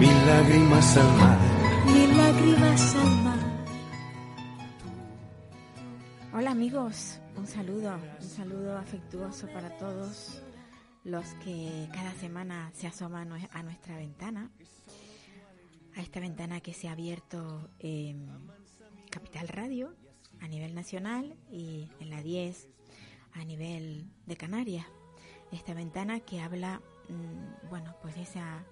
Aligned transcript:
Mil 0.00 0.26
lágrimas 0.26 0.96
al 0.96 1.16
mar. 1.18 1.38
mil 1.84 2.16
lágrimas 2.16 2.94
al 2.96 3.22
mar. 3.22 3.38
Hola 6.32 6.50
amigos, 6.52 7.20
un 7.36 7.46
saludo, 7.46 7.98
un 8.18 8.26
saludo 8.26 8.78
afectuoso 8.78 9.46
para 9.48 9.76
todos 9.76 10.42
los 11.04 11.26
que 11.44 11.86
cada 11.92 12.14
semana 12.14 12.70
se 12.72 12.86
asoman 12.86 13.30
a 13.52 13.62
nuestra 13.62 13.98
ventana, 13.98 14.50
a 15.94 16.00
esta 16.00 16.18
ventana 16.18 16.62
que 16.62 16.72
se 16.72 16.88
ha 16.88 16.92
abierto 16.92 17.68
en 17.78 18.26
Capital 19.10 19.48
Radio 19.48 19.94
a 20.40 20.48
nivel 20.48 20.74
nacional 20.74 21.36
y 21.50 21.90
en 22.00 22.08
la 22.08 22.22
10 22.22 22.68
a 23.34 23.44
nivel 23.44 24.06
de 24.24 24.36
Canarias. 24.38 24.86
Esta 25.52 25.74
ventana 25.74 26.20
que 26.20 26.40
habla, 26.40 26.80
mm, 27.10 27.68
bueno, 27.68 27.96
pues 28.00 28.14
de 28.14 28.22
esa 28.22 28.64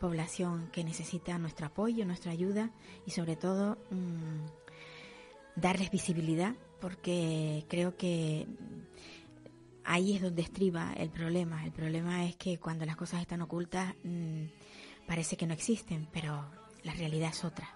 población 0.00 0.68
que 0.72 0.82
necesita 0.82 1.38
nuestro 1.38 1.66
apoyo, 1.66 2.04
nuestra 2.04 2.32
ayuda 2.32 2.70
y 3.06 3.12
sobre 3.12 3.36
todo 3.36 3.78
mm, 3.90 4.46
darles 5.54 5.90
visibilidad 5.90 6.54
porque 6.80 7.66
creo 7.68 7.96
que 7.96 8.46
ahí 9.84 10.16
es 10.16 10.22
donde 10.22 10.42
estriba 10.42 10.92
el 10.94 11.10
problema. 11.10 11.64
El 11.64 11.72
problema 11.72 12.24
es 12.24 12.36
que 12.36 12.58
cuando 12.58 12.86
las 12.86 12.96
cosas 12.96 13.20
están 13.20 13.42
ocultas 13.42 13.94
mm, 14.02 14.44
parece 15.06 15.36
que 15.36 15.46
no 15.46 15.54
existen, 15.54 16.08
pero 16.10 16.44
la 16.82 16.94
realidad 16.94 17.30
es 17.30 17.44
otra. 17.44 17.68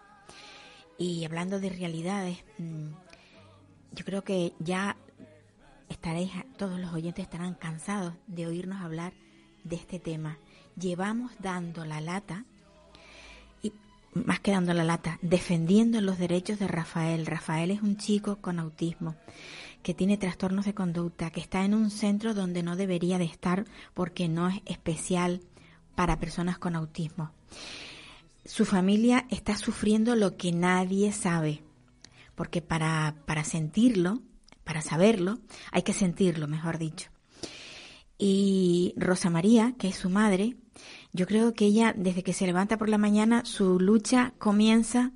Y 0.97 1.25
hablando 1.25 1.61
de 1.61 1.69
realidades, 1.69 2.39
mm, 2.59 2.89
yo 3.93 4.05
creo 4.05 4.25
que 4.25 4.55
ya 4.59 4.97
estaréis, 5.89 6.33
todos 6.57 6.81
los 6.81 6.93
oyentes 6.93 7.25
estarán 7.25 7.55
cansados 7.55 8.15
de 8.27 8.47
oírnos 8.47 8.81
hablar 8.81 9.13
de 9.63 9.77
este 9.77 9.99
tema. 9.99 10.39
Llevamos 10.77 11.33
dando 11.39 11.85
la 11.85 12.01
lata 12.01 12.45
y 13.63 13.73
más 14.15 14.41
que 14.41 14.51
dando 14.51 14.75
la 14.75 14.85
lata, 14.85 15.19
defendiendo 15.23 16.01
los 16.01 16.19
derechos 16.19 16.59
de 16.59 16.69
Rafael. 16.69 17.27
Rafael 17.27 17.71
es 17.71 17.83
un 17.83 17.97
chico 17.97 18.37
con 18.37 18.59
autismo 18.59 19.15
que 19.85 19.95
tiene 19.95 20.17
trastornos 20.17 20.65
de 20.65 20.75
conducta, 20.75 21.31
que 21.31 21.41
está 21.41 21.65
en 21.65 21.75
un 21.75 21.91
centro 21.91 22.35
donde 22.35 22.63
no 22.63 22.75
debería 22.75 23.19
de 23.19 23.27
estar 23.27 23.67
porque 23.93 24.29
no 24.29 24.49
es 24.49 24.63
especial 24.65 25.43
para 25.95 26.19
personas 26.19 26.59
con 26.59 26.75
autismo. 26.75 27.31
Su 28.45 28.65
familia 28.65 29.27
está 29.31 29.57
sufriendo 29.57 30.17
lo 30.17 30.37
que 30.37 30.53
nadie 30.53 31.13
sabe, 31.13 31.63
porque 32.35 32.63
para, 32.63 33.15
para 33.27 33.45
sentirlo, 33.45 34.23
para 34.65 34.81
saberlo, 34.81 35.39
hay 35.71 35.83
que 35.83 35.93
sentirlo, 35.93 36.49
mejor 36.49 36.79
dicho. 36.79 37.14
Y 38.19 38.95
Rosa 38.97 39.31
María, 39.31 39.75
que 39.79 39.89
es 39.89 39.97
su 39.97 40.09
madre, 40.09 40.57
yo 41.13 41.27
creo 41.27 41.55
que 41.55 41.67
ella, 41.67 41.93
desde 41.97 42.23
que 42.23 42.33
se 42.33 42.47
levanta 42.47 42.77
por 42.77 42.89
la 42.89 42.99
mañana, 42.99 43.45
su 43.45 43.79
lucha 43.79 44.35
comienza 44.39 45.13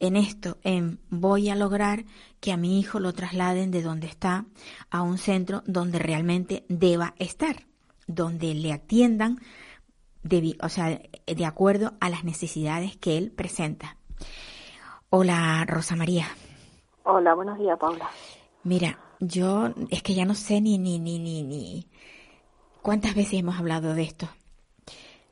en 0.00 0.16
esto, 0.16 0.58
en 0.62 0.98
voy 1.10 1.48
a 1.48 1.54
lograr 1.54 2.04
que 2.40 2.52
a 2.52 2.56
mi 2.56 2.80
hijo 2.80 2.98
lo 2.98 3.12
trasladen 3.12 3.70
de 3.70 3.82
donde 3.82 4.08
está 4.08 4.46
a 4.90 5.02
un 5.02 5.16
centro 5.16 5.62
donde 5.66 5.98
realmente 5.98 6.64
deba 6.68 7.14
estar, 7.18 7.66
donde 8.06 8.54
le 8.54 8.72
atiendan, 8.72 9.38
de, 10.24 10.56
o 10.60 10.68
sea, 10.68 11.00
de 11.26 11.46
acuerdo 11.46 11.92
a 12.00 12.10
las 12.10 12.24
necesidades 12.24 12.96
que 12.96 13.16
él 13.16 13.30
presenta. 13.30 13.96
Hola, 15.10 15.64
Rosa 15.68 15.94
María. 15.94 16.26
Hola, 17.04 17.34
buenos 17.34 17.58
días, 17.58 17.78
Paula. 17.78 18.10
Mira, 18.64 18.98
yo 19.20 19.72
es 19.90 20.02
que 20.02 20.14
ya 20.14 20.24
no 20.24 20.34
sé 20.34 20.60
ni, 20.60 20.78
ni, 20.78 20.98
ni, 20.98 21.18
ni, 21.18 21.42
ni 21.42 21.86
cuántas 22.82 23.14
veces 23.14 23.34
hemos 23.40 23.58
hablado 23.58 23.94
de 23.94 24.02
esto. 24.02 24.26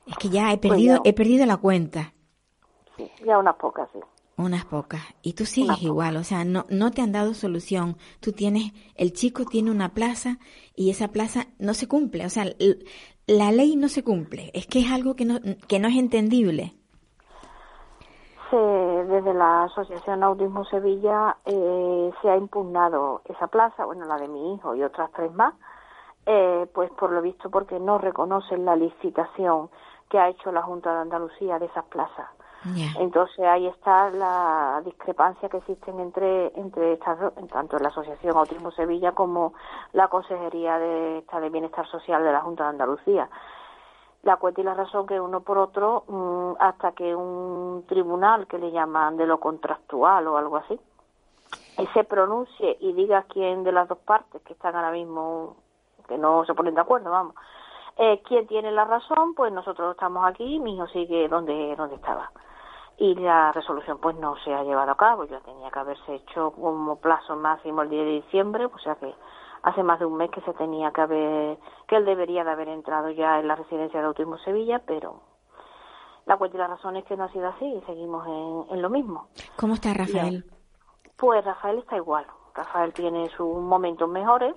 Es 0.07 0.17
que 0.17 0.29
ya 0.29 0.53
he 0.53 0.59
Pues 0.59 0.73
perdido, 0.73 0.97
ya. 0.97 1.11
he 1.11 1.13
perdido 1.13 1.47
la 1.47 1.57
cuenta. 1.59 2.13
Sí, 2.97 3.11
ya 3.27 3.39
unas 3.39 3.57
pocas, 3.57 3.89
sí. 3.93 3.99
Unas 4.37 4.65
pocas. 4.65 5.03
Y 5.23 5.35
tú 5.35 5.45
sigues 5.45 5.69
Unas 5.69 5.79
pocas. 5.79 5.87
igual, 5.91 6.17
o 6.17 6.25
sea, 6.25 6.45
no, 6.45 6.65
no 6.71 6.91
te 6.91 7.03
han 7.03 7.13
dado 7.13 7.35
solución. 7.35 7.97
Tú 8.21 8.33
tienes, 8.33 8.73
el 8.95 9.13
chico 9.13 9.45
tiene 9.45 9.71
una 9.71 9.91
plaza 9.91 10.39
y 10.75 10.91
esa 10.91 11.09
plaza 11.09 11.47
no 11.59 11.75
se 11.75 11.87
cumple. 11.89 12.25
O 12.25 12.31
sea, 12.31 12.47
la 13.27 13.53
ley 13.53 13.77
no 13.77 13.89
se 13.89 14.03
cumple. 14.03 14.51
Es 14.55 14.67
que 14.67 14.81
es 14.81 14.91
algo 14.91 15.15
que 15.15 15.27
no, 15.27 15.39
que 15.69 15.79
no 15.79 15.89
es 15.89 15.97
entendible. 15.97 16.75
Se- 18.51 18.57
desde 18.57 19.33
la 19.35 19.65
Asociación 19.65 20.23
Autismo 20.25 20.65
Sevilla 20.65 21.37
eh, 21.45 22.11
se 22.21 22.29
ha 22.31 22.37
impugnado 22.37 23.23
esa 23.27 23.47
plaza, 23.47 23.85
bueno, 23.85 24.07
la 24.07 24.17
de 24.17 24.27
mi 24.29 24.55
hijo 24.55 24.75
y 24.75 24.83
otras 24.83 25.11
tres 25.15 25.33
más, 25.35 25.55
eh, 26.27 26.67
pues 26.73 26.91
por 26.93 27.11
lo 27.11 27.23
visto 27.23 27.51
porque 27.51 27.79
no 27.79 27.99
reconocen 27.99 28.65
la 28.65 28.77
licitación 28.77 29.71
que 30.09 30.19
ha 30.19 30.29
hecho 30.29 30.53
la 30.53 30.63
Junta 30.63 30.93
de 30.93 31.01
Andalucía 31.01 31.59
de 31.59 31.67
esas 31.67 31.85
plazas. 31.85 32.29
Entonces 32.99 33.41
ahí 33.47 33.67
está 33.67 34.11
la 34.11 34.83
discrepancia 34.85 35.49
que 35.49 35.57
existen 35.57 35.99
entre 35.99 36.49
entre 36.59 36.93
estas 36.93 37.33
tanto 37.51 37.79
la 37.79 37.89
Asociación 37.89 38.37
Autismo 38.37 38.71
Sevilla 38.71 39.13
como 39.13 39.55
la 39.95 40.09
Consejería 40.09 40.79
de, 40.79 41.19
esta 41.19 41.41
de 41.41 41.49
Bienestar 41.49 41.87
Social 41.89 42.23
de 42.23 42.33
la 42.33 42.43
Junta 42.43 42.65
de 42.65 42.71
Andalucía. 42.71 43.31
La 44.25 44.37
cuenta 44.37 44.61
y 44.61 44.65
la 44.65 44.75
razón 44.75 45.07
que 45.07 45.19
uno 45.19 45.41
por 45.41 45.57
otro, 45.57 46.05
mm, 46.07 46.57
hasta 46.59 46.93
que 46.93 47.17
un 47.17 47.85
tribunal 47.89 48.47
que 48.47 48.59
le 48.59 48.71
llaman 48.71 49.17
de 49.17 49.27
lo 49.27 49.41
contractual 49.41 50.29
o 50.29 50.37
algo 50.37 50.59
así, 50.59 50.79
y 51.79 51.87
se 51.95 52.05
pronuncie 52.05 52.77
y 52.81 52.93
diga 52.93 53.25
quién 53.29 53.65
de 53.65 53.73
las 53.73 53.89
dos 53.89 53.99
partes 53.99 54.43
que 54.43 54.53
están 54.53 54.77
ahora 54.77 54.91
mismo, 54.91 55.57
que 56.11 56.19
no 56.19 56.45
se 56.45 56.55
ponen 56.55 56.75
de 56.75 56.81
acuerdo, 56.81 57.11
vamos, 57.11 57.37
eh, 57.97 58.21
quién 58.27 58.49
tiene 58.49 58.73
la 58.73 58.85
razón, 58.85 59.35
pues 59.35 59.53
nosotros 59.53 59.93
estamos 59.93 60.27
aquí, 60.27 60.59
mi 60.59 60.75
hijo 60.75 60.89
sigue 60.89 61.29
donde, 61.29 61.77
donde 61.77 61.95
estaba. 61.95 62.33
Y 62.99 63.15
la 63.15 63.53
resolución 63.53 63.99
pues 63.99 64.17
no 64.17 64.37
se 64.45 64.53
ha 64.53 64.65
llevado 64.65 64.91
a 64.91 64.97
cabo, 64.97 65.25
ya 65.25 65.39
tenía 65.41 65.71
que 65.71 65.79
haberse 65.79 66.17
hecho 66.17 66.51
como 66.51 66.97
plazo 66.97 67.37
máximo 67.37 67.83
el 67.83 67.91
10 67.91 68.05
de 68.05 68.11
diciembre, 68.11 68.67
o 68.67 68.79
sea 68.79 68.97
que 68.97 69.15
hace 69.63 69.83
más 69.85 70.01
de 70.01 70.07
un 70.07 70.17
mes 70.17 70.31
que 70.31 70.41
se 70.41 70.53
tenía 70.55 70.91
que 70.91 71.01
haber, 71.01 71.59
que 71.87 71.97
él 71.97 72.05
debería 72.05 72.43
de 72.43 72.51
haber 72.51 72.69
entrado 72.69 73.11
ya 73.11 73.39
en 73.39 73.47
la 73.47 73.55
residencia 73.55 74.01
de 74.01 74.07
Autismo 74.07 74.37
Sevilla, 74.39 74.83
pero 74.85 75.21
la 76.27 76.37
cuenta 76.37 76.57
y 76.57 76.61
la 76.61 76.67
razón 76.67 76.97
es 76.97 77.05
que 77.05 77.17
no 77.17 77.25
ha 77.25 77.33
sido 77.33 77.49
así 77.49 77.65
y 77.65 77.81
seguimos 77.83 78.27
en, 78.27 78.75
en 78.77 78.83
lo 78.83 78.91
mismo. 78.91 79.29
¿Cómo 79.57 79.75
está 79.75 79.95
Rafael? 79.95 80.45
Pues 81.17 81.45
Rafael 81.45 81.79
está 81.79 81.97
igual. 81.97 82.27
Rafael 82.55 82.93
tiene 82.93 83.29
sus 83.31 83.57
momentos 83.57 84.09
mejores, 84.09 84.55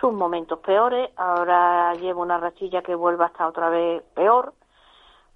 sus 0.00 0.12
momentos 0.12 0.58
peores. 0.60 1.10
Ahora 1.16 1.94
lleva 1.94 2.22
una 2.22 2.38
rachilla 2.38 2.82
que 2.82 2.94
vuelve 2.94 3.24
a 3.24 3.28
estar 3.28 3.46
otra 3.46 3.68
vez 3.68 4.02
peor. 4.14 4.54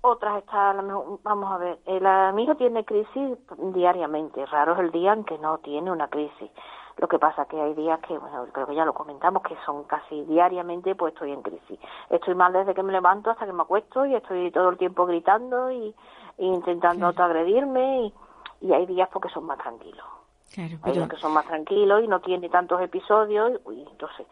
Otras 0.00 0.38
está, 0.38 0.70
a 0.70 0.74
lo 0.74 0.82
mejor- 0.82 1.18
vamos 1.22 1.50
a 1.52 1.58
ver, 1.58 1.78
el, 1.86 2.04
a- 2.06 2.32
mi 2.32 2.44
hijo 2.44 2.54
tiene 2.56 2.84
crisis 2.84 3.38
diariamente. 3.58 4.44
Raro 4.46 4.74
es 4.74 4.80
el 4.80 4.90
día 4.90 5.12
en 5.14 5.24
que 5.24 5.38
no 5.38 5.58
tiene 5.58 5.90
una 5.90 6.08
crisis. 6.08 6.50
Lo 6.98 7.08
que 7.08 7.18
pasa 7.18 7.46
que 7.46 7.60
hay 7.60 7.74
días 7.74 7.98
que, 8.00 8.16
bueno, 8.16 8.46
creo 8.52 8.66
que 8.66 8.74
ya 8.74 8.84
lo 8.84 8.92
comentamos, 8.92 9.42
que 9.42 9.56
son 9.66 9.82
casi 9.84 10.22
diariamente, 10.26 10.94
pues 10.94 11.12
estoy 11.12 11.32
en 11.32 11.42
crisis. 11.42 11.80
Estoy 12.08 12.34
mal 12.34 12.52
desde 12.52 12.74
que 12.74 12.82
me 12.84 12.92
levanto 12.92 13.30
hasta 13.30 13.46
que 13.46 13.52
me 13.52 13.62
acuesto 13.62 14.06
y 14.06 14.14
estoy 14.14 14.50
todo 14.52 14.68
el 14.68 14.76
tiempo 14.78 15.04
gritando 15.06 15.70
y, 15.72 15.94
y 16.38 16.46
intentando 16.46 17.06
autoagredirme 17.06 18.02
y, 18.02 18.14
y 18.60 18.72
hay 18.72 18.86
días 18.86 19.08
porque 19.12 19.28
son 19.30 19.44
más 19.44 19.58
tranquilos. 19.58 20.04
Claro, 20.52 20.76
Hay 20.84 20.92
días 20.92 21.08
que 21.08 21.16
son 21.16 21.32
más 21.32 21.46
tranquilos 21.46 22.04
y 22.04 22.06
no 22.08 22.20
tiene 22.20 22.48
tantos 22.48 22.80
episodios 22.80 23.60
y 23.72 23.80
entonces 23.90 24.24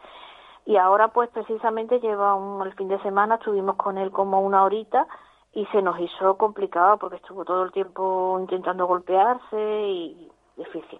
y 0.65 0.77
ahora 0.77 1.09
pues 1.09 1.29
precisamente 1.29 1.99
lleva 1.99 2.35
un 2.35 2.65
el 2.65 2.73
fin 2.73 2.87
de 2.87 3.01
semana 3.01 3.35
estuvimos 3.35 3.75
con 3.75 3.97
él 3.97 4.11
como 4.11 4.41
una 4.41 4.63
horita 4.63 5.07
y 5.53 5.65
se 5.67 5.81
nos 5.81 5.99
hizo 5.99 6.37
complicado 6.37 6.97
porque 6.97 7.17
estuvo 7.17 7.45
todo 7.45 7.63
el 7.63 7.71
tiempo 7.71 8.37
intentando 8.39 8.87
golpearse 8.87 9.87
y 9.87 10.29
difícil. 10.57 10.99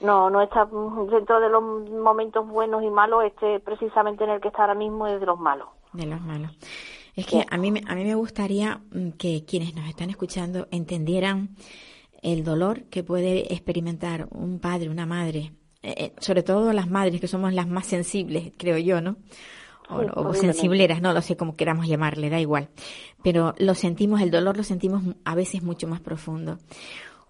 No 0.00 0.30
no 0.30 0.40
está 0.40 0.64
dentro 1.10 1.40
de 1.40 1.48
los 1.50 1.62
momentos 1.62 2.46
buenos 2.48 2.82
y 2.82 2.90
malos 2.90 3.24
este 3.24 3.60
precisamente 3.60 4.24
en 4.24 4.30
el 4.30 4.40
que 4.40 4.48
está 4.48 4.62
ahora 4.62 4.74
mismo 4.74 5.06
es 5.06 5.20
de 5.20 5.26
los 5.26 5.38
malos. 5.38 5.68
De 5.92 6.06
los 6.06 6.20
malos. 6.22 6.50
Es 7.16 7.26
que 7.26 7.44
a 7.50 7.56
mí, 7.58 7.70
me- 7.72 7.82
a 7.86 7.94
mí 7.94 8.04
me 8.04 8.14
gustaría 8.14 8.80
mm, 8.92 9.10
que 9.18 9.44
quienes 9.44 9.74
nos 9.74 9.86
están 9.86 10.08
escuchando 10.10 10.66
entendieran 10.70 11.50
el 12.22 12.44
dolor 12.44 12.84
que 12.84 13.02
puede 13.02 13.52
experimentar 13.52 14.28
un 14.30 14.60
padre, 14.60 14.88
una 14.88 15.06
madre, 15.06 15.52
eh, 15.82 15.94
eh, 15.96 16.12
sobre 16.18 16.42
todo 16.42 16.72
las 16.72 16.90
madres 16.90 17.20
que 17.20 17.28
somos 17.28 17.52
las 17.52 17.68
más 17.68 17.86
sensibles, 17.86 18.52
creo 18.56 18.78
yo, 18.78 19.00
¿no? 19.00 19.16
o, 19.90 20.34
sensibleras, 20.34 21.02
no 21.02 21.12
lo 21.12 21.22
sé 21.22 21.36
cómo 21.36 21.56
queramos 21.56 21.88
llamarle, 21.88 22.30
da 22.30 22.40
igual. 22.40 22.68
Pero 23.22 23.54
lo 23.58 23.74
sentimos, 23.74 24.20
el 24.20 24.30
dolor 24.30 24.56
lo 24.56 24.62
sentimos 24.62 25.02
a 25.24 25.34
veces 25.34 25.62
mucho 25.62 25.88
más 25.88 26.00
profundo. 26.00 26.58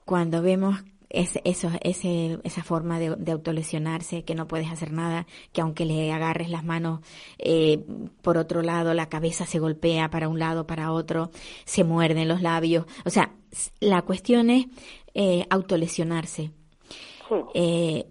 Cuando 0.04 0.42
vemos 0.42 0.84
es, 1.08 1.38
eso, 1.44 1.70
ese, 1.82 2.38
esa 2.44 2.62
forma 2.62 2.98
de, 2.98 3.16
de, 3.16 3.32
autolesionarse, 3.32 4.24
que 4.24 4.34
no 4.34 4.46
puedes 4.46 4.70
hacer 4.70 4.92
nada, 4.92 5.26
que 5.52 5.60
aunque 5.60 5.84
le 5.84 6.12
agarres 6.12 6.50
las 6.50 6.64
manos 6.64 7.00
eh, 7.38 7.84
por 8.22 8.38
otro 8.38 8.62
lado, 8.62 8.94
la 8.94 9.08
cabeza 9.08 9.46
se 9.46 9.58
golpea 9.58 10.10
para 10.10 10.28
un 10.28 10.38
lado, 10.38 10.66
para 10.66 10.92
otro, 10.92 11.30
se 11.64 11.84
muerden 11.84 12.28
los 12.28 12.42
labios. 12.42 12.86
O 13.04 13.10
sea, 13.10 13.32
la 13.80 14.02
cuestión 14.02 14.50
es 14.50 14.66
eh, 15.14 15.46
autolesionarse. 15.50 16.52
Eh, 17.54 18.06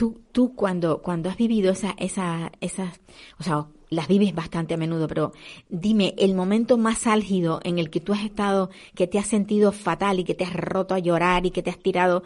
tú, 0.00 0.18
tú 0.32 0.54
cuando, 0.54 1.02
cuando 1.02 1.28
has 1.28 1.36
vivido 1.36 1.70
esa, 1.70 1.94
esa, 1.98 2.52
esas, 2.62 3.02
o 3.38 3.42
sea, 3.42 3.66
las 3.90 4.08
vives 4.08 4.34
bastante 4.34 4.72
a 4.72 4.78
menudo, 4.78 5.06
pero 5.06 5.32
dime, 5.68 6.14
el 6.16 6.34
momento 6.34 6.78
más 6.78 7.06
álgido 7.06 7.60
en 7.64 7.78
el 7.78 7.90
que 7.90 8.00
tú 8.00 8.14
has 8.14 8.24
estado, 8.24 8.70
que 8.94 9.06
te 9.06 9.18
has 9.18 9.26
sentido 9.26 9.72
fatal 9.72 10.18
y 10.18 10.24
que 10.24 10.34
te 10.34 10.44
has 10.44 10.54
roto 10.54 10.94
a 10.94 11.00
llorar 11.00 11.44
y 11.44 11.50
que 11.50 11.62
te 11.62 11.68
has 11.68 11.76
tirado, 11.76 12.22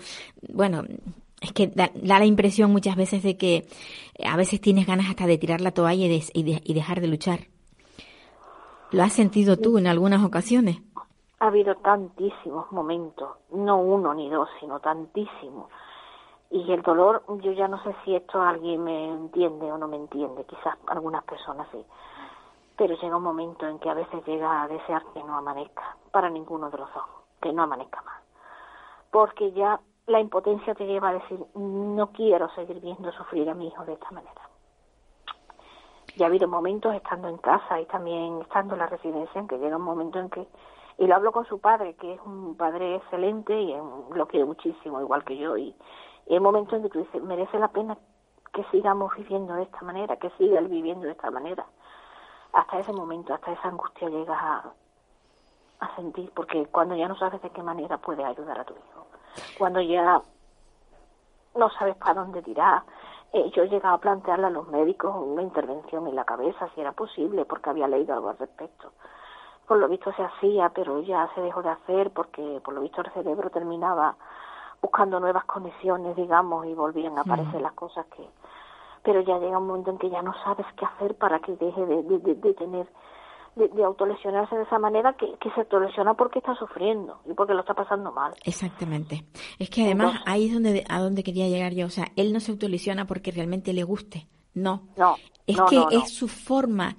bueno, 0.53 0.85
es 1.41 1.53
que 1.53 1.67
da, 1.67 1.91
la 2.01 2.25
impresión 2.25 2.71
muchas 2.71 2.95
veces 2.95 3.25
de 3.25 3.37
que 3.37 3.67
a 4.25 4.37
veces 4.37 4.61
tienes 4.61 4.87
ganas 4.87 5.11
hasta 5.11 5.27
de 5.27 5.37
tirar 5.37 5.61
la 5.61 5.73
toalla 5.73 6.07
y, 6.07 6.23
y 6.33 6.75
dejar 6.75 7.01
de 7.01 7.09
luchar. 7.09 7.41
¿Lo 8.93 9.03
has 9.03 9.15
sentido 9.15 9.57
tú 9.57 9.79
en 9.79 9.89
algunas 9.89 10.23
ocasiones? 10.23 10.81
Ha 11.41 11.49
habido 11.49 11.75
tantísimos 11.75 12.71
momentos, 12.71 13.31
no 13.51 13.81
uno 13.81 14.15
ni 14.15 14.31
dos, 14.31 14.49
sino 14.61 14.79
tantísimos 14.79 15.67
y 16.51 16.73
el 16.73 16.83
dolor, 16.83 17.25
yo 17.41 17.53
ya 17.53 17.69
no 17.69 17.83
sé 17.83 17.95
si 18.05 18.15
esto 18.15 18.41
alguien 18.41 18.85
me 18.85 19.09
entiende 19.09 19.71
o 19.73 19.79
no 19.79 19.89
me 19.89 19.97
entiende, 19.97 20.45
quizás 20.45 20.77
algunas 20.87 21.25
personas 21.25 21.67
sí, 21.73 21.85
pero 22.77 22.95
llega 22.97 23.17
un 23.17 23.23
momento 23.23 23.67
en 23.67 23.79
que 23.79 23.91
a 23.91 23.95
veces 23.95 24.25
llega 24.27 24.63
a 24.63 24.69
desear 24.69 25.03
que 25.13 25.23
no 25.25 25.37
amanezca 25.37 25.97
para 26.11 26.31
ninguno 26.31 26.71
de 26.71 26.79
los 26.79 26.93
dos, 26.95 27.05
que 27.41 27.53
no 27.53 27.63
amanezca 27.63 28.03
más, 28.03 28.23
porque 29.11 29.53
ya 29.53 29.81
la 30.07 30.21
impotencia 30.21 30.75
te 30.75 30.87
lleva 30.87 31.09
a 31.09 31.15
decir, 31.15 31.41
no 31.55 32.13
quiero 32.13 32.49
seguir 32.51 32.81
viendo 32.81 33.11
sufrir 33.13 33.49
a 33.49 33.55
mi 33.55 33.69
hijo 33.69 33.85
de 33.85 33.95
esta 33.95 34.11
manera. 34.11 34.43
Y 36.17 36.23
ha 36.23 36.27
habido 36.27 36.47
momentos 36.47 36.95
estando 36.95 37.29
en 37.29 37.39
casa 37.39 37.81
y 37.81 37.87
también 37.87 38.43
estando 38.43 38.75
en 38.75 38.81
la 38.81 38.87
residencia 38.87 39.41
en 39.41 39.49
que 39.49 39.59
llega 39.59 39.77
un 39.77 39.83
momento 39.83 40.21
en 40.21 40.31
que, 40.31 40.47
y 40.99 41.07
lo 41.07 41.17
hablo 41.17 41.33
con 41.33 41.45
su 41.47 41.59
padre, 41.59 41.95
que 41.95 42.13
es 42.15 42.21
un 42.25 42.57
padre 42.57 42.97
excelente 42.97 43.61
y 43.61 43.75
lo 44.15 44.29
quiere 44.29 44.45
muchísimo, 44.45 45.01
igual 45.01 45.25
que 45.25 45.37
yo, 45.37 45.57
y, 45.57 45.75
y 46.27 46.35
hay 46.35 46.41
momentos 46.41 46.75
en 46.75 46.83
que 46.83 46.89
tú 46.89 46.99
dices, 47.01 47.23
merece 47.23 47.59
la 47.59 47.69
pena 47.69 47.97
que 48.53 48.65
sigamos 48.71 49.15
viviendo 49.17 49.55
de 49.55 49.65
esta 49.65 49.83
manera, 49.83 50.17
que 50.17 50.31
siga 50.31 50.59
él 50.59 50.69
viviendo 50.69 51.07
de 51.07 51.13
esta 51.13 51.31
manera. 51.31 51.67
Hasta 52.53 52.79
ese 52.79 52.93
momento, 52.93 53.35
hasta 53.35 53.53
esa 53.53 53.69
angustia 53.69 54.09
llegas 54.09 54.39
a, 54.41 54.73
sentir, 55.97 56.33
porque 56.35 56.65
cuando 56.67 56.97
ya 56.97 57.07
no 57.09 57.17
sabes 57.17 57.43
de 57.43 57.51
qué 57.51 57.63
manera 57.63 57.99
puedes 57.99 58.25
ayudar 58.25 58.59
a 58.59 58.65
tu 58.65 58.73
hijo, 58.73 59.07
cuando 59.59 59.83
ya 59.83 60.23
no 61.55 61.71
sabes 61.71 61.95
para 61.97 62.15
dónde 62.15 62.41
tirar, 62.41 62.85
eh, 63.35 63.51
yo 63.51 63.65
he 63.65 63.69
llegado 63.69 63.97
a 63.97 64.01
plantearle 64.01 64.47
a 64.47 64.51
los 64.51 64.67
médicos 64.69 65.15
una 65.15 65.43
intervención 65.43 66.07
en 66.07 66.15
la 66.15 66.25
cabeza, 66.25 66.71
si 66.75 66.81
era 66.81 66.93
posible, 66.93 67.45
porque 67.45 67.69
había 67.69 67.87
leído 67.87 68.15
algo 68.15 68.31
al 68.31 68.39
respecto. 68.39 68.93
Por 69.67 69.77
lo 69.77 69.89
visto 69.89 70.11
se 70.13 70.23
hacía, 70.23 70.71
pero 70.71 71.01
ya 71.01 71.29
se 71.35 71.43
dejó 71.43 71.63
de 71.63 71.71
hacer 71.71 72.11
porque 72.13 72.63
por 72.65 72.73
lo 72.73 72.81
visto 72.81 73.03
el 73.03 73.13
cerebro 73.13 73.51
terminaba 73.51 74.17
buscando 74.85 75.19
nuevas 75.19 75.45
conexiones, 75.47 76.15
digamos, 76.15 76.67
y 76.67 76.75
volvían 76.75 77.17
a 77.17 77.23
aparecer 77.23 77.61
las 77.63 77.73
cosas 77.73 78.05
que... 78.15 78.23
Pero 79.03 79.23
ya 79.23 79.39
llega 79.39 79.59
un 79.59 79.67
momento 79.67 79.91
en 79.91 79.99
que 79.99 80.11
ya 80.11 80.21
no 80.21 80.35
sabes 80.45 80.67
qué 80.79 80.85
hacer 80.85 81.15
para 81.15 81.41
que 81.41 81.53
deje 81.57 81.87
de, 81.87 82.03
de, 82.03 82.55
tener, 82.55 82.87
de, 83.57 83.85
autolesionarse 83.85 84.55
de 84.57 84.63
esa 84.65 84.79
manera, 84.79 85.15
que, 85.15 85.37
que 85.39 85.51
se 85.53 85.61
autolesiona 85.61 86.13
porque 86.15 86.39
está 86.39 86.55
sufriendo 86.55 87.21
y 87.25 87.33
porque 87.33 87.55
lo 87.55 87.61
está 87.61 87.73
pasando 87.73 88.13
mal. 88.13 88.35
Exactamente. 88.45 89.25
Es 89.59 89.71
que 89.71 89.85
además 89.85 90.21
ahí 90.27 90.49
es 90.49 90.55
donde, 90.55 90.85
a 90.89 91.01
donde 91.01 91.23
quería 91.23 91.49
llegar 91.49 91.73
yo. 91.73 91.87
O 91.87 91.91
sea, 91.91 92.09
él 92.17 92.33
no 92.35 92.41
se 92.41 92.53
autolesiona 92.53 93.07
porque 93.07 93.31
realmente 93.31 93.73
le 93.73 93.85
guste. 93.85 94.27
No. 94.55 94.89
No. 94.97 95.17
Es 95.47 95.59
que 95.69 95.79
es 95.95 96.09
su 96.09 96.27
forma 96.27 96.97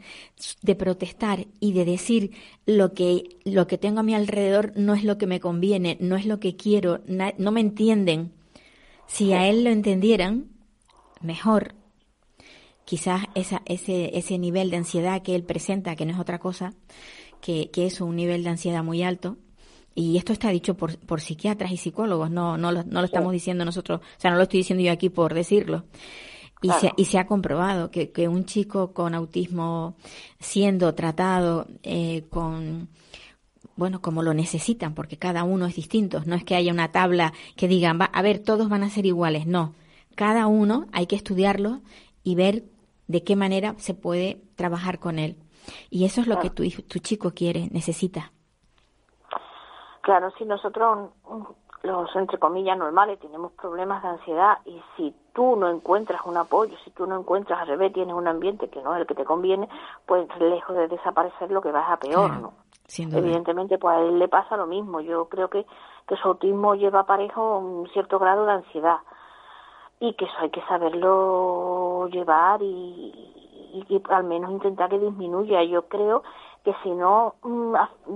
de 0.61 0.75
protestar 0.75 1.47
y 1.59 1.73
de 1.73 1.83
decir 1.83 2.31
lo 2.67 2.93
que, 2.93 3.39
lo 3.43 3.65
que 3.65 3.79
tengo 3.79 4.01
a 4.01 4.03
mi 4.03 4.13
alrededor 4.13 4.71
no 4.75 4.93
es 4.93 5.03
lo 5.03 5.17
que 5.17 5.25
me 5.25 5.39
conviene, 5.39 5.97
no 5.99 6.15
es 6.15 6.27
lo 6.27 6.39
que 6.39 6.55
quiero, 6.55 7.01
no 7.07 7.51
me 7.51 7.61
entienden. 7.61 8.33
Si 9.07 9.33
a 9.33 9.47
él 9.47 9.63
lo 9.63 9.71
entendieran, 9.71 10.49
mejor. 11.21 11.73
Quizás 12.85 13.23
esa, 13.33 13.63
ese, 13.65 14.15
ese 14.15 14.37
nivel 14.37 14.69
de 14.69 14.77
ansiedad 14.77 15.23
que 15.23 15.33
él 15.33 15.43
presenta, 15.43 15.95
que 15.95 16.05
no 16.05 16.13
es 16.13 16.19
otra 16.19 16.37
cosa, 16.37 16.75
que, 17.41 17.71
que 17.71 17.87
es 17.87 17.99
un 17.99 18.15
nivel 18.15 18.43
de 18.43 18.51
ansiedad 18.51 18.83
muy 18.83 19.01
alto, 19.01 19.37
y 19.95 20.17
esto 20.17 20.33
está 20.33 20.49
dicho 20.49 20.75
por, 20.75 20.99
por 20.99 21.21
psiquiatras 21.21 21.71
y 21.71 21.77
psicólogos, 21.77 22.29
no, 22.29 22.57
no, 22.57 22.71
lo, 22.71 22.83
no 22.83 22.99
lo 22.99 23.05
estamos 23.05 23.31
diciendo 23.31 23.65
nosotros, 23.65 24.01
o 24.01 24.19
sea, 24.19 24.29
no 24.29 24.37
lo 24.37 24.43
estoy 24.43 24.59
diciendo 24.59 24.83
yo 24.83 24.91
aquí 24.91 25.09
por 25.09 25.33
decirlo. 25.33 25.85
Y, 26.61 26.71
se, 26.71 26.93
y 26.97 27.05
se 27.05 27.19
ha 27.19 27.27
comprobado 27.27 27.91
que, 27.91 28.11
que 28.11 28.27
un 28.27 28.45
chico 28.45 28.93
con 28.93 29.13
autismo 29.13 29.95
siendo 30.39 30.95
tratado 30.95 31.67
eh, 31.83 32.23
con, 32.29 32.87
bueno, 33.75 34.01
como 34.01 34.23
lo 34.23 34.33
necesitan, 34.33 34.93
porque 34.93 35.17
cada 35.17 35.43
uno 35.43 35.65
es 35.65 35.75
distinto. 35.75 36.21
No 36.25 36.35
es 36.35 36.43
que 36.43 36.55
haya 36.55 36.71
una 36.71 36.91
tabla 36.91 37.33
que 37.55 37.67
digan, 37.67 37.99
va, 37.99 38.05
a 38.05 38.21
ver, 38.21 38.39
todos 38.39 38.69
van 38.69 38.83
a 38.83 38.89
ser 38.89 39.05
iguales. 39.05 39.45
No. 39.45 39.73
Cada 40.15 40.47
uno 40.47 40.87
hay 40.91 41.07
que 41.07 41.15
estudiarlo 41.15 41.81
y 42.23 42.35
ver 42.35 42.63
de 43.07 43.23
qué 43.23 43.35
manera 43.35 43.75
se 43.77 43.93
puede 43.93 44.41
trabajar 44.55 44.99
con 44.99 45.19
él. 45.19 45.37
Y 45.89 46.05
eso 46.05 46.21
es 46.21 46.27
lo 46.27 46.39
que 46.39 46.49
tu, 46.49 46.63
tu 46.69 46.99
chico 46.99 47.31
quiere, 47.31 47.69
necesita. 47.71 48.31
Claro, 50.01 50.31
si 50.37 50.45
nosotros 50.45 51.09
los 51.85 52.15
entre 52.15 52.37
comillas 52.37 52.77
normales 52.77 53.19
tenemos 53.19 53.51
problemas 53.53 54.01
de 54.03 54.09
ansiedad 54.09 54.57
y 54.65 54.81
si 54.95 55.15
tú 55.33 55.55
no 55.55 55.69
encuentras 55.69 56.21
un 56.25 56.37
apoyo, 56.37 56.75
si 56.83 56.91
tú 56.91 57.05
no 57.05 57.19
encuentras 57.19 57.59
al 57.61 57.67
revés, 57.67 57.93
tienes 57.93 58.15
un 58.15 58.27
ambiente 58.27 58.69
que 58.69 58.81
no 58.81 58.93
es 58.93 59.01
el 59.01 59.07
que 59.07 59.15
te 59.15 59.25
conviene, 59.25 59.69
pues 60.05 60.27
lejos 60.39 60.75
de 60.75 60.87
desaparecer 60.87 61.51
lo 61.51 61.61
que 61.61 61.71
vas 61.71 61.89
a 61.89 61.97
peor, 61.97 62.31
¿no? 62.39 62.53
Evidentemente, 62.97 63.77
pues 63.77 63.97
a 63.97 63.99
él 64.01 64.19
le 64.19 64.27
pasa 64.27 64.57
lo 64.57 64.67
mismo. 64.67 65.01
Yo 65.01 65.25
creo 65.25 65.49
que, 65.49 65.65
que 66.07 66.15
su 66.17 66.27
autismo 66.27 66.75
lleva 66.75 67.05
parejo 67.05 67.57
un 67.57 67.87
cierto 67.89 68.19
grado 68.19 68.45
de 68.45 68.53
ansiedad 68.53 68.99
y 69.99 70.13
que 70.13 70.25
eso 70.25 70.35
hay 70.39 70.49
que 70.51 70.61
saberlo 70.67 72.07
llevar 72.09 72.61
y, 72.61 72.65
y, 73.73 73.85
y 73.89 74.01
al 74.09 74.23
menos 74.23 74.51
intentar 74.51 74.89
que 74.89 74.99
disminuya. 74.99 75.63
Yo 75.63 75.87
creo 75.87 76.23
que 76.65 76.73
si 76.81 76.89
no, 76.89 77.35
mm, 77.43 77.75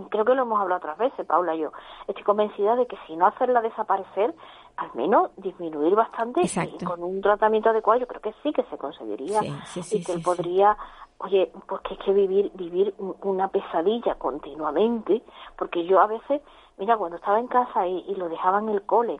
creo 0.10 0.26
que 0.26 0.34
lo 0.34 0.42
hemos 0.42 0.60
hablado 0.60 0.80
otras 0.80 0.98
veces, 0.98 1.26
Paula 1.26 1.56
y 1.56 1.60
yo, 1.60 1.72
estoy 2.08 2.24
convencida 2.24 2.76
de 2.76 2.88
que 2.88 2.98
si 3.06 3.16
no 3.16 3.28
hacerla 3.28 3.62
desaparecer, 3.62 4.34
al 4.80 4.90
menos 4.96 5.30
disminuir 5.38 5.94
bastante 5.94 6.42
y 6.42 6.84
con 6.84 7.04
un 7.04 7.22
tratamiento 7.22 7.70
adecuado 7.70 8.00
yo 8.00 8.08
creo 8.08 8.22
que 8.22 8.34
sí 8.42 8.54
que 8.54 8.64
se 8.64 8.78
conseguiría 8.78 9.42
y 9.76 10.04
que 10.04 10.14
él 10.14 10.22
podría 10.22 10.78
oye 11.18 11.52
pues 11.68 11.82
que 11.82 11.96
es 11.96 12.00
que 12.00 12.14
vivir 12.14 12.50
vivir 12.54 12.96
una 12.98 13.50
pesadilla 13.50 14.16
continuamente 14.16 15.22
porque 15.58 15.86
yo 15.86 16.00
a 16.00 16.08
veces 16.08 16.42
mira 16.78 16.96
cuando 16.96 17.18
estaba 17.18 17.40
en 17.40 17.48
casa 17.48 17.86
y, 17.88 18.06
y 18.08 18.16
lo 18.16 18.30
dejaba 18.30 18.60
en 18.60 18.70
el 18.70 18.84
cole 18.84 19.20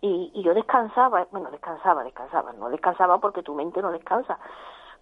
y, 0.00 0.30
y, 0.34 0.42
yo 0.42 0.54
descansaba 0.54 1.26
bueno 1.30 1.50
descansaba 1.50 2.02
descansaba 2.02 2.54
no 2.54 2.70
descansaba 2.70 3.18
porque 3.18 3.42
tu 3.42 3.54
mente 3.54 3.82
no 3.82 3.92
descansa 3.92 4.38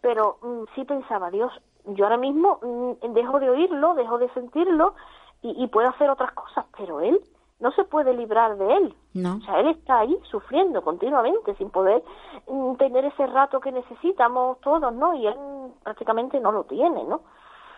pero 0.00 0.38
mm, 0.42 0.64
sí 0.74 0.84
pensaba 0.84 1.30
Dios 1.30 1.52
yo 1.86 2.04
ahora 2.04 2.16
mismo 2.16 2.58
mm, 2.62 3.12
dejo 3.12 3.40
de 3.40 3.50
oírlo, 3.50 3.94
dejo 3.94 4.18
de 4.18 4.28
sentirlo 4.30 4.94
y, 5.42 5.62
y, 5.62 5.66
puedo 5.68 5.88
hacer 5.88 6.08
otras 6.08 6.32
cosas, 6.32 6.64
pero 6.76 7.00
él 7.00 7.20
no 7.62 7.70
se 7.72 7.84
puede 7.84 8.14
librar 8.14 8.56
de 8.56 8.76
él. 8.76 8.94
No. 9.14 9.36
O 9.36 9.40
sea, 9.40 9.60
él 9.60 9.68
está 9.68 10.00
ahí 10.00 10.16
sufriendo 10.30 10.82
continuamente 10.82 11.54
sin 11.56 11.70
poder 11.70 12.02
mm, 12.48 12.74
tener 12.76 13.04
ese 13.04 13.26
rato 13.26 13.60
que 13.60 13.72
necesitamos 13.72 14.60
todos, 14.60 14.92
¿no? 14.92 15.14
Y 15.14 15.26
él 15.26 15.34
prácticamente 15.82 16.40
no 16.40 16.52
lo 16.52 16.64
tiene, 16.64 17.04
¿no? 17.04 17.22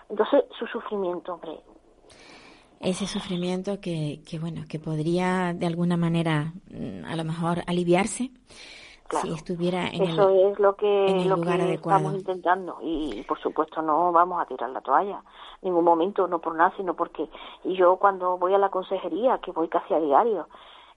Entonces, 0.08 0.44
su 0.58 0.66
sufrimiento, 0.66 1.34
hombre. 1.34 1.60
Ese 2.80 3.06
sufrimiento 3.06 3.80
que, 3.80 4.20
que 4.28 4.38
bueno, 4.38 4.62
que 4.68 4.78
podría 4.78 5.54
de 5.54 5.66
alguna 5.66 5.96
manera 5.96 6.52
mm, 6.70 7.04
a 7.06 7.16
lo 7.16 7.24
mejor 7.24 7.62
aliviarse 7.66 8.30
si 9.20 9.32
estuviera 9.32 9.88
en 9.88 10.02
Eso 10.02 10.28
el, 10.28 10.52
es 10.52 10.58
lo 10.58 10.76
que, 10.76 11.24
lo 11.26 11.36
lugar 11.36 11.58
que 11.58 11.74
estamos 11.74 12.14
intentando 12.14 12.78
y 12.82 13.22
por 13.28 13.38
supuesto 13.40 13.82
no 13.82 14.12
vamos 14.12 14.40
a 14.40 14.46
tirar 14.46 14.70
la 14.70 14.80
toalla, 14.80 15.22
en 15.62 15.70
ningún 15.70 15.84
momento, 15.84 16.26
no 16.26 16.38
por 16.38 16.54
nada, 16.54 16.72
sino 16.76 16.94
porque 16.94 17.28
yo 17.64 17.96
cuando 17.96 18.38
voy 18.38 18.54
a 18.54 18.58
la 18.58 18.70
consejería, 18.70 19.38
que 19.38 19.52
voy 19.52 19.68
casi 19.68 19.94
a 19.94 20.00
diario, 20.00 20.48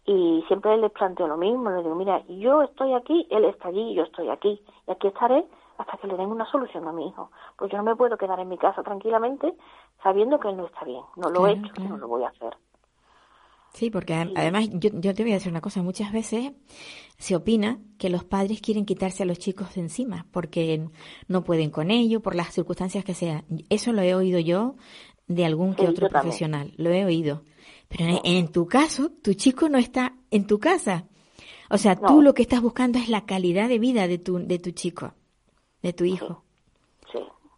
y 0.05 0.43
siempre 0.47 0.77
les 0.77 0.91
planteo 0.91 1.27
lo 1.27 1.35
mismo, 1.35 1.69
les 1.69 1.83
digo, 1.83 1.95
mira, 1.95 2.25
yo 2.27 2.61
estoy 2.61 2.93
aquí, 2.93 3.27
él 3.29 3.43
está 3.45 3.67
allí, 3.67 3.93
yo 3.93 4.03
estoy 4.03 4.29
aquí, 4.29 4.61
y 4.87 4.91
aquí 4.91 5.07
estaré 5.07 5.45
hasta 5.77 5.97
que 5.97 6.07
le 6.07 6.17
den 6.17 6.31
una 6.31 6.45
solución 6.45 6.87
a 6.87 6.91
mi 6.91 7.07
hijo. 7.07 7.29
Pues 7.57 7.71
yo 7.71 7.77
no 7.77 7.83
me 7.83 7.95
puedo 7.95 8.17
quedar 8.17 8.39
en 8.39 8.49
mi 8.49 8.57
casa 8.57 8.83
tranquilamente 8.83 9.53
sabiendo 10.01 10.39
que 10.39 10.49
él 10.49 10.57
no 10.57 10.65
está 10.65 10.83
bien. 10.85 11.03
No 11.15 11.29
lo 11.29 11.47
he 11.47 11.51
hecho, 11.51 11.71
no 11.87 11.97
lo 11.97 12.07
voy 12.07 12.23
a 12.23 12.29
hacer. 12.29 12.57
Sí, 13.77 13.91
porque 13.91 14.15
además 14.15 14.69
yo, 14.71 14.89
yo 14.91 15.13
te 15.13 15.21
voy 15.21 15.33
a 15.33 15.35
decir 15.35 15.51
una 15.51 15.61
cosa, 15.61 15.83
muchas 15.83 16.11
veces 16.11 16.51
se 17.19 17.35
opina 17.35 17.79
que 17.99 18.09
los 18.09 18.23
padres 18.23 18.59
quieren 18.59 18.85
quitarse 18.85 19.21
a 19.21 19.27
los 19.27 19.37
chicos 19.37 19.75
de 19.75 19.81
encima 19.81 20.25
porque 20.31 20.89
no 21.27 21.43
pueden 21.43 21.69
con 21.69 21.91
ello, 21.91 22.19
por 22.19 22.33
las 22.33 22.55
circunstancias 22.55 23.05
que 23.05 23.13
sean. 23.13 23.45
Eso 23.69 23.93
lo 23.93 24.01
he 24.01 24.15
oído 24.15 24.39
yo 24.39 24.77
de 25.27 25.45
algún 25.45 25.75
que 25.75 25.87
otro 25.87 26.09
profesional, 26.09 26.73
lo 26.77 26.89
he 26.89 27.05
oído. 27.05 27.43
Pero 27.87 28.19
en, 28.23 28.47
tu 28.47 28.65
caso, 28.65 29.11
tu 29.11 29.35
chico 29.35 29.69
no 29.69 29.77
está 29.77 30.15
en 30.31 30.47
tu 30.47 30.57
casa. 30.57 31.05
O 31.69 31.77
sea, 31.77 31.95
tú 31.95 32.23
lo 32.23 32.33
que 32.33 32.41
estás 32.41 32.63
buscando 32.63 32.97
es 32.97 33.09
la 33.09 33.27
calidad 33.27 33.69
de 33.69 33.77
vida 33.77 34.07
de 34.07 34.17
tu, 34.17 34.39
de 34.39 34.57
tu 34.57 34.71
chico, 34.71 35.13
de 35.83 35.93
tu 35.93 36.03
hijo. 36.03 36.46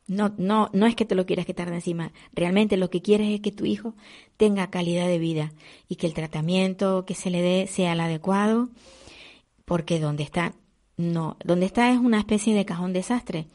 No, 0.09 0.33
no, 0.37 0.69
no 0.73 0.87
es 0.87 0.95
que 0.95 1.05
te 1.05 1.13
lo 1.15 1.25
quieras 1.25 1.45
quitar 1.45 1.69
de 1.69 1.75
encima. 1.75 2.11
Realmente 2.33 2.77
lo 2.77 2.89
que 2.89 3.01
quieres 3.01 3.29
es 3.29 3.41
que 3.41 3.51
tu 3.51 3.65
hijo 3.65 3.93
tenga 4.37 4.69
calidad 4.71 5.07
de 5.07 5.19
vida 5.19 5.53
y 5.87 5.95
que 5.97 6.07
el 6.07 6.15
tratamiento 6.15 7.05
que 7.05 7.13
se 7.13 7.29
le 7.29 7.41
dé 7.41 7.67
sea 7.67 7.93
el 7.93 7.99
adecuado, 7.99 8.69
porque 9.65 9.99
donde 9.99 10.23
está, 10.23 10.53
no, 10.97 11.37
donde 11.45 11.67
está 11.67 11.91
es 11.91 11.99
una 11.99 12.17
especie 12.17 12.55
de 12.55 12.65
cajón 12.65 12.91
desastre, 12.91 13.45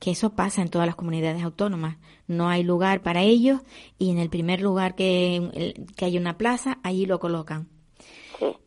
que 0.00 0.10
eso 0.10 0.30
pasa 0.34 0.62
en 0.62 0.68
todas 0.68 0.86
las 0.86 0.96
comunidades 0.96 1.44
autónomas. 1.44 1.96
No 2.26 2.48
hay 2.48 2.64
lugar 2.64 3.02
para 3.02 3.22
ellos 3.22 3.60
y 4.00 4.10
en 4.10 4.18
el 4.18 4.30
primer 4.30 4.60
lugar 4.60 4.96
que, 4.96 5.74
que 5.96 6.04
hay 6.04 6.18
una 6.18 6.36
plaza, 6.36 6.78
allí 6.82 7.06
lo 7.06 7.20
colocan. 7.20 7.68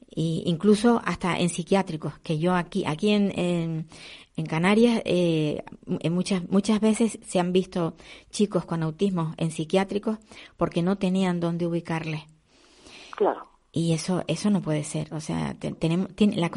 Y 0.10 0.44
incluso 0.46 1.02
hasta 1.04 1.38
en 1.38 1.50
psiquiátricos, 1.50 2.18
que 2.20 2.40
yo 2.40 2.56
aquí, 2.56 2.86
aquí 2.86 3.10
en, 3.10 3.38
en 3.38 3.88
Canarias, 4.44 5.02
eh, 5.06 5.64
muchas, 6.12 6.48
muchas 6.50 6.82
veces 6.82 7.20
se 7.26 7.40
han 7.40 7.54
visto 7.54 7.96
chicos 8.32 8.66
con 8.66 8.84
autismo 8.84 9.34
en 9.38 9.50
psiquiátricos 9.50 10.18
porque 10.58 10.82
no 10.82 10.98
tenían 10.98 11.40
dónde 11.40 11.66
ubicarles. 11.66 12.24
Claro. 13.16 13.48
Y 13.72 13.94
eso, 13.94 14.24
eso 14.28 14.50
no 14.50 14.62
puede 14.62 14.84
ser. 14.84 15.14
O 15.14 15.22
sea, 15.22 15.56
tenemos, 15.58 16.14
tiene, 16.16 16.36
la, 16.36 16.52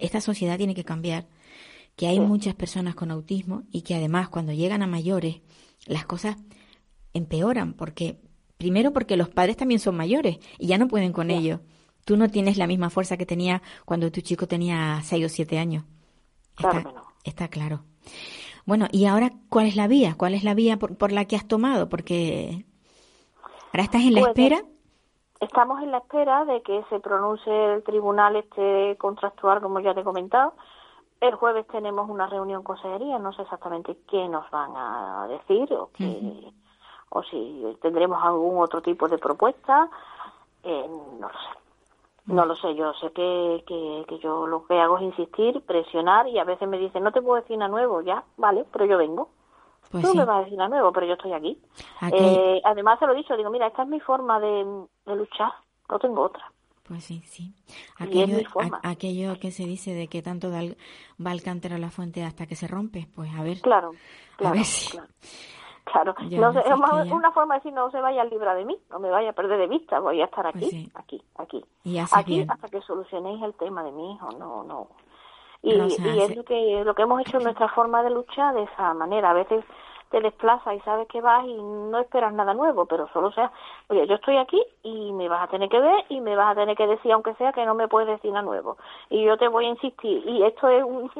esta 0.00 0.20
sociedad 0.20 0.58
tiene 0.58 0.74
que 0.74 0.84
cambiar. 0.84 1.28
Que 1.94 2.08
hay 2.08 2.18
muchas 2.18 2.54
personas 2.54 2.94
con 2.94 3.10
autismo 3.10 3.62
y 3.70 3.82
que 3.82 3.94
además 3.94 4.28
cuando 4.28 4.52
llegan 4.52 4.82
a 4.82 4.86
mayores 4.86 5.40
las 5.86 6.06
cosas 6.06 6.36
empeoran 7.12 7.74
porque 7.74 8.20
primero 8.56 8.92
porque 8.92 9.16
los 9.16 9.28
padres 9.28 9.56
también 9.56 9.80
son 9.80 9.96
mayores 9.96 10.38
y 10.58 10.66
ya 10.66 10.78
no 10.78 10.88
pueden 10.88 11.12
con 11.12 11.30
ellos. 11.30 11.60
Tú 12.04 12.16
no 12.16 12.28
tienes 12.30 12.56
la 12.56 12.66
misma 12.66 12.90
fuerza 12.90 13.16
que 13.16 13.26
tenía 13.26 13.62
cuando 13.84 14.10
tu 14.10 14.20
chico 14.20 14.48
tenía 14.48 15.00
seis 15.04 15.26
o 15.26 15.28
siete 15.28 15.58
años. 15.58 15.84
Claro 16.54 16.78
Está 16.78 17.09
claro. 17.50 17.80
Bueno, 18.66 18.86
¿y 18.92 19.06
ahora 19.06 19.30
cuál 19.48 19.66
es 19.66 19.76
la 19.76 19.88
vía? 19.88 20.14
¿Cuál 20.16 20.34
es 20.34 20.44
la 20.44 20.54
vía 20.54 20.78
por, 20.78 21.12
la 21.12 21.24
que 21.24 21.36
has 21.36 21.48
tomado? 21.48 21.88
Porque 21.88 22.64
ahora 23.72 23.84
estás 23.84 24.02
en 24.02 24.14
la 24.14 24.20
pues, 24.20 24.30
espera. 24.30 24.62
Estamos 25.40 25.82
en 25.82 25.90
la 25.90 25.98
espera 25.98 26.44
de 26.44 26.62
que 26.62 26.84
se 26.90 27.00
pronuncie 27.00 27.74
el 27.74 27.82
tribunal 27.82 28.36
este 28.36 28.96
contractual, 28.98 29.60
como 29.60 29.80
ya 29.80 29.94
te 29.94 30.00
he 30.00 30.04
comentado. 30.04 30.54
El 31.20 31.34
jueves 31.34 31.66
tenemos 31.68 32.08
una 32.08 32.26
reunión 32.26 32.62
con 32.62 32.76
consejería, 32.76 33.18
no 33.18 33.32
sé 33.32 33.42
exactamente 33.42 33.96
qué 34.08 34.28
nos 34.28 34.50
van 34.50 34.72
a 34.74 35.26
decir 35.28 35.72
o, 35.74 35.90
o 37.10 37.22
si 37.24 37.76
tendremos 37.82 38.22
algún 38.22 38.62
otro 38.62 38.80
tipo 38.80 39.08
de 39.08 39.18
propuesta. 39.18 39.90
Eh, 40.62 40.86
no 40.88 41.28
lo 41.28 41.34
sé. 41.34 41.59
No 42.30 42.44
lo 42.44 42.54
sé, 42.56 42.74
yo 42.74 42.92
sé 42.94 43.10
que, 43.12 43.64
que, 43.66 44.18
yo 44.18 44.46
lo 44.46 44.66
que 44.66 44.78
hago 44.78 44.98
es 44.98 45.04
insistir, 45.04 45.60
presionar 45.62 46.28
y 46.28 46.38
a 46.38 46.44
veces 46.44 46.68
me 46.68 46.78
dicen, 46.78 47.02
no 47.02 47.12
te 47.12 47.22
puedo 47.22 47.40
decir 47.40 47.58
nada 47.58 47.70
nuevo, 47.70 48.02
ya, 48.02 48.24
vale, 48.36 48.64
pero 48.72 48.84
yo 48.84 48.98
vengo. 48.98 49.30
Pues 49.90 50.04
Tú 50.04 50.14
me 50.14 50.24
vas 50.24 50.38
a 50.38 50.44
decir 50.44 50.56
nada 50.56 50.70
nuevo, 50.70 50.92
pero 50.92 51.06
yo 51.06 51.14
estoy 51.14 51.32
aquí. 51.32 51.58
Eh, 52.12 52.60
además 52.64 52.98
se 52.98 53.06
lo 53.06 53.12
he 53.12 53.16
dicho, 53.16 53.36
digo, 53.36 53.50
mira, 53.50 53.66
esta 53.66 53.82
es 53.82 53.88
mi 53.88 54.00
forma 54.00 54.38
de, 54.38 54.86
luchar, 55.06 55.52
no 55.88 55.98
tengo 55.98 56.22
otra. 56.22 56.50
Pues 56.84 57.04
sí, 57.04 57.22
sí. 57.24 57.54
Aquello, 57.98 58.38
aquello 58.82 59.38
que 59.40 59.50
se 59.50 59.64
dice 59.64 59.94
de 59.94 60.08
que 60.08 60.22
tanto 60.22 60.50
va 60.50 61.30
al 61.30 61.42
cántaro 61.42 61.76
a 61.76 61.78
la 61.78 61.90
fuente 61.90 62.24
hasta 62.24 62.46
que 62.46 62.56
se 62.56 62.66
rompe, 62.66 63.06
pues 63.14 63.30
a 63.34 63.42
ver. 63.42 63.60
Claro, 63.60 63.92
claro. 64.36 64.54
A 64.54 64.56
ver 64.56 64.64
si... 64.64 64.90
claro. 64.90 65.08
Claro, 65.84 66.14
no 66.18 66.50
es 66.50 67.10
una 67.10 67.32
forma 67.32 67.54
de 67.54 67.60
decir 67.60 67.72
no 67.72 67.90
se 67.90 68.00
vaya 68.00 68.22
a 68.22 68.24
librar 68.24 68.56
de 68.56 68.64
mí, 68.64 68.76
no 68.90 68.98
me 68.98 69.10
vaya 69.10 69.30
a 69.30 69.32
perder 69.32 69.58
de 69.58 69.66
vista, 69.66 69.98
voy 69.98 70.20
a 70.20 70.26
estar 70.26 70.50
pues 70.52 70.64
aquí, 70.66 70.90
aquí, 70.94 71.22
aquí, 71.36 71.64
aquí 72.12 72.46
hasta 72.48 72.68
que 72.68 72.80
solucionéis 72.82 73.42
el 73.42 73.54
tema 73.54 73.82
de 73.82 73.90
mi 73.92 74.12
hijo, 74.14 74.30
no, 74.38 74.62
no. 74.62 74.88
Y, 75.62 75.72
y 75.72 76.20
es 76.20 76.36
lo 76.36 76.44
que, 76.44 76.82
lo 76.84 76.94
que 76.94 77.02
hemos 77.02 77.20
hecho 77.20 77.38
en 77.38 77.44
nuestra 77.44 77.68
forma 77.68 78.02
de 78.02 78.10
luchar 78.10 78.54
de 78.54 78.62
esa 78.62 78.94
manera. 78.94 79.30
A 79.30 79.34
veces 79.34 79.64
te 80.10 80.20
desplazas 80.20 80.74
y 80.74 80.80
sabes 80.80 81.06
que 81.08 81.20
vas 81.20 81.44
y 81.46 81.54
no 81.54 81.98
esperas 81.98 82.32
nada 82.32 82.54
nuevo, 82.54 82.86
pero 82.86 83.08
solo 83.12 83.30
sea, 83.32 83.52
oye, 83.88 84.06
yo 84.06 84.16
estoy 84.16 84.38
aquí 84.38 84.60
y 84.82 85.12
me 85.12 85.28
vas 85.28 85.44
a 85.44 85.50
tener 85.50 85.68
que 85.68 85.80
ver 85.80 86.04
y 86.08 86.20
me 86.20 86.34
vas 86.34 86.52
a 86.52 86.60
tener 86.60 86.76
que 86.76 86.86
decir, 86.86 87.12
aunque 87.12 87.34
sea 87.34 87.52
que 87.52 87.64
no 87.64 87.74
me 87.74 87.88
puedes 87.88 88.08
decir 88.08 88.32
nada 88.32 88.44
nuevo. 88.44 88.76
Y 89.08 89.24
yo 89.24 89.36
te 89.36 89.48
voy 89.48 89.66
a 89.66 89.70
insistir. 89.70 90.26
Y 90.26 90.42
esto 90.42 90.68
es 90.68 90.82
un, 90.82 91.10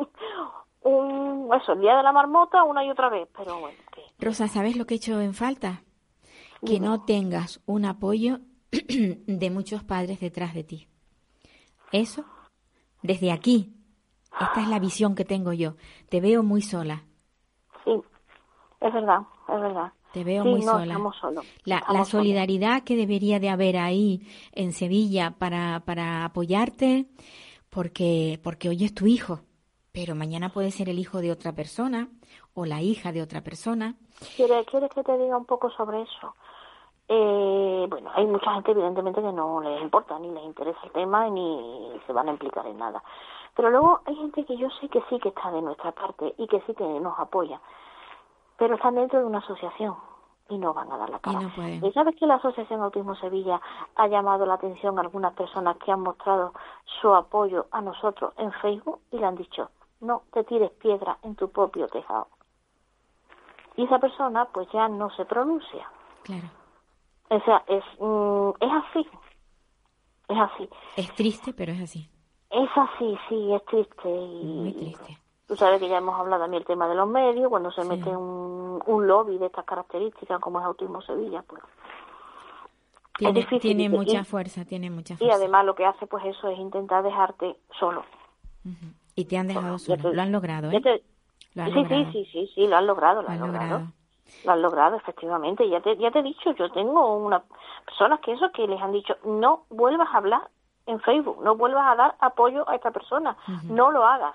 un 0.82 1.50
eso, 1.54 1.72
el 1.72 1.80
día 1.80 1.96
de 1.96 2.02
la 2.02 2.12
marmota 2.12 2.62
una 2.64 2.84
y 2.84 2.90
otra 2.90 3.08
vez, 3.08 3.28
pero 3.36 3.58
bueno. 3.58 3.76
Rosa, 4.18 4.48
¿sabes 4.48 4.76
lo 4.76 4.86
que 4.86 4.94
he 4.94 4.96
hecho 4.96 5.20
en 5.20 5.34
falta? 5.34 5.82
Que 6.64 6.78
no 6.78 7.04
tengas 7.04 7.60
un 7.66 7.86
apoyo 7.86 8.40
de 8.70 9.50
muchos 9.50 9.82
padres 9.82 10.20
detrás 10.20 10.54
de 10.54 10.64
ti. 10.64 10.88
Eso, 11.90 12.24
desde 13.02 13.32
aquí, 13.32 13.74
esta 14.40 14.60
es 14.60 14.68
la 14.68 14.78
visión 14.78 15.14
que 15.14 15.24
tengo 15.24 15.52
yo. 15.52 15.74
Te 16.08 16.20
veo 16.20 16.42
muy 16.42 16.62
sola. 16.62 17.04
Sí, 17.84 17.92
es 18.80 18.92
verdad, 18.92 19.20
es 19.48 19.60
verdad. 19.60 19.92
Te 20.12 20.24
veo 20.24 20.44
muy 20.44 20.60
no, 20.60 20.72
sola. 20.72 20.98
Solos, 21.20 21.46
la, 21.64 21.84
la 21.88 22.04
solidaridad 22.04 22.82
que 22.82 22.96
debería 22.96 23.38
de 23.38 23.48
haber 23.48 23.76
ahí 23.78 24.22
en 24.52 24.72
Sevilla 24.72 25.34
para, 25.38 25.80
para 25.80 26.24
apoyarte, 26.24 27.06
porque, 27.70 28.38
porque 28.42 28.68
hoy 28.68 28.84
es 28.84 28.94
tu 28.94 29.06
hijo 29.06 29.40
pero 29.92 30.14
mañana 30.14 30.50
puede 30.50 30.70
ser 30.70 30.88
el 30.88 30.98
hijo 30.98 31.20
de 31.20 31.32
otra 31.32 31.52
persona 31.52 32.08
o 32.54 32.64
la 32.66 32.80
hija 32.80 33.12
de 33.12 33.22
otra 33.22 33.42
persona. 33.42 33.94
¿Quieres, 34.36 34.66
que 34.66 35.02
te 35.02 35.18
diga 35.18 35.36
un 35.36 35.46
poco 35.46 35.70
sobre 35.70 36.02
eso? 36.02 36.34
Eh, 37.08 37.86
bueno, 37.88 38.10
hay 38.14 38.24
mucha 38.26 38.52
gente 38.54 38.70
evidentemente 38.70 39.20
que 39.20 39.32
no 39.32 39.60
les 39.60 39.82
importa 39.82 40.18
ni 40.18 40.30
les 40.30 40.44
interesa 40.44 40.78
el 40.84 40.92
tema 40.92 41.28
ni 41.28 41.90
se 42.06 42.12
van 42.12 42.28
a 42.28 42.32
implicar 42.32 42.66
en 42.66 42.78
nada. 42.78 43.02
Pero 43.56 43.70
luego 43.70 44.00
hay 44.06 44.14
gente 44.14 44.44
que 44.44 44.56
yo 44.56 44.68
sé 44.80 44.88
que 44.88 45.02
sí 45.08 45.18
que 45.18 45.30
está 45.30 45.50
de 45.50 45.60
nuestra 45.60 45.92
parte 45.92 46.34
y 46.38 46.46
que 46.46 46.60
sí 46.62 46.74
que 46.74 46.84
nos 46.84 47.18
apoya, 47.18 47.60
pero 48.56 48.76
están 48.76 48.94
dentro 48.94 49.18
de 49.18 49.24
una 49.24 49.38
asociación 49.38 49.96
y 50.50 50.58
no 50.58 50.74
van 50.74 50.90
a 50.92 50.98
dar 50.98 51.10
la 51.10 51.18
cara. 51.20 51.40
Y, 51.82 51.92
sabes 51.92 52.16
que 52.16 52.26
la 52.26 52.34
Asociación 52.34 52.82
Autismo 52.82 53.14
Sevilla 53.14 53.60
ha 53.96 54.06
llamado 54.08 54.44
la 54.44 54.54
atención 54.54 54.98
a 54.98 55.02
algunas 55.02 55.32
personas 55.34 55.76
que 55.78 55.92
han 55.92 56.00
mostrado 56.00 56.52
su 57.00 57.14
apoyo 57.14 57.66
a 57.70 57.80
nosotros 57.80 58.34
en 58.36 58.52
Facebook 58.52 59.00
y 59.12 59.18
le 59.18 59.26
han 59.26 59.36
dicho, 59.36 59.70
no 60.00 60.22
te 60.32 60.44
tires 60.44 60.70
piedra 60.72 61.18
en 61.22 61.34
tu 61.36 61.50
propio 61.50 61.86
tejado. 61.88 62.28
Y 63.76 63.84
esa 63.84 63.98
persona 63.98 64.46
pues 64.46 64.68
ya 64.72 64.88
no 64.88 65.10
se 65.10 65.24
pronuncia. 65.24 65.88
Claro. 66.22 66.50
O 67.30 67.40
sea, 67.40 67.62
es, 67.66 67.84
mm, 67.98 68.50
es 68.60 68.72
así. 68.84 69.08
Es 70.28 70.38
así. 70.38 70.68
Es 70.96 71.14
triste, 71.14 71.52
pero 71.52 71.72
es 71.72 71.80
así. 71.80 72.10
Es 72.50 72.68
así, 72.74 73.18
sí, 73.28 73.52
es 73.52 73.64
triste. 73.66 74.08
Y, 74.08 74.44
Muy 74.44 74.72
triste. 74.72 75.18
Tú 75.46 75.56
sabes 75.56 75.80
que 75.80 75.88
ya 75.88 75.98
hemos 75.98 76.18
hablado 76.18 76.42
también 76.42 76.62
el 76.62 76.66
tema 76.66 76.86
de 76.88 76.94
los 76.94 77.08
medios, 77.08 77.48
cuando 77.48 77.72
se 77.72 77.84
mete 77.84 78.08
un, 78.08 78.80
un 78.86 79.06
lobby 79.06 79.36
de 79.38 79.46
estas 79.46 79.64
características 79.64 80.40
como 80.40 80.60
es 80.60 80.64
Autismo 80.64 81.02
Sevilla, 81.02 81.42
pues 81.42 81.60
tiene, 83.20 83.44
tiene 83.60 83.88
mucha 83.88 84.24
fuerza, 84.24 84.64
tiene 84.64 84.90
mucha 84.90 85.16
fuerza. 85.16 85.34
Y 85.34 85.36
además 85.36 85.66
lo 85.66 85.74
que 85.74 85.84
hace 85.84 86.06
pues 86.06 86.24
eso 86.24 86.48
es 86.48 86.58
intentar 86.58 87.02
dejarte 87.02 87.56
solo. 87.78 88.04
Y 89.20 89.24
te 89.26 89.38
han 89.38 89.48
dejado 89.48 89.78
solo. 89.78 90.12
lo 90.12 90.22
han 90.22 90.32
logrado, 90.32 90.70
¿eh? 90.70 90.80
sí, 91.54 91.84
sí, 91.88 92.06
sí, 92.12 92.28
sí, 92.32 92.50
sí, 92.54 92.66
lo 92.66 92.76
han 92.76 92.86
logrado, 92.86 93.22
lo, 93.22 93.28
han 93.28 93.40
logrado. 93.40 93.82
Lo 94.44 94.52
han 94.52 94.62
logrado, 94.62 94.96
efectivamente. 94.96 95.68
Ya 95.68 95.80
te, 95.80 95.96
ya 95.96 96.10
te 96.10 96.20
he 96.20 96.22
dicho, 96.22 96.52
yo 96.52 96.70
tengo 96.70 97.16
una 97.16 97.42
personas 97.84 98.20
que 98.20 98.32
eso 98.32 98.50
que 98.52 98.66
les 98.66 98.80
han 98.80 98.92
dicho, 98.92 99.16
no 99.24 99.64
vuelvas 99.68 100.08
a 100.12 100.18
hablar 100.18 100.42
en 100.86 101.00
Facebook, 101.00 101.42
no 101.42 101.56
vuelvas 101.56 101.86
a 101.86 101.96
dar 101.96 102.14
apoyo 102.20 102.68
a 102.68 102.76
esta 102.76 102.90
persona, 102.90 103.36
no 103.64 103.90
lo 103.90 104.04
hagas. 104.04 104.34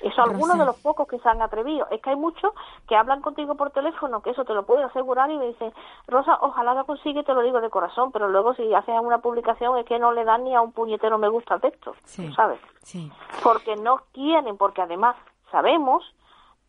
Eso 0.00 0.22
algunos 0.22 0.58
de 0.58 0.64
los 0.64 0.76
pocos 0.76 1.08
que 1.08 1.18
se 1.18 1.28
han 1.28 1.40
atrevido. 1.40 1.86
Es 1.90 2.00
que 2.02 2.10
hay 2.10 2.16
muchos 2.16 2.52
que 2.88 2.96
hablan 2.96 3.22
contigo 3.22 3.54
por 3.54 3.70
teléfono, 3.70 4.20
que 4.20 4.30
eso 4.30 4.44
te 4.44 4.54
lo 4.54 4.66
puedo 4.66 4.84
asegurar 4.84 5.30
y 5.30 5.38
me 5.38 5.46
dicen, 5.46 5.72
Rosa, 6.06 6.38
ojalá 6.42 6.74
lo 6.74 6.84
consigue, 6.84 7.24
te 7.24 7.32
lo 7.32 7.42
digo 7.42 7.60
de 7.60 7.70
corazón, 7.70 8.12
pero 8.12 8.28
luego 8.28 8.54
si 8.54 8.74
haces 8.74 8.94
una 9.00 9.18
publicación 9.18 9.78
es 9.78 9.86
que 9.86 9.98
no 9.98 10.12
le 10.12 10.24
dan 10.24 10.44
ni 10.44 10.54
a 10.54 10.60
un 10.60 10.72
puñetero 10.72 11.18
me 11.18 11.28
gusta 11.28 11.54
al 11.54 11.60
texto, 11.60 11.94
¿sabes? 12.04 12.60
Sí. 12.82 13.10
Porque 13.42 13.76
no 13.76 14.02
quieren, 14.12 14.56
porque 14.56 14.82
además 14.82 15.16
sabemos 15.50 16.04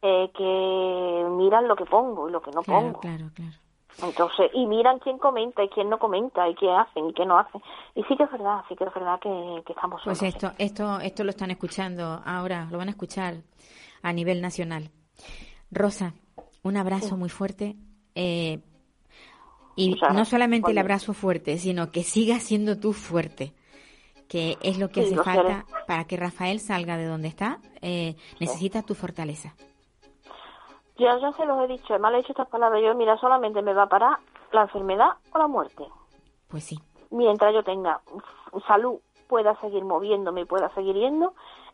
eh, 0.02 0.32
que 0.36 1.28
miran 1.32 1.68
lo 1.68 1.76
que 1.76 1.86
pongo 1.86 2.30
y 2.30 2.32
lo 2.32 2.42
que 2.42 2.52
no 2.52 2.62
pongo. 2.62 3.00
Claro, 3.00 3.30
claro. 3.34 3.67
Entonces, 4.04 4.52
y 4.54 4.66
miran 4.68 5.00
quién 5.00 5.18
comenta 5.18 5.64
y 5.64 5.70
quién 5.70 5.90
no 5.90 5.98
comenta 5.98 6.48
y 6.48 6.56
qué 6.56 6.70
hacen 6.72 7.10
y 7.10 7.14
qué 7.14 7.26
no 7.26 7.40
hacen. 7.40 7.62
Y 7.96 8.04
sí 8.04 8.16
que 8.16 8.24
es 8.24 8.32
verdad, 8.32 8.62
sí 8.70 8.76
que 8.76 8.84
es 8.84 8.94
verdad 8.94 9.20
que, 9.20 9.64
estamos 9.72 10.02
Pues 10.04 10.22
esto, 10.22 10.52
esto, 10.60 11.00
esto 11.00 11.24
lo 11.24 11.32
están 11.32 11.50
escuchando 11.50 12.22
ahora, 12.26 12.68
lo 12.70 12.78
van 12.78 12.90
a 12.90 12.92
escuchar 12.92 13.36
a 14.04 14.14
nivel 14.14 14.42
nacional. 14.42 14.92
Rosa, 15.72 16.14
un 16.64 16.78
abrazo 16.78 17.18
muy 17.18 17.30
fuerte. 17.30 17.76
Eh, 18.14 18.60
Y 19.76 19.96
no 20.14 20.26
solamente 20.26 20.72
el 20.72 20.78
abrazo 20.78 21.14
fuerte, 21.14 21.58
sino 21.58 21.92
que 21.92 22.04
siga 22.04 22.40
siendo 22.40 22.80
tú 22.80 22.94
fuerte, 22.94 23.54
que 24.28 24.58
es 24.62 24.78
lo 24.78 24.90
que 24.90 25.02
hace 25.02 25.16
falta 25.16 25.66
para 25.88 26.06
que 26.06 26.18
Rafael 26.18 26.60
salga 26.60 26.98
de 26.98 27.06
donde 27.06 27.28
está. 27.28 27.60
Eh, 27.82 28.16
necesita 28.40 28.84
tu 28.84 28.94
fortaleza. 28.94 29.56
Ya, 30.98 31.18
ya 31.20 31.32
se 31.34 31.46
los 31.46 31.64
he 31.64 31.68
dicho, 31.68 31.98
me 32.00 32.08
han 32.08 32.16
dicho 32.16 32.32
estas 32.32 32.48
palabras. 32.48 32.82
Yo, 32.84 32.96
mira, 32.96 33.18
solamente 33.18 33.62
me 33.62 33.74
va 33.74 33.84
a 33.84 33.90
parar 33.90 34.18
la 34.52 34.64
enfermedad 34.64 35.12
o 35.32 35.38
la 35.38 35.48
muerte. 35.48 35.86
Pues 36.48 36.64
sí. 36.64 36.80
Mientras 37.12 37.54
yo 37.54 37.64
tenga 37.64 38.02
salud, 38.68 39.00
pueda 39.28 39.60
seguir 39.62 39.84
moviéndome 39.84 40.42
y 40.42 40.46
pueda 40.46 40.74
seguir 40.74 40.96
yendo, 40.96 41.34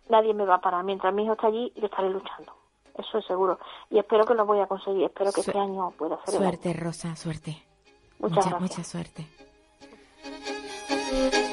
nadie 0.09 0.33
me 0.33 0.45
va 0.45 0.55
a 0.55 0.61
parar. 0.61 0.83
Mientras 0.83 1.13
mi 1.13 1.23
hijo 1.23 1.33
está 1.33 1.47
allí, 1.47 1.71
yo 1.75 1.85
estaré 1.85 2.09
luchando. 2.09 2.53
Eso 2.97 3.17
es 3.17 3.25
seguro. 3.25 3.59
Y 3.89 3.97
espero 3.97 4.25
que 4.25 4.35
lo 4.35 4.45
voy 4.45 4.59
a 4.59 4.67
conseguir. 4.67 5.05
Espero 5.05 5.31
que 5.31 5.41
este 5.41 5.57
año 5.57 5.91
pueda 5.91 6.19
ser. 6.25 6.35
Suerte, 6.35 6.73
Rosa, 6.73 7.15
suerte. 7.15 7.63
mucha, 8.19 8.59
mucha 8.59 8.83
suerte. 8.83 9.27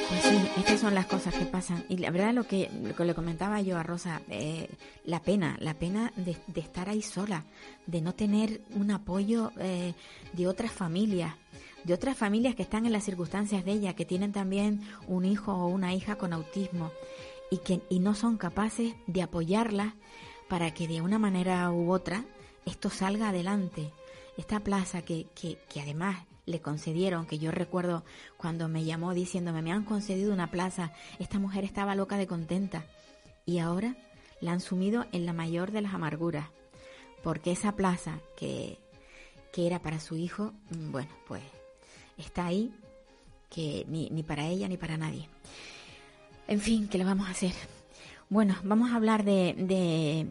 Pues 0.08 0.22
sí, 0.22 0.48
estas 0.56 0.80
son 0.80 0.94
las 0.94 1.06
cosas 1.06 1.34
que 1.34 1.44
pasan. 1.46 1.84
Y 1.88 1.98
la 1.98 2.10
verdad 2.10 2.32
lo 2.32 2.44
que, 2.46 2.70
le 2.98 3.14
comentaba 3.14 3.60
yo 3.60 3.78
a 3.78 3.82
Rosa, 3.82 4.22
eh, 4.28 4.68
la 5.04 5.22
pena, 5.22 5.56
la 5.60 5.74
pena 5.74 6.12
de, 6.16 6.36
estar 6.56 6.88
ahí 6.88 7.02
sola, 7.02 7.44
de 7.86 8.00
no 8.00 8.14
tener 8.14 8.62
un 8.74 8.90
apoyo 8.90 9.52
eh, 9.58 9.94
de 10.32 10.48
otras 10.48 10.72
familias, 10.72 11.34
de 11.84 11.94
otras 11.94 12.16
familias 12.16 12.54
que 12.54 12.62
están 12.62 12.86
en 12.86 12.92
las 12.92 13.04
circunstancias 13.04 13.64
de 13.64 13.72
ella, 13.72 13.94
que 13.94 14.04
tienen 14.04 14.32
también 14.32 14.80
un 15.06 15.24
hijo 15.24 15.52
o 15.52 15.68
una 15.68 15.94
hija 15.94 16.16
con 16.16 16.32
autismo 16.32 16.90
y 17.50 17.58
que 17.58 17.80
y 17.88 17.98
no 17.98 18.14
son 18.14 18.36
capaces 18.36 18.94
de 19.06 19.22
apoyarla 19.22 19.94
para 20.48 20.72
que 20.72 20.88
de 20.88 21.00
una 21.00 21.18
manera 21.18 21.70
u 21.70 21.92
otra 21.92 22.24
esto 22.66 22.90
salga 22.90 23.28
adelante. 23.28 23.92
Esta 24.36 24.60
plaza 24.60 25.02
que, 25.02 25.26
que, 25.34 25.58
que 25.68 25.80
además 25.80 26.18
le 26.50 26.60
concedieron, 26.60 27.26
que 27.26 27.38
yo 27.38 27.50
recuerdo 27.50 28.04
cuando 28.36 28.68
me 28.68 28.84
llamó 28.84 29.14
diciéndome, 29.14 29.62
me 29.62 29.72
han 29.72 29.84
concedido 29.84 30.32
una 30.32 30.50
plaza, 30.50 30.92
esta 31.18 31.38
mujer 31.38 31.64
estaba 31.64 31.94
loca 31.94 32.16
de 32.16 32.26
contenta. 32.26 32.84
Y 33.46 33.58
ahora 33.58 33.96
la 34.40 34.52
han 34.52 34.60
sumido 34.60 35.06
en 35.12 35.26
la 35.26 35.32
mayor 35.32 35.70
de 35.70 35.80
las 35.80 35.94
amarguras, 35.94 36.48
porque 37.22 37.52
esa 37.52 37.76
plaza 37.76 38.20
que, 38.36 38.78
que 39.52 39.66
era 39.66 39.80
para 39.80 40.00
su 40.00 40.16
hijo, 40.16 40.52
mm, 40.70 40.92
bueno, 40.92 41.10
pues 41.26 41.42
está 42.16 42.46
ahí, 42.46 42.72
que 43.48 43.84
ni, 43.88 44.08
ni 44.10 44.22
para 44.22 44.46
ella 44.46 44.68
ni 44.68 44.76
para 44.76 44.96
nadie. 44.96 45.28
En 46.48 46.60
fin, 46.60 46.88
¿qué 46.88 46.98
le 46.98 47.04
vamos 47.04 47.28
a 47.28 47.32
hacer? 47.32 47.52
Bueno, 48.28 48.56
vamos 48.64 48.92
a 48.92 48.96
hablar 48.96 49.24
de, 49.24 49.54
de, 49.58 50.26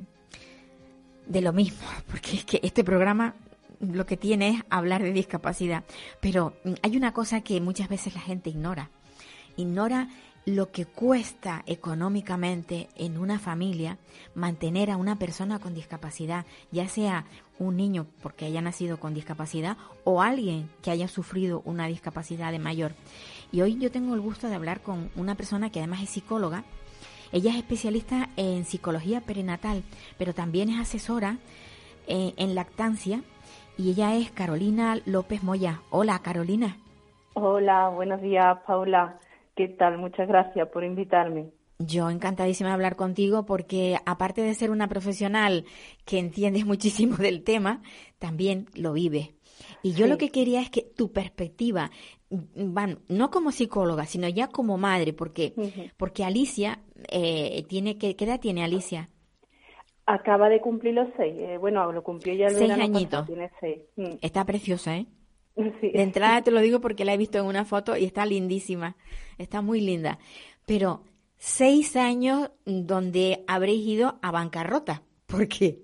de 1.27 1.41
lo 1.41 1.53
mismo, 1.53 1.87
porque 2.07 2.37
es 2.37 2.45
que 2.45 2.59
este 2.63 2.83
programa 2.83 3.35
lo 3.79 4.05
que 4.05 4.17
tiene 4.17 4.49
es 4.49 4.63
hablar 4.69 5.03
de 5.03 5.13
discapacidad. 5.13 5.83
Pero 6.19 6.53
mm, 6.63 6.73
hay 6.81 6.97
una 6.97 7.13
cosa 7.13 7.41
que 7.41 7.61
muchas 7.61 7.89
veces 7.89 8.13
la 8.13 8.21
gente 8.21 8.49
ignora. 8.49 8.89
Ignora 9.57 10.09
lo 10.45 10.71
que 10.71 10.85
cuesta 10.85 11.63
económicamente 11.67 12.89
en 12.95 13.17
una 13.17 13.39
familia 13.39 13.97
mantener 14.35 14.89
a 14.89 14.97
una 14.97 15.19
persona 15.19 15.59
con 15.59 15.73
discapacidad, 15.73 16.45
ya 16.71 16.87
sea 16.87 17.25
un 17.59 17.75
niño 17.75 18.07
porque 18.21 18.45
haya 18.45 18.61
nacido 18.61 18.99
con 18.99 19.13
discapacidad 19.13 19.77
o 20.05 20.21
alguien 20.21 20.69
que 20.81 20.91
haya 20.91 21.07
sufrido 21.07 21.61
una 21.65 21.87
discapacidad 21.87 22.51
de 22.51 22.59
mayor. 22.59 22.95
Y 23.51 23.61
hoy 23.61 23.77
yo 23.77 23.91
tengo 23.91 24.15
el 24.15 24.21
gusto 24.21 24.47
de 24.47 24.55
hablar 24.55 24.81
con 24.81 25.11
una 25.15 25.35
persona 25.35 25.71
que 25.71 25.79
además 25.79 26.01
es 26.01 26.09
psicóloga. 26.09 26.63
Ella 27.31 27.51
es 27.51 27.57
especialista 27.57 28.29
en 28.37 28.65
psicología 28.65 29.21
perinatal, 29.21 29.83
pero 30.17 30.33
también 30.33 30.69
es 30.69 30.79
asesora 30.79 31.37
eh, 32.07 32.33
en 32.37 32.55
lactancia 32.55 33.21
y 33.79 33.91
ella 33.91 34.13
es 34.17 34.29
Carolina 34.31 34.99
López 35.05 35.41
Moya. 35.41 35.81
Hola, 35.89 36.19
Carolina. 36.19 36.77
Hola, 37.33 37.87
buenos 37.87 38.21
días, 38.21 38.57
Paula. 38.67 39.17
¿Qué 39.55 39.69
tal? 39.69 39.97
Muchas 39.97 40.27
gracias 40.27 40.67
por 40.67 40.83
invitarme. 40.83 41.51
Yo 41.79 42.09
encantadísima 42.09 42.71
de 42.71 42.73
hablar 42.73 42.97
contigo 42.97 43.45
porque 43.45 43.97
aparte 44.05 44.41
de 44.41 44.53
ser 44.53 44.69
una 44.69 44.89
profesional 44.89 45.63
que 46.03 46.19
entiende 46.19 46.65
muchísimo 46.65 47.15
del 47.15 47.41
tema, 47.45 47.81
también 48.19 48.65
lo 48.75 48.91
vive. 48.91 49.35
Y 49.81 49.93
yo 49.93 50.07
lo 50.07 50.17
que 50.17 50.29
quería 50.29 50.59
es 50.59 50.69
que 50.69 50.81
tu 50.81 51.13
perspectiva, 51.13 51.89
van, 52.29 52.99
no 53.07 53.31
como 53.31 53.53
psicóloga, 53.53 54.05
sino 54.05 54.27
ya 54.27 54.47
como 54.47 54.77
madre, 54.77 55.13
porque, 55.13 55.53
porque 55.95 56.25
Alicia 56.25 56.79
eh, 57.07 57.63
tiene 57.69 57.97
que, 57.97 58.17
¿qué 58.17 58.25
edad 58.25 58.41
tiene 58.41 58.63
Alicia? 58.63 59.09
Acaba 60.11 60.49
de 60.49 60.59
cumplir 60.59 60.95
los 60.95 61.07
seis. 61.15 61.35
Eh, 61.37 61.57
bueno, 61.59 61.91
lo 61.91 62.01
cumplió 62.01 62.33
ya 62.33 62.47
el 62.47 62.55
seis 62.55 62.71
añitos. 62.71 63.27
tiene 63.27 63.51
seis. 63.59 63.81
Mm. 63.95 64.15
Está 64.21 64.43
preciosa, 64.43 64.97
¿eh? 64.97 65.05
De 65.55 66.01
entrada 66.01 66.41
te 66.41 66.49
lo 66.49 66.61
digo 66.61 66.81
porque 66.81 67.05
la 67.05 67.13
he 67.13 67.17
visto 67.17 67.37
en 67.37 67.45
una 67.45 67.63
foto 67.63 67.95
y 67.95 68.05
está 68.05 68.25
lindísima. 68.25 68.95
Está 69.37 69.61
muy 69.61 69.81
linda. 69.81 70.17
Pero 70.65 71.03
seis 71.37 71.95
años 71.95 72.49
donde 72.65 73.43
habréis 73.45 73.85
ido 73.85 74.17
a 74.23 74.31
bancarrota. 74.31 75.03
¿Por 75.27 75.47
qué? 75.47 75.83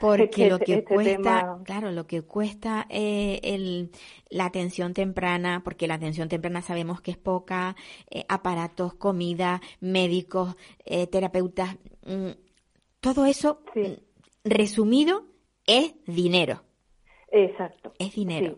porque 0.00 0.48
lo 0.48 0.58
que 0.58 0.76
este 0.76 0.94
cuesta, 0.94 1.58
claro, 1.64 1.90
lo 1.90 2.06
que 2.06 2.22
cuesta 2.22 2.86
eh, 2.88 3.38
el, 3.42 3.90
la 4.30 4.46
atención 4.46 4.94
temprana, 4.94 5.60
porque 5.62 5.86
la 5.86 5.94
atención 5.94 6.30
temprana 6.30 6.62
sabemos 6.62 7.02
que 7.02 7.10
es 7.10 7.18
poca, 7.18 7.76
eh, 8.10 8.24
aparatos, 8.30 8.94
comida, 8.94 9.60
médicos, 9.80 10.56
terapeutas, 11.10 11.76
mm, 12.06 12.30
todo 13.02 13.26
eso, 13.26 13.58
mm, 13.74 14.48
resumido, 14.48 15.24
es 15.66 15.94
dinero. 16.06 16.62
Exacto. 17.30 17.92
Es 17.98 18.14
dinero. 18.14 18.56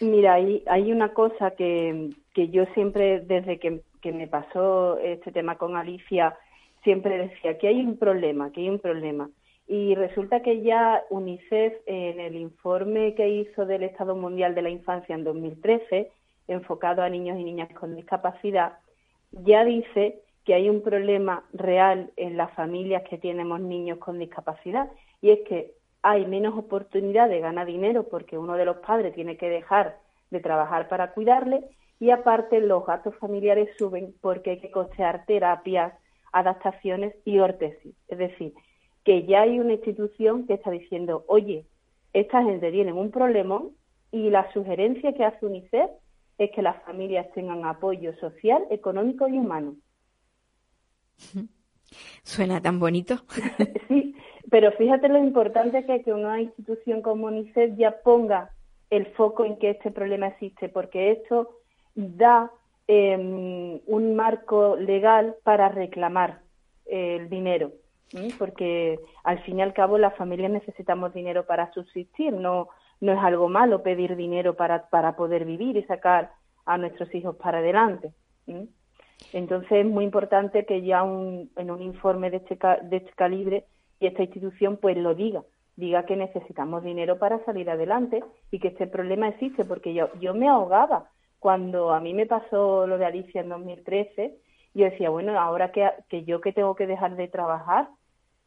Mira, 0.00 0.34
hay, 0.34 0.62
hay 0.66 0.90
una 0.92 1.14
cosa 1.14 1.52
que, 1.52 2.10
que 2.34 2.48
yo 2.48 2.64
siempre, 2.74 3.20
desde 3.20 3.58
que, 3.58 3.82
que, 4.02 4.12
me 4.12 4.26
pasó 4.26 4.98
este 4.98 5.30
tema 5.30 5.56
con 5.56 5.76
Alicia, 5.76 6.36
siempre 6.82 7.28
decía 7.28 7.56
que 7.56 7.68
hay 7.68 7.80
un 7.80 7.96
problema, 7.96 8.50
que 8.50 8.62
hay 8.62 8.68
un 8.68 8.80
problema. 8.80 9.30
Y 9.68 9.94
resulta 9.94 10.42
que 10.42 10.62
ya 10.62 11.04
UNICEF, 11.10 11.74
en 11.86 12.20
el 12.20 12.34
informe 12.36 13.14
que 13.14 13.28
hizo 13.28 13.64
del 13.64 13.84
Estado 13.84 14.16
Mundial 14.16 14.54
de 14.54 14.62
la 14.62 14.70
Infancia 14.70 15.14
en 15.14 15.24
2013, 15.24 16.10
enfocado 16.48 17.02
a 17.02 17.08
niños 17.08 17.38
y 17.38 17.44
niñas 17.44 17.72
con 17.72 17.94
discapacidad, 17.94 18.78
ya 19.30 19.64
dice 19.64 20.20
que 20.44 20.54
hay 20.54 20.68
un 20.68 20.82
problema 20.82 21.44
real 21.52 22.10
en 22.16 22.36
las 22.36 22.52
familias 22.54 23.02
que 23.08 23.18
tenemos 23.18 23.60
niños 23.60 23.98
con 23.98 24.18
discapacidad 24.18 24.90
y 25.20 25.30
es 25.30 25.40
que 25.48 25.72
hay 26.02 26.26
menos 26.26 26.56
oportunidad 26.56 27.28
de 27.28 27.40
ganar 27.40 27.66
dinero 27.66 28.04
porque 28.10 28.36
uno 28.36 28.54
de 28.54 28.66
los 28.66 28.76
padres 28.78 29.14
tiene 29.14 29.36
que 29.38 29.48
dejar 29.48 29.96
de 30.30 30.40
trabajar 30.40 30.88
para 30.88 31.12
cuidarle 31.12 31.64
y 31.98 32.10
aparte 32.10 32.60
los 32.60 32.84
gastos 32.84 33.16
familiares 33.16 33.70
suben 33.78 34.14
porque 34.20 34.50
hay 34.50 34.60
que 34.60 34.70
costear 34.70 35.24
terapias, 35.24 35.94
adaptaciones 36.32 37.14
y 37.24 37.38
órtesis. 37.38 37.94
Es 38.08 38.18
decir, 38.18 38.52
que 39.04 39.24
ya 39.24 39.42
hay 39.42 39.60
una 39.60 39.74
institución 39.74 40.46
que 40.46 40.54
está 40.54 40.70
diciendo, 40.70 41.24
oye, 41.28 41.64
esta 42.12 42.42
gente 42.42 42.70
tiene 42.70 42.92
un 42.92 43.10
problema 43.10 43.62
y 44.10 44.30
la 44.30 44.52
sugerencia 44.52 45.14
que 45.14 45.24
hace 45.24 45.46
UNICEF 45.46 45.90
es 46.38 46.50
que 46.50 46.62
las 46.62 46.82
familias 46.82 47.30
tengan 47.32 47.64
apoyo 47.64 48.14
social, 48.16 48.64
económico 48.70 49.28
y 49.28 49.38
humano. 49.38 49.76
Suena 52.22 52.60
tan 52.60 52.80
bonito. 52.80 53.16
sí, 53.88 54.14
pero 54.50 54.72
fíjate 54.72 55.08
lo 55.08 55.18
importante 55.18 55.84
que 55.86 55.96
es 55.96 56.04
que 56.04 56.12
una 56.12 56.40
institución 56.40 57.02
como 57.02 57.26
UNICEF 57.26 57.76
ya 57.76 58.02
ponga 58.02 58.50
el 58.90 59.06
foco 59.14 59.44
en 59.44 59.58
que 59.58 59.70
este 59.70 59.90
problema 59.90 60.28
existe, 60.28 60.68
porque 60.68 61.12
esto 61.12 61.60
da 61.94 62.50
em, 62.86 63.80
un 63.86 64.16
marco 64.16 64.76
legal 64.76 65.36
para 65.42 65.68
reclamar 65.68 66.40
el 66.86 67.28
dinero, 67.28 67.72
porque 68.38 69.00
al 69.24 69.42
fin 69.42 69.58
y 69.58 69.62
al 69.62 69.72
cabo 69.72 69.98
las 69.98 70.14
familias 70.16 70.52
necesitamos 70.52 71.14
dinero 71.14 71.46
para 71.46 71.72
subsistir, 71.72 72.32
no, 72.32 72.68
no 73.00 73.12
es 73.12 73.18
algo 73.18 73.48
malo 73.48 73.82
pedir 73.82 74.16
dinero 74.16 74.54
para, 74.54 74.88
para 74.90 75.16
poder 75.16 75.44
vivir 75.44 75.76
y 75.76 75.84
sacar 75.84 76.30
a 76.66 76.78
nuestros 76.78 77.12
hijos 77.14 77.36
para 77.36 77.58
adelante. 77.58 78.12
Entonces 79.32 79.70
es 79.72 79.86
muy 79.86 80.04
importante 80.04 80.64
que 80.64 80.82
ya 80.82 81.00
en 81.00 81.70
un 81.70 81.82
informe 81.82 82.30
de 82.30 82.38
este, 82.38 82.58
de 82.82 82.96
este 82.96 83.12
calibre 83.12 83.64
y 84.00 84.06
esta 84.06 84.22
institución 84.22 84.76
pues 84.76 84.96
lo 84.96 85.14
diga, 85.14 85.42
diga 85.76 86.04
que 86.04 86.16
necesitamos 86.16 86.82
dinero 86.84 87.18
para 87.18 87.44
salir 87.44 87.68
adelante 87.70 88.22
y 88.50 88.58
que 88.58 88.68
este 88.68 88.86
problema 88.86 89.28
existe, 89.28 89.64
porque 89.64 89.94
yo, 89.94 90.08
yo 90.20 90.34
me 90.34 90.48
ahogaba. 90.48 91.10
Cuando 91.38 91.92
a 91.92 92.00
mí 92.00 92.14
me 92.14 92.26
pasó 92.26 92.86
lo 92.86 92.96
de 92.96 93.04
Alicia 93.04 93.40
en 93.40 93.50
2013, 93.50 94.34
yo 94.74 94.84
decía, 94.84 95.10
bueno, 95.10 95.38
ahora 95.38 95.72
que, 95.72 95.88
que 96.08 96.24
yo 96.24 96.40
que 96.40 96.52
tengo 96.52 96.74
que 96.74 96.86
dejar 96.86 97.16
de 97.16 97.28
trabajar, 97.28 97.88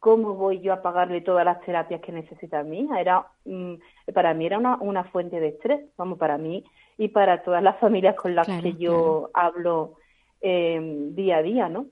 ¿cómo 0.00 0.34
voy 0.34 0.60
yo 0.60 0.72
a 0.72 0.82
pagarle 0.82 1.20
todas 1.20 1.44
las 1.44 1.60
terapias 1.62 2.00
que 2.00 2.12
necesita 2.12 2.62
mi 2.62 2.80
hija? 2.80 3.00
Era, 3.00 3.26
mm, 3.44 3.74
para 4.14 4.34
mí 4.34 4.46
era 4.46 4.58
una, 4.58 4.76
una 4.80 5.04
fuente 5.04 5.40
de 5.40 5.48
estrés, 5.48 5.80
vamos, 5.96 6.18
para 6.18 6.38
mí 6.38 6.64
y 6.96 7.08
para 7.08 7.42
todas 7.42 7.62
las 7.62 7.78
familias 7.78 8.16
con 8.16 8.34
las 8.34 8.48
que 8.48 8.74
yo 8.74 9.30
hablo 9.32 9.94
eh, 10.40 10.80
día 11.12 11.38
a 11.38 11.42
día, 11.42 11.68
¿no? 11.68 11.86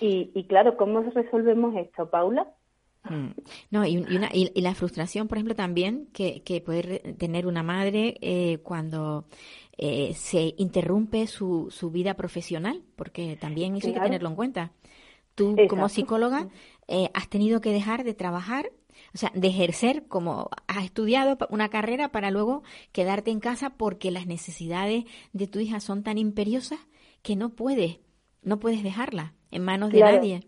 Y, 0.00 0.30
y 0.34 0.44
claro, 0.44 0.76
¿cómo 0.76 1.00
resolvemos 1.00 1.76
esto, 1.76 2.08
Paula? 2.08 2.46
Mm. 3.04 3.30
No, 3.70 3.84
y, 3.86 3.96
una, 3.98 4.28
y, 4.32 4.60
la 4.60 4.74
frustración, 4.74 5.28
por 5.28 5.38
ejemplo, 5.38 5.54
también 5.54 6.06
que, 6.12 6.42
que 6.42 6.60
puede 6.60 7.00
tener 7.14 7.46
una 7.46 7.62
madre 7.62 8.16
eh, 8.20 8.58
cuando 8.62 9.26
eh, 9.76 10.12
se 10.14 10.54
interrumpe 10.56 11.26
su, 11.26 11.68
su 11.70 11.90
vida 11.90 12.14
profesional, 12.14 12.82
porque 12.96 13.36
también 13.36 13.76
eso 13.76 13.88
hay 13.88 13.94
que 13.94 14.00
tenerlo 14.00 14.28
en 14.28 14.36
cuenta. 14.36 14.72
Tú, 15.34 15.56
como 15.68 15.88
psicóloga, 15.88 16.48
eh, 16.88 17.08
has 17.14 17.28
tenido 17.28 17.60
que 17.60 17.72
dejar 17.72 18.04
de 18.04 18.14
trabajar, 18.14 18.70
o 19.14 19.18
sea, 19.18 19.32
de 19.34 19.48
ejercer 19.48 20.06
como 20.06 20.50
has 20.66 20.84
estudiado 20.84 21.38
una 21.48 21.70
carrera 21.70 22.12
para 22.12 22.30
luego 22.30 22.62
quedarte 22.92 23.30
en 23.30 23.40
casa 23.40 23.70
porque 23.70 24.10
las 24.10 24.26
necesidades 24.26 25.04
de 25.32 25.46
tu 25.46 25.58
hija 25.58 25.80
son 25.80 26.02
tan 26.02 26.18
imperiosas 26.18 26.78
que 27.22 27.36
no 27.36 27.50
puedes, 27.50 28.00
no 28.42 28.58
puedes 28.58 28.82
dejarla 28.82 29.32
en 29.50 29.64
manos 29.64 29.90
de 29.92 30.00
nadie. 30.00 30.40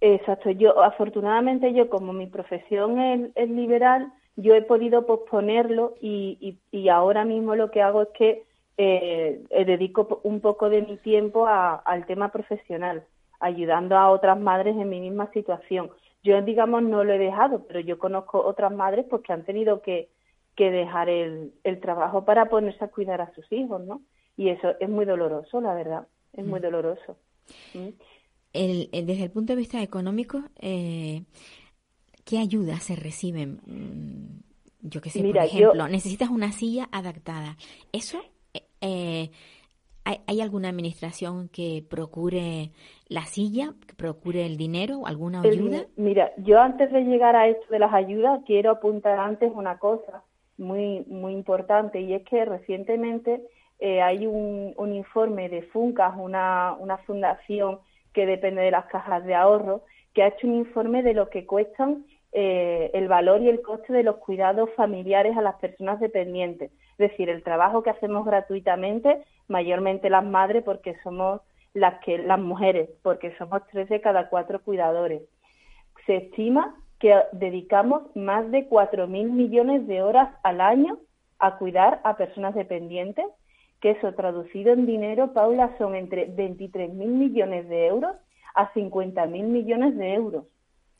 Exacto. 0.00 0.50
Yo, 0.50 0.82
afortunadamente, 0.82 1.72
yo 1.74 1.90
como 1.90 2.12
mi 2.12 2.26
profesión 2.26 2.98
es, 3.34 3.50
liberal, 3.50 4.12
yo 4.36 4.54
he 4.54 4.62
podido 4.62 5.06
posponerlo 5.06 5.94
y, 6.00 6.58
y, 6.70 6.88
ahora 6.88 7.24
mismo 7.24 7.54
lo 7.54 7.70
que 7.70 7.82
hago 7.82 8.02
es 8.02 8.08
que 8.16 8.44
eh, 8.78 9.42
dedico 9.66 10.20
un 10.22 10.40
poco 10.40 10.70
de 10.70 10.82
mi 10.82 10.96
tiempo 10.96 11.46
al 11.46 12.06
tema 12.06 12.30
profesional, 12.30 13.04
ayudando 13.38 13.96
a 13.98 14.10
otras 14.10 14.40
madres 14.40 14.76
en 14.76 14.88
mi 14.88 15.00
misma 15.00 15.30
situación. 15.32 15.90
Yo, 16.22 16.40
digamos, 16.42 16.82
no 16.82 17.04
lo 17.04 17.12
he 17.12 17.18
dejado, 17.18 17.66
pero 17.66 17.80
yo 17.80 17.98
conozco 17.98 18.40
otras 18.42 18.72
madres 18.72 19.06
pues, 19.08 19.22
que 19.22 19.32
han 19.32 19.44
tenido 19.44 19.82
que, 19.82 20.08
que 20.54 20.70
dejar 20.70 21.08
el, 21.08 21.52
el 21.64 21.80
trabajo 21.80 22.24
para 22.24 22.46
ponerse 22.46 22.84
a 22.84 22.88
cuidar 22.88 23.20
a 23.20 23.32
sus 23.34 23.50
hijos, 23.52 23.82
¿no? 23.82 24.02
Y 24.36 24.48
eso 24.48 24.72
es 24.80 24.88
muy 24.88 25.04
doloroso, 25.04 25.60
la 25.60 25.74
verdad, 25.74 26.06
es 26.32 26.46
muy 26.46 26.60
mm. 26.60 26.62
doloroso. 26.62 27.16
¿Mm? 27.74 27.88
desde 28.52 29.24
el 29.24 29.30
punto 29.30 29.52
de 29.52 29.58
vista 29.58 29.82
económico, 29.82 30.42
eh, 30.60 31.22
¿qué 32.24 32.38
ayudas 32.38 32.82
se 32.82 32.96
reciben? 32.96 33.60
Mm, 33.66 34.40
yo 34.82 35.00
qué 35.00 35.10
sé, 35.10 35.22
por 35.22 35.36
ejemplo, 35.36 35.88
necesitas 35.88 36.30
una 36.30 36.52
silla 36.52 36.88
adaptada. 36.90 37.56
¿Eso? 37.92 38.18
Eh, 38.54 38.62
eh, 38.80 39.30
¿hay, 40.04 40.40
alguna 40.40 40.68
administración 40.68 41.48
que 41.48 41.84
procure 41.88 42.70
la 43.08 43.22
silla, 43.26 43.74
que 43.86 43.94
procure 43.94 44.46
el 44.46 44.56
dinero, 44.56 45.06
alguna 45.06 45.42
ayuda? 45.42 45.86
mira, 45.96 46.32
yo 46.38 46.58
antes 46.60 46.90
de 46.90 47.02
llegar 47.02 47.36
a 47.36 47.48
esto 47.48 47.66
de 47.70 47.78
las 47.78 47.92
ayudas, 47.92 48.40
quiero 48.46 48.70
apuntar 48.70 49.18
antes 49.18 49.52
una 49.54 49.78
cosa 49.78 50.24
muy, 50.56 51.04
muy 51.06 51.32
importante 51.32 52.00
y 52.00 52.14
es 52.14 52.22
que 52.24 52.44
recientemente 52.44 53.42
hay 53.80 54.26
un, 54.26 54.74
un 54.76 54.92
informe 54.92 55.48
de 55.48 55.62
FUNCAS, 55.62 56.14
una, 56.18 56.74
una 56.78 56.98
fundación 56.98 57.78
que 58.12 58.26
depende 58.26 58.62
de 58.62 58.70
las 58.70 58.86
cajas 58.86 59.24
de 59.24 59.34
ahorro, 59.34 59.82
que 60.14 60.22
ha 60.22 60.28
hecho 60.28 60.46
un 60.46 60.54
informe 60.54 61.02
de 61.02 61.14
lo 61.14 61.30
que 61.30 61.46
cuestan 61.46 62.04
eh, 62.32 62.90
el 62.94 63.08
valor 63.08 63.42
y 63.42 63.48
el 63.48 63.62
coste 63.62 63.92
de 63.92 64.02
los 64.02 64.16
cuidados 64.16 64.70
familiares 64.76 65.36
a 65.36 65.42
las 65.42 65.56
personas 65.56 66.00
dependientes. 66.00 66.70
Es 66.98 67.10
decir, 67.10 67.28
el 67.28 67.42
trabajo 67.42 67.82
que 67.82 67.90
hacemos 67.90 68.24
gratuitamente, 68.24 69.24
mayormente 69.48 70.10
las 70.10 70.24
madres, 70.24 70.62
porque 70.62 70.96
somos 71.02 71.40
las 71.74 72.00
que 72.00 72.18
las 72.18 72.38
mujeres, 72.38 72.90
porque 73.02 73.34
somos 73.36 73.62
tres 73.70 73.88
de 73.88 74.00
cada 74.00 74.28
cuatro 74.28 74.60
cuidadores. 74.60 75.22
Se 76.06 76.16
estima 76.16 76.76
que 76.98 77.16
dedicamos 77.32 78.02
más 78.14 78.50
de 78.50 78.66
cuatro 78.66 79.06
mil 79.06 79.30
millones 79.30 79.86
de 79.86 80.02
horas 80.02 80.28
al 80.42 80.60
año 80.60 80.98
a 81.38 81.56
cuidar 81.56 82.00
a 82.04 82.16
personas 82.16 82.54
dependientes 82.54 83.24
que 83.80 83.92
eso 83.92 84.12
traducido 84.14 84.72
en 84.72 84.86
dinero, 84.86 85.32
Paula, 85.32 85.74
son 85.78 85.94
entre 85.94 86.28
23.000 86.34 86.92
millones 86.94 87.68
de 87.68 87.86
euros 87.86 88.14
a 88.54 88.72
50.000 88.72 89.42
millones 89.44 89.96
de 89.96 90.14
euros. 90.14 90.44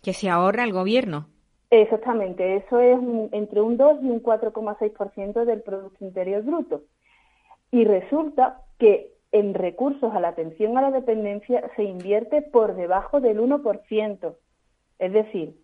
Que 0.02 0.12
se 0.12 0.30
ahorra 0.30 0.64
el 0.64 0.72
gobierno. 0.72 1.26
Exactamente, 1.70 2.56
eso 2.56 2.80
es 2.80 2.98
entre 3.32 3.60
un 3.60 3.76
2 3.76 4.02
y 4.02 4.10
un 4.10 4.22
4,6% 4.22 5.44
del 5.44 5.62
Producto 5.62 6.04
Interior 6.04 6.42
Bruto. 6.42 6.82
Y 7.70 7.84
resulta 7.84 8.62
que 8.78 9.12
en 9.30 9.54
recursos 9.54 10.12
a 10.12 10.20
la 10.20 10.28
atención 10.28 10.76
a 10.76 10.82
la 10.82 10.90
dependencia 10.90 11.70
se 11.76 11.84
invierte 11.84 12.42
por 12.42 12.74
debajo 12.74 13.20
del 13.20 13.38
1%. 13.38 14.34
Es 14.98 15.12
decir, 15.12 15.54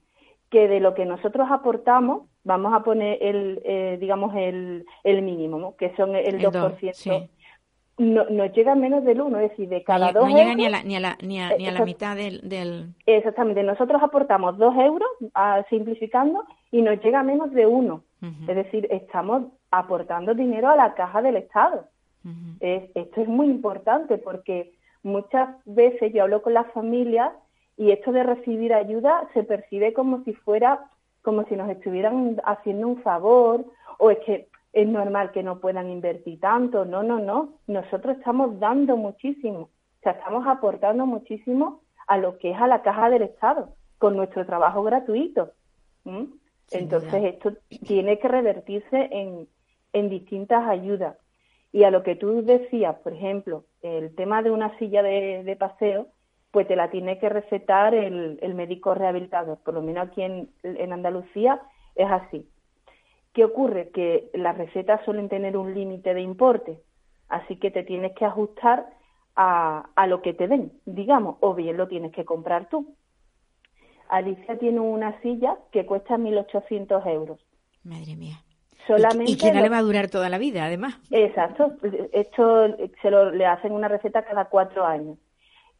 que 0.51 0.69
de 0.69 0.79
lo 0.79 0.95
que 0.95 1.07
nosotros 1.07 1.49
aportamos, 1.51 2.29
vamos 2.47 2.73
a 2.73 2.81
poner 2.85 3.19
el, 3.21 3.61
eh, 3.65 3.99
digamos, 4.01 4.33
el, 4.37 4.87
el 5.03 5.23
mínimo, 5.23 5.77
que 5.77 5.95
son 5.97 6.15
el, 6.15 6.39
2%, 6.41 7.29
no, 7.99 8.25
nos 8.27 8.53
llega 8.53 8.75
menos 8.75 9.05
del 9.05 9.21
1, 9.21 9.39
es 9.41 9.51
decir, 9.51 9.69
de 9.69 9.83
cada 9.83 10.13
dos 10.13 10.29
no 10.29 10.37
llega 10.37 10.55
ni 10.55 10.67
a 10.67 10.71
la, 10.71 10.83
ni 10.83 10.97
a 10.97 11.01
la, 11.01 11.19
ni 11.23 11.41
a, 11.41 11.57
ni 11.57 11.67
a 11.67 11.73
la 11.73 11.85
mitad 11.85 12.15
del, 12.15 12.49
del, 12.49 12.95
Exactamente, 13.07 13.63
nosotros 13.63 14.01
aportamos 14.03 14.57
2 14.59 14.75
euros, 14.77 15.09
simplificando, 15.69 16.45
y 16.71 16.83
nos 16.83 17.03
llega 17.03 17.23
menos 17.23 17.53
de 17.53 17.67
1. 17.67 18.03
Es 18.49 18.57
decir, 18.57 18.89
estamos 18.91 19.45
aportando 19.71 20.35
dinero 20.35 20.69
a 20.69 20.77
la 20.77 20.95
caja 20.95 21.23
del 21.23 21.37
Estado. 21.37 21.87
esto 22.61 23.21
es 23.21 23.29
muy 23.29 23.47
importante 23.47 24.19
porque 24.19 24.73
muchas 25.03 25.49
veces 25.65 26.13
yo 26.13 26.23
hablo 26.23 26.43
con 26.43 26.55
las 26.55 26.71
familias 26.73 27.33
y 27.77 27.91
esto 27.91 28.13
de 28.13 28.23
recibir 28.23 28.73
ayuda 28.73 29.29
se 29.35 29.43
percibe 29.43 29.93
como 29.93 30.25
si 30.25 30.33
fuera, 30.33 30.91
como 31.27 31.43
si 31.47 31.57
nos 31.57 31.69
estuvieran 31.69 32.41
haciendo 32.45 32.87
un 32.87 33.03
favor, 33.03 33.65
o 33.99 34.13
es 34.13 34.19
que 34.21 34.47
es 34.73 34.87
normal 34.87 35.33
que 35.33 35.43
no 35.43 35.59
puedan 35.59 35.91
invertir 35.91 36.39
tanto. 36.39 36.85
No, 36.85 37.03
no, 37.03 37.19
no. 37.19 37.55
Nosotros 37.67 38.17
estamos 38.17 38.61
dando 38.61 38.97
muchísimo. 38.97 39.63
O 39.63 40.03
sea, 40.05 40.13
estamos 40.13 40.47
aportando 40.47 41.05
muchísimo 41.05 41.81
a 42.07 42.17
lo 42.17 42.39
que 42.39 42.53
es 42.53 42.61
a 42.61 42.69
la 42.69 42.83
caja 42.83 43.11
del 43.11 43.23
Estado, 43.23 43.71
con 43.99 44.17
nuestro 44.17 44.47
trabajo 44.47 44.85
gratuito. 44.85 45.51
Entonces, 46.71 47.25
esto 47.25 47.55
tiene 47.89 48.21
que 48.21 48.29
revertirse 48.29 49.09
en, 49.11 49.49
en 49.95 50.09
distintas 50.09 50.69
ayudas. 50.69 51.17
Y 51.73 51.83
a 51.83 51.91
lo 51.91 52.05
que 52.05 52.15
tú 52.15 52.45
decías, 52.45 52.95
por 53.01 53.15
ejemplo, 53.15 53.65
el 53.83 54.15
tema 54.15 54.43
de 54.43 54.53
una 54.53 54.79
silla 54.79 55.03
de 55.03 55.57
paseo, 55.59 56.07
pues 56.57 56.69
te 56.69 56.75
la 56.75 56.89
tiene 56.89 57.19
que 57.19 57.29
recetar 57.29 57.95
el, 57.95 58.55
médico 58.55 58.95
rehabilitador. 58.95 59.59
Por 59.59 59.75
lo 59.75 59.83
menos 59.83 60.09
aquí 60.09 60.23
en, 60.23 60.49
Andalucía 60.91 61.61
es 61.95 62.11
así. 62.11 62.49
¿Qué 63.35 63.45
ocurre? 63.45 63.91
Que 63.91 64.31
las 64.33 64.57
recetas 64.57 65.05
suelen 65.05 65.29
tener 65.29 65.59
un 65.59 65.75
límite 65.75 66.15
de 66.15 66.23
importe, 66.23 66.81
así 67.29 67.57
que 67.57 67.71
te 67.71 67.83
tienes 67.83 68.15
que 68.15 68.25
ajustar 68.25 68.87
a, 69.35 69.91
a, 69.95 70.07
lo 70.07 70.23
que 70.23 70.33
te 70.33 70.49
den, 70.49 70.73
digamos, 70.87 71.37
o 71.41 71.53
bien 71.53 71.77
lo 71.77 71.89
tienes 71.89 72.11
que 72.13 72.25
comprar 72.25 72.71
tú. 72.71 72.97
Alicia 74.09 74.59
tiene 74.59 74.81
una 74.81 75.21
silla 75.21 75.59
que 75.73 75.85
cuesta 75.85 76.17
1.800 76.17 77.07
euros. 77.07 77.39
Madre 77.85 78.17
mía. 78.17 78.37
Solamente 78.87 79.33
y, 79.33 79.37
que 79.37 79.53
no 79.53 79.61
le 79.61 79.69
va 79.69 79.77
a 79.77 79.83
durar 79.83 80.09
toda 80.09 80.31
la 80.31 80.39
vida, 80.39 80.65
además. 80.65 80.95
Exacto. 81.11 81.75
Esto 82.15 82.75
se 83.03 83.11
lo, 83.11 83.31
le 83.31 83.45
hacen 83.45 83.73
una 83.73 83.89
receta 83.89 84.25
cada 84.25 84.47
cuatro 84.47 84.87
años. 84.87 85.19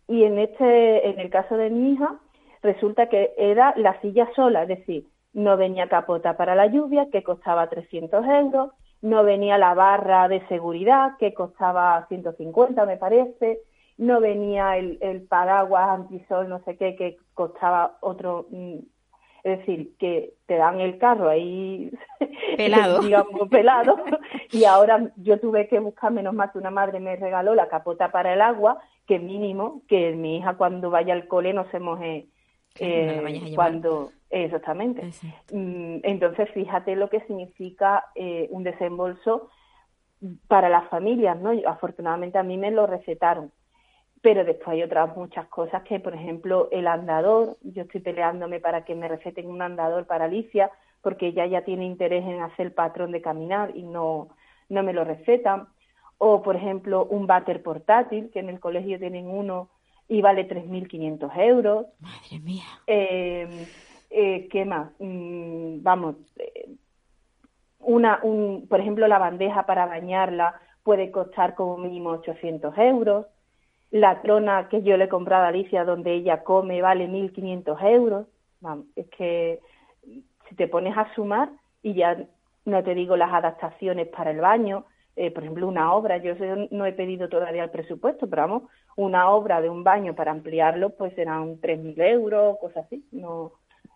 Y 0.09 0.25
en 0.25 0.39
este, 0.39 1.09
en 1.09 1.19
el 1.19 1.31
caso 1.31 1.57
de 1.57 1.71
mi 1.71 1.93
hija, 1.93 2.19
resulta 2.63 3.09
que 3.09 3.33
era 3.37 3.75
la 3.77 4.01
silla 4.01 4.29
sola, 4.35 4.63
es 4.63 4.69
decir, 4.69 5.07
no 5.33 5.57
venía 5.57 5.89
capota 5.89 6.37
para 6.37 6.55
la 6.55 6.67
lluvia, 6.67 7.09
que 7.11 7.23
costaba 7.23 7.69
300 7.69 8.25
euros, 8.27 8.71
no 9.03 9.25
venía 9.25 9.59
la 9.59 9.75
barra 9.75 10.29
de 10.29 10.47
seguridad, 10.49 11.17
que 11.19 11.35
costaba 11.35 12.07
150, 12.09 12.87
me 12.87 12.97
parece, 12.97 13.61
no 13.99 14.21
venía 14.21 14.77
el, 14.77 14.99
el 15.01 15.23
paraguas 15.23 15.89
antisol, 15.91 16.49
no 16.49 16.63
sé 16.65 16.77
qué, 16.77 16.97
que 16.97 17.17
costaba 17.35 17.99
otro. 18.01 18.47
Es 19.47 19.61
decir, 19.61 19.93
que 19.97 20.35
te 20.47 20.57
dan 20.57 20.81
el 20.81 20.99
carro 20.99 21.29
ahí 21.29 21.93
pelado, 22.57 23.01
digamos, 23.01 23.49
pelado, 23.49 23.97
y 24.51 24.65
ahora 24.65 25.13
yo 25.15 25.39
tuve 25.39 25.69
que 25.69 25.79
buscar, 25.79 26.11
menos 26.11 26.35
mal 26.35 26.51
que 26.51 26.59
una 26.59 26.73
madre 26.73 26.99
me 26.99 27.15
regaló 27.15 27.55
la 27.55 27.69
capota 27.69 28.11
para 28.11 28.35
el 28.35 28.41
agua, 28.41 28.81
que 29.07 29.21
mínimo 29.21 29.83
que 29.87 30.17
mi 30.17 30.39
hija 30.39 30.57
cuando 30.57 30.91
vaya 30.91 31.15
al 31.15 31.29
cole 31.29 31.53
no 31.53 31.71
se 31.71 31.79
moje 31.79 32.27
eh, 32.81 33.53
cuando 33.55 34.11
exactamente. 34.31 35.13
Mm, 35.53 35.99
entonces 36.03 36.51
fíjate 36.51 36.97
lo 36.97 37.09
que 37.09 37.21
significa 37.21 38.07
eh, 38.17 38.49
un 38.51 38.65
desembolso 38.65 39.49
para 40.49 40.69
las 40.69 40.89
familias 40.89 41.39
no 41.39 41.53
afortunadamente 41.69 42.37
a 42.37 42.43
mí 42.43 42.57
me 42.57 42.73
lo 42.73 42.89
recetaron 42.89 43.53
pero 44.27 44.45
después 44.45 44.71
hay 44.71 44.83
otras 44.83 45.17
muchas 45.17 45.47
cosas 45.47 45.85
que 45.85 46.01
por 46.01 46.13
ejemplo 46.13 46.69
el 46.73 46.89
andador 46.89 47.57
yo 47.63 47.83
estoy 47.83 48.01
peleándome 48.01 48.59
para 48.59 48.85
que 48.85 48.97
me 48.97 49.07
receten 49.07 49.47
un 49.47 49.63
andador 49.63 50.05
para 50.05 50.25
Alicia 50.25 50.73
porque 51.01 51.29
ella 51.29 51.47
ya 51.47 51.63
tiene 51.63 51.85
interés 51.85 52.25
en 52.25 52.43
hacer 52.43 52.67
el 52.67 52.73
patrón 52.73 53.13
de 53.13 53.23
caminar 53.23 53.71
y 53.77 53.85
no 53.85 54.31
no 54.69 54.83
me 54.83 54.93
lo 54.93 55.05
recetan 55.05 55.69
o 56.19 56.43
por 56.43 56.57
ejemplo 56.57 57.05
un 57.05 57.29
váter 57.29 57.63
portátil, 57.63 58.33
que 58.33 58.41
en 58.41 58.49
el 58.49 58.59
colegio 58.59 58.99
tienen 58.99 59.29
uno 59.29 59.69
y 60.09 60.23
vale 60.23 60.49
3.500 60.49 61.31
euros. 61.39 61.87
Madre 62.01 62.41
mía. 62.43 62.65
Eh, 62.89 63.69
eh, 64.11 64.49
¿Qué 64.51 64.65
más? 64.65 64.91
Mm, 64.99 65.85
vamos, 65.85 66.17
eh, 66.37 66.71
una, 67.79 68.19
un, 68.25 68.67
por 68.69 68.81
ejemplo, 68.81 69.07
la 69.07 69.21
bandeja 69.21 69.67
para 69.67 69.87
bañarla 69.87 70.61
puede 70.83 71.13
costar 71.13 71.55
como 71.55 71.77
mínimo 71.77 72.11
800 72.11 72.77
euros. 72.79 73.27
La 73.97 74.21
trona 74.21 74.69
que 74.69 74.83
yo 74.83 74.99
le 74.99 75.05
he 75.05 75.09
comprado 75.09 75.45
a 75.45 75.49
Alicia 75.49 75.87
donde 75.87 76.13
ella 76.13 76.43
come 76.43 76.83
vale 76.83 77.09
1.500 77.09 77.83
euros. 77.83 78.27
Vamos, 78.61 78.85
es 78.95 79.09
que 79.09 79.61
si 80.49 80.55
te 80.55 80.69
pones 80.69 80.95
a 80.99 81.15
sumar 81.15 81.49
y 81.83 81.95
ya 81.95 82.15
no 82.67 82.83
te 82.83 82.95
digo 82.95 83.17
las 83.17 83.33
adaptaciones 83.33 84.09
para 84.09 84.33
el 84.33 84.41
baño, 84.41 84.85
eh, 85.17 85.31
por 85.31 85.45
ejemplo, 85.45 85.67
una 85.67 85.95
obra, 85.95 86.19
yo 86.19 86.35
no 86.73 86.85
he 86.85 86.93
pedido 86.93 87.31
todavía 87.31 87.65
el 87.65 87.71
presupuesto, 87.71 88.29
pero 88.29 88.43
vamos, 88.43 88.63
una 88.97 89.31
obra 89.31 89.63
de 89.63 89.71
un 89.71 89.83
baño 89.83 90.15
para 90.15 90.31
ampliarlo, 90.31 90.91
pues 90.91 91.15
serán 91.15 91.59
3.000 91.63 91.99
euros, 92.03 92.59
cosas 92.59 92.85
así. 92.85 93.03
No, 93.13 93.53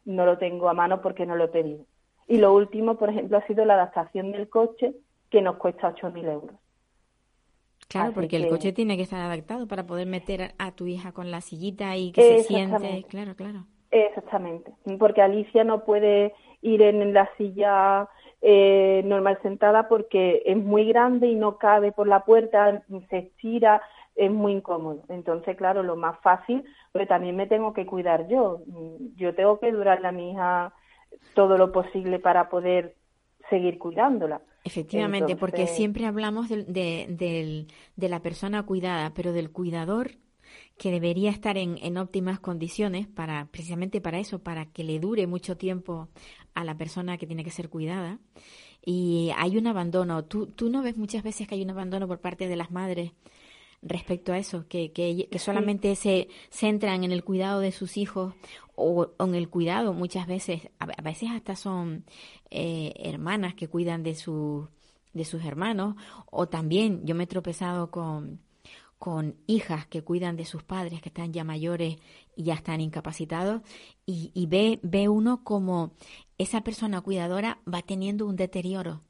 no 0.06 0.24
lo 0.24 0.38
tengo 0.38 0.70
a 0.70 0.72
mano 0.72 1.02
porque 1.02 1.26
no 1.26 1.36
lo 1.36 1.44
he 1.44 1.48
pedido. 1.48 1.84
Y 2.26 2.38
lo 2.38 2.54
último, 2.54 2.96
por 2.96 3.10
ejemplo, 3.10 3.36
ha 3.36 3.46
sido 3.46 3.66
la 3.66 3.74
adaptación 3.74 4.32
del 4.32 4.48
coche, 4.48 4.94
que 5.28 5.42
nos 5.42 5.56
cuesta 5.56 5.94
8.000 5.94 6.32
euros. 6.32 6.56
Claro, 7.90 8.12
porque 8.14 8.36
el 8.36 8.48
coche 8.48 8.72
tiene 8.72 8.96
que 8.96 9.02
estar 9.02 9.20
adaptado 9.20 9.66
para 9.66 9.84
poder 9.84 10.06
meter 10.06 10.54
a 10.58 10.70
tu 10.70 10.86
hija 10.86 11.10
con 11.10 11.32
la 11.32 11.40
sillita 11.40 11.96
y 11.96 12.12
que 12.12 12.22
se 12.22 12.44
siente. 12.44 13.04
Claro, 13.08 13.34
claro. 13.34 13.66
Exactamente, 13.90 14.72
porque 15.00 15.20
Alicia 15.20 15.64
no 15.64 15.84
puede 15.84 16.32
ir 16.62 16.80
en 16.82 17.12
la 17.12 17.28
silla 17.36 18.08
eh, 18.40 19.02
normal 19.04 19.40
sentada 19.42 19.88
porque 19.88 20.42
es 20.46 20.56
muy 20.56 20.86
grande 20.86 21.26
y 21.26 21.34
no 21.34 21.58
cabe 21.58 21.90
por 21.90 22.06
la 22.06 22.24
puerta, 22.24 22.84
se 23.08 23.18
estira, 23.18 23.82
es 24.14 24.30
muy 24.30 24.52
incómodo. 24.52 25.02
Entonces, 25.08 25.56
claro, 25.56 25.82
lo 25.82 25.96
más 25.96 26.16
fácil, 26.20 26.62
pero 26.92 27.08
también 27.08 27.34
me 27.34 27.48
tengo 27.48 27.72
que 27.72 27.86
cuidar 27.86 28.28
yo. 28.28 28.60
Yo 29.16 29.34
tengo 29.34 29.58
que 29.58 29.72
durarle 29.72 30.06
a 30.06 30.12
mi 30.12 30.30
hija 30.30 30.72
todo 31.34 31.58
lo 31.58 31.72
posible 31.72 32.20
para 32.20 32.48
poder 32.48 32.94
seguir 33.50 33.78
cuidándola. 33.78 34.40
Efectivamente, 34.64 35.36
porque 35.36 35.66
siempre 35.66 36.06
hablamos 36.06 36.48
de, 36.48 36.64
de, 36.64 37.66
de, 37.96 38.08
la 38.08 38.20
persona 38.20 38.62
cuidada, 38.64 39.12
pero 39.14 39.32
del 39.32 39.50
cuidador 39.50 40.12
que 40.76 40.90
debería 40.90 41.30
estar 41.30 41.56
en, 41.56 41.78
en, 41.82 41.96
óptimas 41.96 42.40
condiciones 42.40 43.06
para 43.06 43.46
precisamente 43.50 44.00
para 44.00 44.18
eso, 44.18 44.38
para 44.38 44.66
que 44.66 44.84
le 44.84 44.98
dure 44.98 45.26
mucho 45.26 45.56
tiempo 45.56 46.08
a 46.54 46.64
la 46.64 46.76
persona 46.76 47.16
que 47.16 47.26
tiene 47.26 47.44
que 47.44 47.50
ser 47.50 47.68
cuidada. 47.68 48.18
Y 48.84 49.30
hay 49.36 49.56
un 49.58 49.66
abandono. 49.66 50.24
¿Tú, 50.24 50.46
tú 50.46 50.70
no 50.70 50.82
ves 50.82 50.96
muchas 50.96 51.22
veces 51.22 51.46
que 51.46 51.54
hay 51.54 51.62
un 51.62 51.70
abandono 51.70 52.08
por 52.08 52.20
parte 52.20 52.48
de 52.48 52.56
las 52.56 52.70
madres 52.70 53.12
respecto 53.82 54.32
a 54.32 54.38
eso, 54.38 54.66
que, 54.68 54.92
que, 54.92 55.28
solamente 55.38 55.94
se 55.96 56.28
centran 56.50 57.04
en 57.04 57.12
el 57.12 57.24
cuidado 57.24 57.60
de 57.60 57.72
sus 57.72 57.96
hijos 57.96 58.34
o, 58.80 59.12
en 59.18 59.34
el 59.34 59.48
cuidado 59.48 59.92
muchas 59.92 60.26
veces, 60.26 60.70
a, 60.78 60.86
veces 61.02 61.30
hasta 61.30 61.56
son 61.56 62.04
eh, 62.50 62.92
hermanas 62.96 63.54
que 63.54 63.68
cuidan 63.68 64.02
de, 64.02 64.14
su, 64.14 64.68
de 65.12 65.24
sus 65.24 65.44
hermanos, 65.44 65.96
o 66.30 66.48
también 66.48 67.04
yo 67.04 67.14
me 67.14 67.24
he 67.24 67.26
tropezado 67.26 67.90
con, 67.90 68.40
con 68.98 69.36
hijas 69.46 69.86
que 69.86 70.02
cuidan 70.02 70.36
de 70.36 70.44
sus 70.44 70.62
padres 70.62 71.00
que 71.02 71.10
están 71.10 71.32
ya 71.32 71.44
mayores 71.44 71.96
y 72.36 72.44
ya 72.44 72.54
están 72.54 72.80
incapacitados 72.80 73.62
y, 74.06 74.32
y 74.34 74.46
ve, 74.46 74.80
ve 74.82 75.08
uno 75.08 75.44
como 75.44 75.92
esa 76.38 76.62
persona 76.62 77.00
cuidadora 77.00 77.58
va 77.72 77.82
teniendo 77.82 78.26
un 78.26 78.36
deterioro 78.36 79.02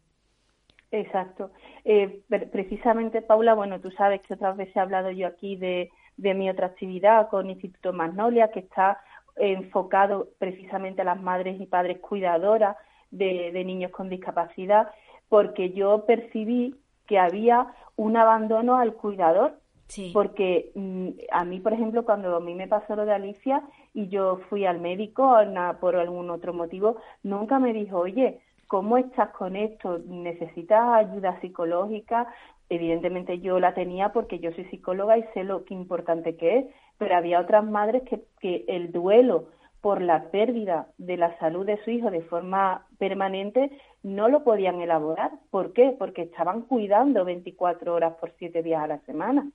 Exacto. 0.92 1.52
Eh, 1.84 2.22
precisamente, 2.50 3.22
Paula, 3.22 3.54
bueno, 3.54 3.80
tú 3.80 3.90
sabes 3.92 4.20
que 4.22 4.34
otras 4.34 4.56
veces 4.56 4.74
he 4.74 4.80
hablado 4.80 5.10
yo 5.10 5.26
aquí 5.28 5.56
de, 5.56 5.90
de 6.16 6.34
mi 6.34 6.50
otra 6.50 6.66
actividad 6.66 7.28
con 7.28 7.48
Instituto 7.48 7.92
Magnolia, 7.92 8.50
que 8.50 8.60
está 8.60 8.98
enfocado 9.36 10.28
precisamente 10.38 11.02
a 11.02 11.04
las 11.04 11.20
madres 11.20 11.60
y 11.60 11.66
padres 11.66 11.98
cuidadoras 11.98 12.76
de, 13.10 13.50
de 13.52 13.64
niños 13.64 13.90
con 13.90 14.08
discapacidad, 14.08 14.90
porque 15.28 15.70
yo 15.70 16.04
percibí 16.06 16.76
que 17.06 17.18
había 17.18 17.74
un 17.96 18.16
abandono 18.16 18.76
al 18.76 18.94
cuidador 18.94 19.58
Sí. 19.90 20.12
Porque 20.14 20.70
mm, 20.76 21.08
a 21.32 21.44
mí, 21.44 21.58
por 21.58 21.72
ejemplo, 21.72 22.04
cuando 22.04 22.36
a 22.36 22.40
mí 22.40 22.54
me 22.54 22.68
pasó 22.68 22.94
lo 22.94 23.04
de 23.04 23.12
Alicia 23.12 23.64
y 23.92 24.06
yo 24.06 24.38
fui 24.48 24.64
al 24.64 24.78
médico 24.78 25.36
por 25.80 25.96
algún 25.96 26.30
otro 26.30 26.54
motivo, 26.54 26.98
nunca 27.24 27.58
me 27.58 27.72
dijo, 27.72 27.98
oye, 27.98 28.40
¿Cómo 28.70 28.98
estás 28.98 29.30
con 29.30 29.56
esto? 29.56 29.98
¿Necesitas 30.06 30.80
ayuda 30.90 31.40
psicológica? 31.40 32.28
Evidentemente 32.70 33.40
yo 33.40 33.60
la 33.60 33.74
tenía 33.74 34.12
porque 34.12 34.38
yo 34.38 34.52
soy 34.52 34.64
psicóloga 34.66 35.18
y 35.18 35.24
sé 35.34 35.44
lo 35.44 35.64
que 35.64 35.74
importante 35.74 36.36
que 36.36 36.58
es, 36.58 36.64
pero 36.96 37.16
había 37.16 37.40
otras 37.40 37.64
madres 37.64 38.02
que, 38.04 38.22
que 38.40 38.64
el 38.68 38.92
duelo 38.92 39.48
por 39.80 40.02
la 40.02 40.30
pérdida 40.30 40.88
de 40.98 41.16
la 41.16 41.38
salud 41.38 41.66
de 41.66 41.82
su 41.84 41.90
hijo 41.90 42.10
de 42.10 42.22
forma 42.22 42.86
permanente 42.98 43.70
no 44.02 44.28
lo 44.28 44.44
podían 44.44 44.80
elaborar. 44.80 45.32
¿Por 45.50 45.72
qué? 45.72 45.94
Porque 45.98 46.22
estaban 46.22 46.62
cuidando 46.62 47.24
24 47.24 47.94
horas 47.94 48.14
por 48.20 48.32
7 48.38 48.62
días 48.62 48.82
a 48.82 48.86
la 48.86 48.98
semana 49.00 49.50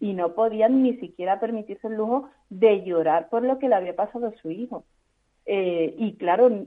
y 0.00 0.12
no 0.14 0.34
podían 0.34 0.82
ni 0.82 0.96
siquiera 0.96 1.40
permitirse 1.40 1.86
el 1.86 1.94
lujo 1.94 2.28
de 2.50 2.82
llorar 2.82 3.28
por 3.28 3.42
lo 3.42 3.58
que 3.58 3.68
le 3.68 3.74
había 3.74 3.96
pasado 3.96 4.28
a 4.28 4.36
su 4.40 4.50
hijo. 4.50 4.84
Eh, 5.46 5.94
y 5.98 6.14
claro, 6.14 6.66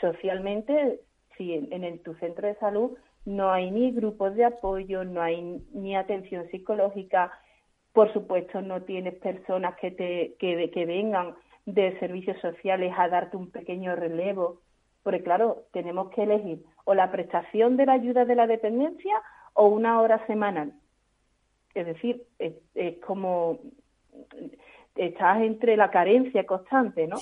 socialmente 0.00 1.00
si 1.36 1.54
en, 1.54 1.98
tu 2.02 2.14
centro 2.14 2.46
de 2.46 2.54
salud 2.56 2.92
no 3.24 3.50
hay 3.52 3.70
ni 3.70 3.92
grupos 3.92 4.34
de 4.34 4.44
apoyo, 4.44 5.04
no 5.04 5.22
hay 5.22 5.62
ni 5.72 5.96
atención 5.96 6.48
psicológica, 6.50 7.32
por 7.92 8.12
supuesto 8.12 8.62
no 8.62 8.82
tienes 8.82 9.14
personas 9.14 9.76
que, 9.76 9.90
te, 9.90 10.34
que, 10.38 10.70
que 10.70 10.86
vengan 10.86 11.34
de 11.66 11.98
servicios 12.00 12.40
sociales 12.40 12.92
a 12.96 13.08
darte 13.08 13.36
un 13.36 13.50
pequeño 13.50 13.94
relevo, 13.94 14.60
porque 15.02 15.22
claro, 15.22 15.64
tenemos 15.72 16.10
que 16.10 16.24
elegir 16.24 16.64
o 16.84 16.94
la 16.94 17.10
prestación 17.12 17.76
de 17.76 17.86
la 17.86 17.92
ayuda 17.92 18.24
de 18.24 18.34
la 18.34 18.46
dependencia 18.46 19.14
o 19.54 19.68
una 19.68 20.00
hora 20.00 20.26
semanal. 20.26 20.72
Es 21.74 21.86
decir, 21.86 22.24
es, 22.38 22.54
como 23.06 23.58
estás 24.94 25.42
entre 25.42 25.76
la 25.76 25.90
carencia 25.90 26.44
constante, 26.44 27.06
¿no? 27.06 27.16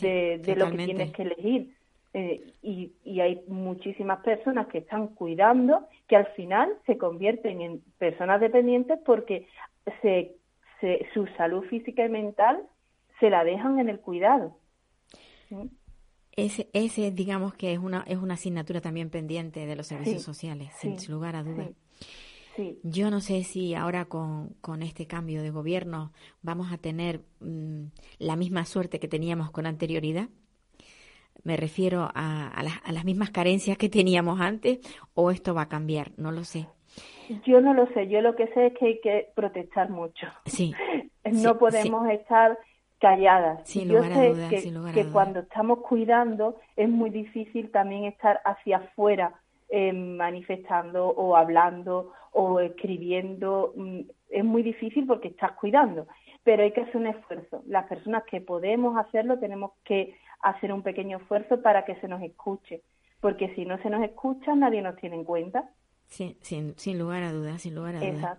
de, 0.00 0.38
de 0.38 0.56
lo 0.56 0.70
que 0.70 0.76
tienes 0.76 1.12
que 1.12 1.22
elegir. 1.22 1.74
Eh, 2.16 2.52
y, 2.62 2.92
hay 3.20 3.42
muchísimas 3.48 4.20
personas 4.20 4.68
que 4.68 4.78
están 4.78 5.08
cuidando 5.08 5.88
que 6.06 6.14
al 6.14 6.26
final 6.34 6.72
se 6.86 6.96
convierten 6.96 7.60
en 7.60 7.82
personas 7.98 8.40
dependientes 8.40 9.00
porque 9.04 9.48
se, 10.00 10.36
su 11.12 11.26
salud 11.36 11.64
física 11.64 12.06
y 12.06 12.08
mental 12.08 12.62
se 13.18 13.30
la 13.30 13.42
dejan 13.42 13.80
en 13.80 13.88
el 13.88 13.98
cuidado. 13.98 14.56
Ese, 16.36 16.68
ese, 16.72 17.10
digamos 17.10 17.54
que 17.54 17.72
es 17.72 17.78
una, 17.80 18.04
es 18.06 18.18
una 18.18 18.34
asignatura 18.34 18.80
también 18.80 19.10
pendiente 19.10 19.66
de 19.66 19.74
los 19.74 19.88
servicios 19.88 20.22
sociales, 20.22 20.72
sin 20.78 20.96
lugar 21.08 21.34
a 21.34 21.42
dudas. 21.42 21.70
Yo 22.84 23.10
no 23.10 23.20
sé 23.20 23.42
si 23.42 23.74
ahora 23.74 24.04
con, 24.04 24.50
con, 24.60 24.84
este 24.84 25.08
cambio 25.08 25.42
de 25.42 25.50
gobierno 25.50 26.12
vamos 26.42 26.72
a 26.72 26.78
tener 26.78 27.22
mm, 27.40 27.86
la 28.18 28.36
misma 28.36 28.64
suerte 28.64 29.00
que 29.00 29.08
teníamos 29.08 29.50
con 29.50 29.66
anterioridad 29.66 30.28
me 31.42 31.56
refiero 31.56 32.08
a, 32.14 32.48
a, 32.48 32.92
las, 32.92 33.04
mismas 33.04 33.30
carencias 33.30 33.76
que 33.76 33.88
teníamos 33.88 34.40
antes 34.40 34.78
o 35.14 35.30
esto 35.30 35.54
va 35.54 35.62
a 35.62 35.68
cambiar, 35.68 36.12
no 36.16 36.32
lo 36.32 36.44
sé. 36.44 36.66
Yo 37.44 37.60
no 37.60 37.74
lo 37.74 37.86
sé, 37.88 38.08
yo 38.08 38.20
lo 38.20 38.36
que 38.36 38.48
sé 38.48 38.66
es 38.66 38.74
que 38.74 38.86
hay 38.86 39.00
que 39.00 39.28
protestar 39.34 39.90
mucho. 39.90 40.26
Sí. 40.46 40.74
no 41.24 41.58
podemos 41.58 42.08
estar 42.10 42.58
calladas. 42.98 43.68
Sin 43.68 43.88
yo 43.88 44.02
sé 44.02 44.34
que, 44.48 44.92
que 44.94 45.04
cuando 45.10 45.40
estamos 45.40 45.80
cuidando 45.80 46.56
es 46.76 46.88
muy 46.88 47.10
difícil 47.10 47.70
también 47.70 48.04
estar 48.04 48.40
hacia 48.44 48.78
afuera 48.78 49.34
eh, 49.76 49.92
manifestando 49.92 51.08
o 51.08 51.34
hablando 51.36 52.12
o 52.32 52.60
escribiendo. 52.60 53.72
Mm, 53.74 54.00
es 54.28 54.44
muy 54.44 54.62
difícil 54.62 55.06
porque 55.06 55.28
estás 55.28 55.52
cuidando, 55.52 56.06
pero 56.44 56.62
hay 56.62 56.72
que 56.72 56.82
hacer 56.82 56.96
un 56.96 57.08
esfuerzo. 57.08 57.62
Las 57.66 57.86
personas 57.86 58.24
que 58.24 58.40
podemos 58.40 58.96
hacerlo 58.96 59.38
tenemos 59.38 59.72
que 59.84 60.16
hacer 60.44 60.72
un 60.72 60.82
pequeño 60.82 61.18
esfuerzo 61.18 61.60
para 61.62 61.84
que 61.84 61.96
se 61.96 62.08
nos 62.08 62.22
escuche, 62.22 62.82
porque 63.20 63.54
si 63.54 63.64
no 63.64 63.78
se 63.82 63.90
nos 63.90 64.02
escucha 64.02 64.54
nadie 64.54 64.82
nos 64.82 64.96
tiene 64.96 65.16
en 65.16 65.24
cuenta. 65.24 65.70
Sí, 66.06 66.36
sin, 66.42 66.78
sin 66.78 66.98
lugar 66.98 67.22
a 67.22 67.32
dudas, 67.32 67.62
sin 67.62 67.74
lugar 67.74 67.96
a 67.96 68.00
dudas. 68.00 68.38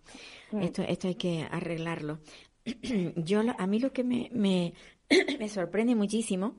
Mm. 0.52 0.62
Esto, 0.62 0.84
esto 0.84 1.08
hay 1.08 1.15
que 1.15 1.48
arreglarlo. 1.50 2.20
Yo, 3.15 3.41
a 3.58 3.68
mí 3.68 3.80
lo 3.80 3.91
que 3.91 4.04
me, 4.04 4.30
me, 4.32 4.74
me 5.39 5.50
sorprende 5.50 5.96
muchísimo 5.96 6.56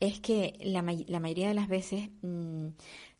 es 0.00 0.20
que 0.20 0.54
la, 0.60 0.84
la 1.08 1.20
mayoría 1.20 1.48
de 1.48 1.54
las 1.54 1.68
veces 1.68 2.10
mm, 2.22 2.68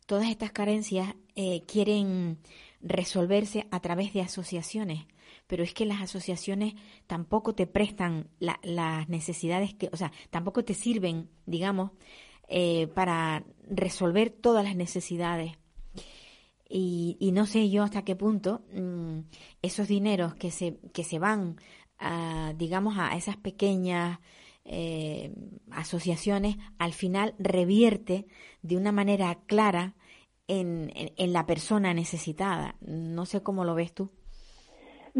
todas 0.05 0.29
estas 0.29 0.51
carencias 0.51 1.15
eh, 1.35 1.63
quieren 1.65 2.37
resolverse 2.81 3.67
a 3.71 3.79
través 3.81 4.13
de 4.13 4.21
asociaciones 4.21 5.05
pero 5.47 5.63
es 5.63 5.73
que 5.73 5.85
las 5.85 6.01
asociaciones 6.01 6.75
tampoco 7.07 7.55
te 7.55 7.67
prestan 7.67 8.29
las 8.39 9.09
necesidades 9.09 9.73
que, 9.73 9.89
o 9.91 9.97
sea, 9.97 10.11
tampoco 10.29 10.63
te 10.63 10.73
sirven, 10.73 11.29
digamos, 11.45 11.91
eh, 12.47 12.87
para 12.87 13.43
resolver 13.69 14.29
todas 14.29 14.63
las 14.63 14.75
necesidades. 14.75 15.53
Y, 16.69 17.31
no 17.33 17.45
sé 17.45 17.69
yo 17.69 17.83
hasta 17.83 18.03
qué 18.03 18.17
punto 18.17 18.61
mm, 18.73 19.19
esos 19.61 19.87
dineros 19.87 20.35
que 20.35 20.51
se, 20.51 20.77
que 20.93 21.05
se 21.05 21.17
van, 21.17 21.55
digamos, 22.57 22.97
a 22.97 23.15
esas 23.15 23.37
pequeñas 23.37 24.19
eh, 24.69 25.33
asociaciones, 25.71 26.57
al 26.77 26.91
final 26.91 27.35
revierte 27.39 28.27
de 28.61 28.75
una 28.75 28.91
manera 28.91 29.39
clara 29.47 29.95
en, 30.49 30.91
en, 30.93 31.31
la 31.31 31.45
persona 31.45 31.93
necesitada. 31.93 32.75
No 32.81 33.25
sé 33.25 33.41
cómo 33.41 33.63
lo 33.63 33.75
ves 33.75 33.93
tú. 33.93 34.11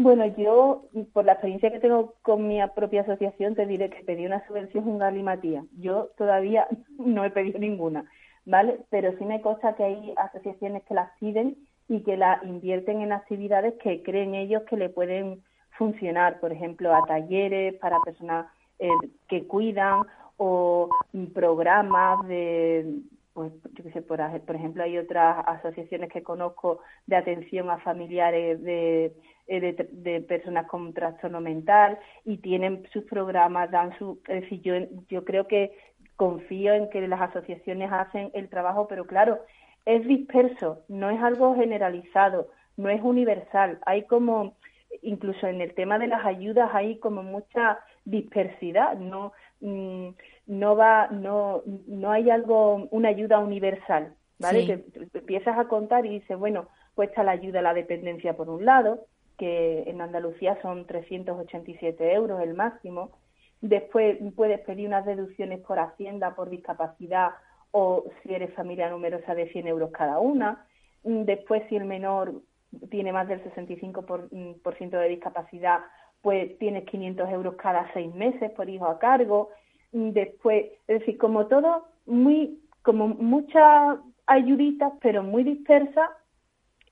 Bueno, 0.00 0.26
yo, 0.26 0.84
por 1.12 1.24
la 1.24 1.32
experiencia 1.32 1.72
que 1.72 1.80
tengo 1.80 2.14
con 2.22 2.46
mi 2.46 2.60
propia 2.76 3.00
asociación, 3.00 3.56
te 3.56 3.66
diré 3.66 3.90
que 3.90 4.04
pedí 4.04 4.26
una 4.26 4.46
subvención 4.46 4.86
un 4.86 4.98
galimatía. 4.98 5.64
Yo 5.76 6.10
todavía 6.16 6.68
no 6.98 7.24
he 7.24 7.32
pedido 7.32 7.58
ninguna, 7.58 8.04
¿vale? 8.44 8.78
Pero 8.90 9.18
sí 9.18 9.24
me 9.24 9.40
consta 9.40 9.74
que 9.74 9.82
hay 9.82 10.14
asociaciones 10.16 10.84
que 10.84 10.94
las 10.94 11.10
piden 11.18 11.56
y 11.88 12.04
que 12.04 12.16
la 12.16 12.40
invierten 12.44 13.00
en 13.00 13.10
actividades 13.10 13.74
que 13.82 14.04
creen 14.04 14.36
ellos 14.36 14.62
que 14.70 14.76
le 14.76 14.88
pueden 14.88 15.42
funcionar, 15.70 16.38
por 16.38 16.52
ejemplo, 16.52 16.94
a 16.94 17.04
talleres 17.04 17.74
para 17.80 17.98
personas 18.04 18.46
eh, 18.78 18.88
que 19.26 19.48
cuidan 19.48 20.02
o 20.36 20.88
programas 21.34 22.24
de, 22.28 23.00
pues, 23.38 23.52
yo 23.74 23.84
qué 23.84 23.92
sé, 23.92 24.02
por, 24.02 24.18
por, 24.40 24.56
ejemplo, 24.56 24.82
hay 24.82 24.98
otras 24.98 25.44
asociaciones 25.46 26.10
que 26.10 26.24
conozco 26.24 26.80
de 27.06 27.14
atención 27.14 27.70
a 27.70 27.78
familiares 27.78 28.60
de, 28.64 29.12
eh, 29.46 29.86
de, 29.92 30.20
personas 30.22 30.66
con 30.66 30.92
trastorno 30.92 31.40
mental 31.40 32.00
y 32.24 32.38
tienen 32.38 32.84
sus 32.92 33.04
programas, 33.04 33.70
dan 33.70 33.96
su, 33.96 34.18
es 34.26 34.40
decir, 34.40 34.60
yo, 34.62 34.74
yo 35.08 35.24
creo 35.24 35.46
que 35.46 35.70
confío 36.16 36.74
en 36.74 36.90
que 36.90 37.06
las 37.06 37.20
asociaciones 37.20 37.92
hacen 37.92 38.32
el 38.34 38.48
trabajo, 38.48 38.88
pero 38.88 39.04
claro, 39.06 39.38
es 39.86 40.04
disperso, 40.04 40.82
no 40.88 41.08
es 41.10 41.22
algo 41.22 41.54
generalizado, 41.54 42.48
no 42.76 42.88
es 42.88 43.00
universal. 43.04 43.78
Hay 43.86 44.02
como, 44.06 44.56
incluso 45.02 45.46
en 45.46 45.60
el 45.60 45.74
tema 45.74 46.00
de 46.00 46.08
las 46.08 46.26
ayudas, 46.26 46.70
hay 46.72 46.98
como 46.98 47.22
mucha 47.22 47.78
dispersidad, 48.04 48.98
no, 48.98 49.32
mm, 49.60 50.08
no 50.48 50.74
va, 50.74 51.08
no, 51.08 51.62
no 51.86 52.10
hay 52.10 52.30
algo, 52.30 52.88
una 52.90 53.10
ayuda 53.10 53.38
universal, 53.38 54.14
¿vale? 54.38 54.66
Que 54.66 54.84
empiezas 55.14 55.56
a 55.56 55.68
contar 55.68 56.04
y 56.04 56.20
dices, 56.20 56.36
bueno, 56.36 56.68
cuesta 56.94 57.22
la 57.22 57.32
ayuda 57.32 57.60
a 57.60 57.62
la 57.62 57.74
dependencia 57.74 58.36
por 58.36 58.48
un 58.48 58.64
lado, 58.64 59.06
que 59.36 59.84
en 59.86 60.00
Andalucía 60.00 60.58
son 60.62 60.86
387 60.86 62.12
euros 62.12 62.40
el 62.42 62.54
máximo. 62.54 63.12
Después 63.60 64.18
puedes 64.34 64.60
pedir 64.60 64.88
unas 64.88 65.06
deducciones 65.06 65.60
por 65.60 65.78
Hacienda 65.78 66.34
por 66.34 66.50
discapacidad 66.50 67.30
o 67.70 68.04
si 68.22 68.34
eres 68.34 68.52
familia 68.54 68.90
numerosa 68.90 69.34
de 69.34 69.48
100 69.50 69.66
euros 69.68 69.90
cada 69.92 70.18
una. 70.18 70.66
Después, 71.04 71.62
si 71.68 71.76
el 71.76 71.84
menor 71.84 72.42
tiene 72.90 73.12
más 73.12 73.28
del 73.28 73.42
65% 73.44 74.28
mm, 74.30 74.60
por, 74.60 74.76
ciento 74.76 74.98
de 74.98 75.08
discapacidad, 75.08 75.80
pues 76.22 76.58
tienes 76.58 76.84
500 76.84 77.28
euros 77.30 77.54
cada 77.56 77.92
seis 77.92 78.12
meses 78.14 78.50
por 78.52 78.68
hijo 78.68 78.86
a 78.86 78.98
cargo. 78.98 79.50
Mm, 79.92 80.10
después, 80.10 80.66
es 80.86 81.00
decir, 81.00 81.18
como 81.18 81.46
todo, 81.46 81.86
muy, 82.06 82.58
como 82.82 83.08
muchas 83.08 83.98
ayuditas, 84.26 84.92
pero 85.00 85.22
muy 85.22 85.44
dispersas 85.44 86.10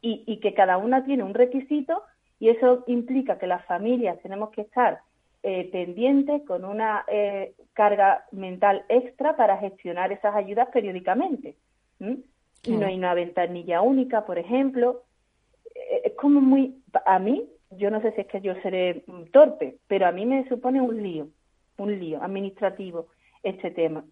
y, 0.01 0.25
y 0.27 0.41
que 0.41 0.55
cada 0.55 0.79
una 0.79 1.05
tiene 1.05 1.23
un 1.23 1.35
requisito 1.35 2.03
y 2.39 2.51
eso 2.51 2.85
implica 2.87 3.39
que 3.39 3.47
las 3.47 3.65
familias 3.65 4.21
tenemos 4.23 4.51
que 4.51 4.63
estar 4.63 5.01
eh, 5.49 5.69
pendiente 5.71 6.43
con 6.45 6.65
una 6.65 7.05
eh, 7.07 7.55
carga 7.73 8.25
mental 8.33 8.85
extra 8.89 9.37
para 9.37 9.59
gestionar 9.59 10.11
esas 10.11 10.35
ayudas 10.35 10.69
periódicamente. 10.73 11.57
Y 12.01 12.73
no 12.73 12.85
hay 12.85 12.97
una 12.97 13.15
ventanilla 13.15 13.81
única, 13.81 14.27
por 14.27 14.39
ejemplo. 14.39 15.05
Eh, 15.73 16.03
es 16.07 16.13
como 16.15 16.41
muy, 16.41 16.83
a 17.05 17.21
mí, 17.21 17.49
yo 17.71 17.93
no 17.93 18.03
sé 18.03 18.11
si 18.13 18.23
es 18.23 18.27
que 18.27 18.41
yo 18.41 18.55
seré 18.63 19.05
torpe, 19.31 19.77
pero 19.87 20.09
a 20.09 20.13
mí 20.13 20.27
me 20.27 20.49
supone 20.49 20.81
un 20.81 21.01
lío, 21.01 21.29
un 21.79 21.99
lío 21.99 22.23
administrativo 22.23 23.07
este 23.43 23.71
tema. 23.71 24.05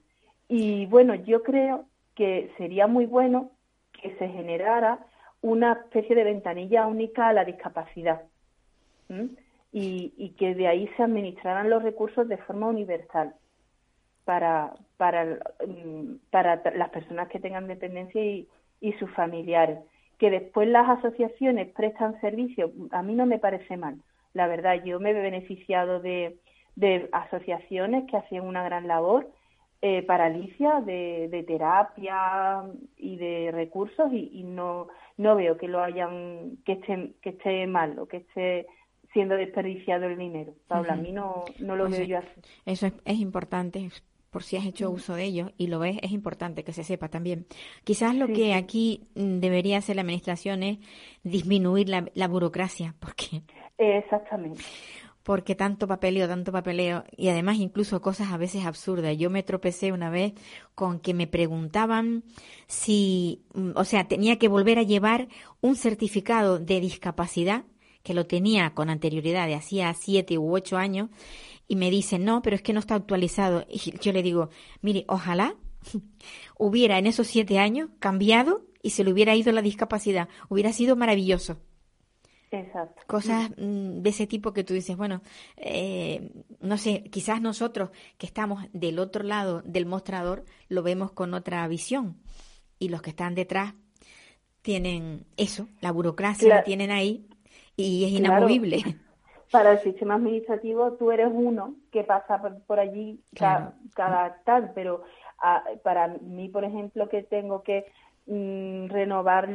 Y 0.49 0.87
bueno, 0.87 1.15
yo 1.15 1.43
creo 1.43 1.87
que 2.15 2.53
sería 2.59 2.87
muy 2.87 3.07
bueno 3.07 3.51
que 3.93 4.15
se 4.17 4.29
generara 4.29 4.99
una 5.41 5.73
especie 5.73 6.15
de 6.15 6.25
ventanilla 6.25 6.87
única 6.87 7.29
a 7.29 7.33
la 7.33 7.45
discapacidad 7.45 8.23
y, 9.73 10.35
que 10.39 10.55
de 10.55 10.69
ahí 10.69 10.89
se 10.97 11.03
administraran 11.03 11.69
los 11.69 11.83
recursos 11.83 12.29
de 12.29 12.37
forma 12.39 12.69
universal 12.69 13.35
para, 14.25 14.75
para, 14.97 15.39
mm, 15.67 16.17
para 16.31 16.63
las 16.75 16.91
personas 16.91 17.29
que 17.29 17.41
tengan 17.41 17.67
dependencia 17.67 18.25
y, 18.25 18.49
y 18.81 18.93
sus 18.95 19.11
familiares. 19.11 19.79
Que 20.19 20.31
después 20.31 20.69
las 20.69 20.89
asociaciones 20.89 21.73
prestan 21.73 22.21
servicios, 22.21 22.71
a 22.93 23.03
mí 23.03 23.15
no 23.15 23.27
me 23.27 23.39
parece 23.39 23.77
mal. 23.77 23.97
La 24.33 24.47
verdad, 24.47 24.83
yo 24.85 25.01
me 25.01 25.11
he 25.11 25.15
beneficiado 25.15 26.01
de, 26.01 26.39
de 26.77 27.09
asociaciones 27.13 28.05
que 28.11 28.17
hacían 28.17 28.47
una 28.47 28.65
gran 28.65 28.89
labor 28.89 29.31
eh, 29.81 30.03
para 30.03 30.27
Alicia 30.27 30.81
de, 30.81 31.29
de, 31.31 31.43
terapia 31.43 32.63
y 32.97 33.17
de 33.17 33.51
recursos 33.53 34.11
y, 34.13 34.31
y, 34.33 34.43
no 34.43 34.89
no 35.19 35.37
veo 35.37 35.59
que 35.59 35.69
lo 35.69 35.83
hayan 35.83 36.57
que 36.65 36.73
esté 36.73 37.13
que 37.21 37.31
esté 37.31 37.67
mal 37.67 37.99
o 37.99 38.07
que 38.07 38.17
esté 38.19 38.67
siendo 39.13 39.37
desperdiciado 39.37 40.07
el 40.07 40.19
dinero. 40.19 40.55
Paula, 40.67 40.95
a 40.95 40.97
mí 40.97 41.13
no, 41.13 41.45
no 41.59 41.77
lo 41.77 41.89
veo 41.89 42.03
yo 42.03 42.19
así. 42.19 42.41
Eso 42.67 42.89
es, 43.05 43.21
importante, 43.21 43.89
por 44.31 44.43
si 44.43 44.57
has 44.57 44.67
hecho 44.67 44.91
uso 44.91 45.15
de 45.15 45.25
ello 45.25 45.53
y 45.57 45.69
lo 45.69 45.79
ves, 45.79 45.99
es 46.03 46.13
importante 46.13 46.65
que 46.65 46.73
se 46.73 46.83
sepa 46.83 47.09
también. 47.09 47.47
Quizás 47.85 48.17
lo 48.17 48.27
que 48.27 48.55
aquí 48.55 49.07
mm, 49.15 49.39
debería 49.39 49.79
hacer 49.79 49.97
la 49.97 50.03
administración 50.03 50.63
es 50.63 50.79
disminuir 51.23 51.89
la, 51.89 52.07
la 52.15 52.27
burocracia, 52.27 52.95
porque... 53.01 53.43
Exactamente 53.77 54.63
porque 55.25 55.55
tanto 55.55 55.89
papeleo, 55.89 56.29
tanto 56.29 56.53
papeleo 56.53 57.05
y 57.17 57.29
además 57.29 57.57
incluso 57.57 58.01
cosas 58.03 58.31
a 58.31 58.37
veces 58.37 58.67
absurdas. 58.67 59.17
Yo 59.17 59.31
me 59.31 59.43
tropecé 59.43 59.91
una 59.91 60.11
vez 60.11 60.35
con 60.75 61.01
que 61.01 61.15
me 61.15 61.27
preguntaban 61.27 62.25
si, 62.69 63.43
mm, 63.55 63.71
o 63.75 63.85
sea, 63.85 64.07
tenía 64.07 64.39
que 64.39 64.49
volver 64.49 64.79
a 64.79 64.83
llevar 64.83 65.29
un 65.63 65.77
certificado 65.77 66.59
de 66.59 66.81
discapacidad 66.81 67.65
que 68.03 68.13
lo 68.13 68.27
tenía 68.27 68.75
con 68.75 68.91
anterioridad 68.91 69.47
de 69.47 69.55
hacía 69.55 69.93
siete 69.95 70.37
u 70.37 70.55
ocho 70.55 70.77
años 70.77 71.09
y 71.67 71.77
me 71.77 71.91
dice, 71.91 72.19
no, 72.19 72.43
pero 72.43 72.55
es 72.57 72.63
que 72.63 72.75
no 72.75 72.81
está 72.81 72.95
actualizado. 72.95 73.67
Y 73.71 73.99
yo 73.99 74.13
le 74.13 74.23
digo, 74.23 74.51
mire, 74.83 75.07
ojalá 75.09 75.57
hubiera 76.59 76.99
en 76.99 77.07
esos 77.07 77.27
siete 77.27 77.59
años 77.59 77.89
cambiado 77.99 78.67
y 78.83 78.91
se 78.91 79.05
le 79.05 79.11
hubiera 79.11 79.35
ido 79.35 79.53
la 79.53 79.63
discapacidad. 79.63 80.29
Hubiera 80.51 80.75
sido 80.75 80.97
maravilloso. 80.97 81.57
Exacto. 82.61 83.03
Cosas 83.07 83.51
mm, 83.57 84.01
de 84.03 84.11
ese 84.11 84.27
tipo 84.27 84.53
que 84.53 84.65
tú 84.65 84.75
dices, 84.75 84.97
bueno, 84.97 85.23
eh, 85.57 86.31
no 86.61 86.79
sé, 86.79 87.05
quizás 87.05 87.41
nosotros 87.41 87.91
que 88.19 88.27
estamos 88.27 88.65
del 88.73 88.99
otro 88.99 89.25
lado 89.25 89.63
del 89.63 89.87
mostrador 89.87 90.45
lo 90.69 90.83
vemos 90.83 91.13
con 91.13 91.35
otra 91.35 91.67
visión 91.69 92.17
y 92.79 92.89
los 92.89 93.03
que 93.03 93.11
están 93.11 93.35
detrás 93.35 93.75
tienen 94.63 95.27
eso, 95.37 95.69
la 95.81 95.93
burocracia 95.93 96.49
la 96.49 96.65
tienen 96.65 96.91
ahí 96.91 97.29
y 97.77 98.05
es 98.05 98.13
inamovible. 98.13 98.83
Para 99.51 99.73
el 99.73 99.79
sistema 99.81 100.15
administrativo 100.15 100.95
tú 100.95 101.11
eres 101.13 101.29
uno 101.31 101.77
que 101.93 102.03
pasa 102.03 102.41
por, 102.67 102.81
allí 102.81 103.21
cada, 103.37 104.43
tal, 104.45 104.73
pero 104.75 105.03
ah, 105.41 105.63
para 105.85 106.09
mí, 106.09 106.49
por 106.49 106.65
ejemplo, 106.65 107.09
que 107.09 107.23
tengo 107.23 107.63
que 107.63 107.87
mm, 108.27 108.89
renovar 108.89 109.49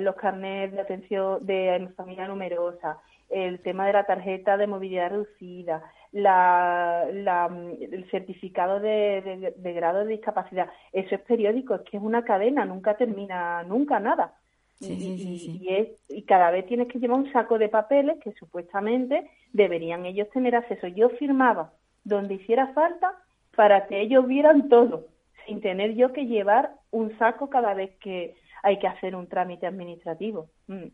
los 0.00 0.14
carnets 0.16 0.74
de 0.74 0.80
atención 0.80 1.44
de 1.44 1.88
familia 1.96 2.28
numerosa, 2.28 2.98
el 3.28 3.60
tema 3.60 3.86
de 3.86 3.92
la 3.92 4.04
tarjeta 4.04 4.56
de 4.56 4.66
movilidad 4.66 5.10
reducida, 5.10 5.82
la, 6.12 7.04
el 7.10 8.10
certificado 8.10 8.80
de, 8.80 9.54
de, 9.56 9.72
grado 9.72 10.04
de 10.04 10.12
discapacidad. 10.12 10.68
Eso 10.92 11.14
es 11.14 11.20
periódico, 11.22 11.74
es 11.74 11.82
que 11.82 11.96
es 11.96 12.02
una 12.02 12.24
cadena, 12.24 12.64
nunca 12.64 12.96
termina, 12.96 13.64
nunca 13.64 13.98
nada 13.98 14.34
y, 14.80 15.68
es, 15.70 15.88
y 16.08 16.22
cada 16.22 16.50
vez 16.50 16.66
tienes 16.66 16.88
que 16.88 16.98
llevar 16.98 17.18
un 17.18 17.32
saco 17.32 17.58
de 17.58 17.68
papeles 17.68 18.18
que 18.22 18.32
supuestamente 18.32 19.30
deberían 19.52 20.04
ellos 20.04 20.28
tener 20.30 20.54
acceso. 20.54 20.86
Yo 20.88 21.08
firmaba 21.10 21.72
donde 22.04 22.34
hiciera 22.34 22.72
falta 22.74 23.16
para 23.54 23.86
que 23.86 24.00
ellos 24.00 24.26
vieran 24.26 24.68
todo, 24.68 25.06
sin 25.46 25.60
tener 25.60 25.94
yo 25.94 26.12
que 26.12 26.26
llevar 26.26 26.72
un 26.90 27.16
saco 27.18 27.48
cada 27.48 27.74
vez 27.74 27.96
que 28.00 28.34
hay 28.62 28.78
que 28.78 28.86
hacer 28.86 29.14
un 29.14 29.28
trámite 29.28 29.66
administrativo. 29.66 30.48
Mm. 30.66 30.86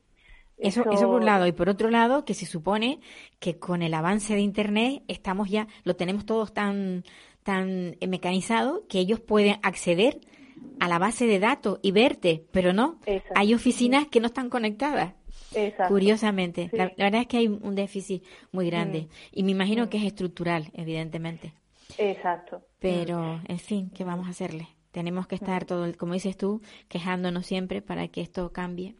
Eso, 0.58 0.84
eso, 0.90 1.06
por 1.06 1.20
un 1.20 1.24
lado. 1.24 1.46
Y 1.46 1.52
por 1.52 1.68
otro 1.68 1.90
lado, 1.90 2.24
que 2.24 2.34
se 2.34 2.46
supone 2.46 3.00
que 3.40 3.58
con 3.58 3.82
el 3.82 3.94
avance 3.94 4.34
de 4.34 4.40
Internet 4.40 5.02
estamos 5.08 5.50
ya, 5.50 5.66
lo 5.82 5.96
tenemos 5.96 6.26
todos 6.26 6.52
tan, 6.52 7.04
tan 7.42 7.96
mecanizado 8.06 8.86
que 8.88 8.98
ellos 8.98 9.18
pueden 9.18 9.56
acceder 9.62 10.20
a 10.78 10.88
la 10.88 10.98
base 10.98 11.26
de 11.26 11.40
datos 11.40 11.80
y 11.82 11.90
verte, 11.90 12.44
pero 12.52 12.72
no. 12.72 13.00
Hay 13.34 13.54
oficinas 13.54 14.06
que 14.06 14.20
no 14.20 14.26
están 14.26 14.50
conectadas. 14.50 15.14
Curiosamente. 15.88 16.70
La, 16.72 16.92
verdad 16.96 17.22
es 17.22 17.26
que 17.26 17.38
hay 17.38 17.48
un 17.48 17.74
déficit 17.74 18.22
muy 18.52 18.66
grande. 18.66 19.02
Mm. 19.02 19.08
Y 19.32 19.42
me 19.44 19.50
imagino 19.52 19.86
mm. 19.86 19.88
que 19.88 19.98
es 19.98 20.04
estructural, 20.04 20.70
evidentemente. 20.74 21.52
Exacto. 21.98 22.62
Pero, 22.78 23.18
mm. 23.20 23.44
en 23.48 23.58
fin, 23.58 23.90
¿qué 23.90 24.04
vamos 24.04 24.26
a 24.26 24.30
hacerle? 24.30 24.68
Tenemos 24.90 25.26
que 25.26 25.34
estar 25.34 25.64
todo, 25.64 25.86
como 25.96 26.12
dices 26.12 26.36
tú, 26.36 26.60
quejándonos 26.88 27.46
siempre 27.46 27.80
para 27.80 28.08
que 28.08 28.20
esto 28.20 28.52
cambie. 28.52 28.94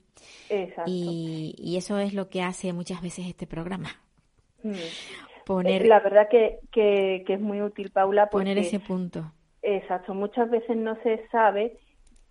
Exacto. 0.49 0.90
Y, 0.90 1.74
eso 1.76 1.99
es 1.99 2.14
lo 2.14 2.28
que 2.28 2.43
hace 2.43 2.72
muchas 2.72 3.03
veces 3.03 3.26
este 3.26 3.47
programa. 3.47 3.90
Poner, 5.45 5.86
la 5.86 6.01
verdad 6.01 6.28
que, 6.30 6.61
que, 6.70 7.24
es 7.26 7.40
muy 7.40 7.61
útil, 7.61 7.90
Paula. 7.90 8.30
Poner 8.30 8.57
ese 8.59 8.78
punto 8.78 9.32
Exacto, 9.62 10.12
muchas 10.14 10.51
veces 10.51 10.76
no 10.76 10.97
se 11.03 11.26
sabe 11.28 11.78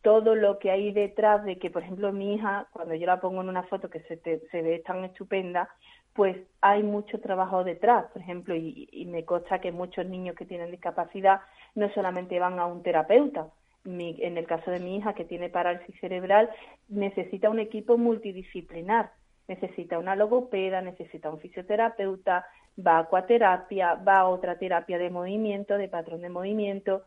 todo 0.01 0.35
lo 0.35 0.59
que 0.59 0.69
hay 0.69 0.91
detrás 0.91 1.45
de 1.45 1.57
que, 1.57 1.69
por 1.69 1.83
ejemplo, 1.83 2.11
mi 2.11 2.35
hija, 2.35 2.67
cuando 2.73 2.95
yo 2.95 3.05
la 3.05 3.21
pongo 3.21 3.41
en 3.41 3.49
una 3.49 3.63
foto 3.63 3.89
que 3.89 4.01
se, 4.01 4.17
se 4.19 4.61
ve 4.61 4.79
tan 4.85 5.05
estupenda, 5.05 5.69
pues 6.13 6.37
hay 6.59 6.83
mucho 6.83 7.19
trabajo 7.19 7.63
detrás, 7.63 8.05
por 8.11 8.21
ejemplo, 8.21 8.55
y, 8.55 8.89
y, 8.91 9.05
me 9.05 9.23
consta 9.23 9.59
que 9.59 9.71
muchos 9.71 10.05
niños 10.05 10.35
que 10.35 10.45
tienen 10.45 10.71
discapacidad 10.71 11.41
no 11.75 11.89
solamente 11.93 12.39
van 12.39 12.59
a 12.59 12.65
un 12.65 12.83
terapeuta, 12.83 13.47
mi, 13.83 14.15
en 14.19 14.37
el 14.37 14.45
caso 14.45 14.71
de 14.71 14.79
mi 14.79 14.97
hija 14.97 15.13
que 15.13 15.25
tiene 15.25 15.49
parálisis 15.49 15.99
cerebral, 15.99 16.49
necesita 16.89 17.49
un 17.49 17.59
equipo 17.59 17.97
multidisciplinar, 17.97 19.11
necesita 19.47 19.97
una 19.99 20.15
logopeda, 20.15 20.81
necesita 20.81 21.29
un 21.29 21.39
fisioterapeuta, 21.39 22.45
va 22.85 22.97
a 22.97 22.99
acuaterapia, 22.99 23.95
va 23.95 24.19
a 24.19 24.27
otra 24.27 24.57
terapia 24.57 24.97
de 24.97 25.09
movimiento, 25.09 25.77
de 25.77 25.87
patrón 25.87 26.21
de 26.21 26.29
movimiento, 26.29 27.03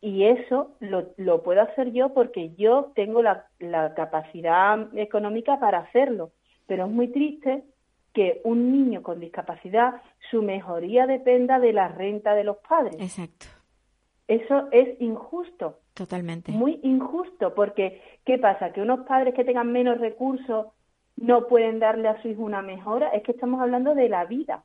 y 0.00 0.24
eso 0.24 0.74
lo, 0.80 1.12
lo 1.16 1.42
puedo 1.42 1.62
hacer 1.62 1.92
yo 1.92 2.12
porque 2.12 2.54
yo 2.56 2.90
tengo 2.96 3.22
la, 3.22 3.46
la 3.60 3.94
capacidad 3.94 4.88
económica 4.98 5.60
para 5.60 5.78
hacerlo, 5.78 6.32
pero 6.66 6.86
es 6.86 6.90
muy 6.90 7.08
triste 7.08 7.62
que 8.12 8.40
un 8.44 8.72
niño 8.72 9.02
con 9.02 9.20
discapacidad, 9.20 10.02
su 10.30 10.42
mejoría 10.42 11.06
dependa 11.06 11.58
de 11.58 11.72
la 11.72 11.88
renta 11.88 12.34
de 12.34 12.44
los 12.44 12.58
padres. 12.58 12.96
Exacto. 13.00 13.46
Eso 14.28 14.68
es 14.70 15.00
injusto. 15.00 15.78
Totalmente. 15.94 16.52
Muy 16.52 16.80
injusto, 16.82 17.54
porque 17.54 18.00
¿qué 18.24 18.38
pasa? 18.38 18.72
Que 18.72 18.80
unos 18.80 19.06
padres 19.06 19.34
que 19.34 19.44
tengan 19.44 19.72
menos 19.72 19.98
recursos 19.98 20.68
no 21.16 21.46
pueden 21.48 21.78
darle 21.78 22.08
a 22.08 22.20
su 22.22 22.28
hijo 22.28 22.42
una 22.42 22.62
mejora. 22.62 23.08
Es 23.08 23.22
que 23.22 23.32
estamos 23.32 23.60
hablando 23.60 23.94
de 23.94 24.08
la 24.08 24.24
vida 24.24 24.64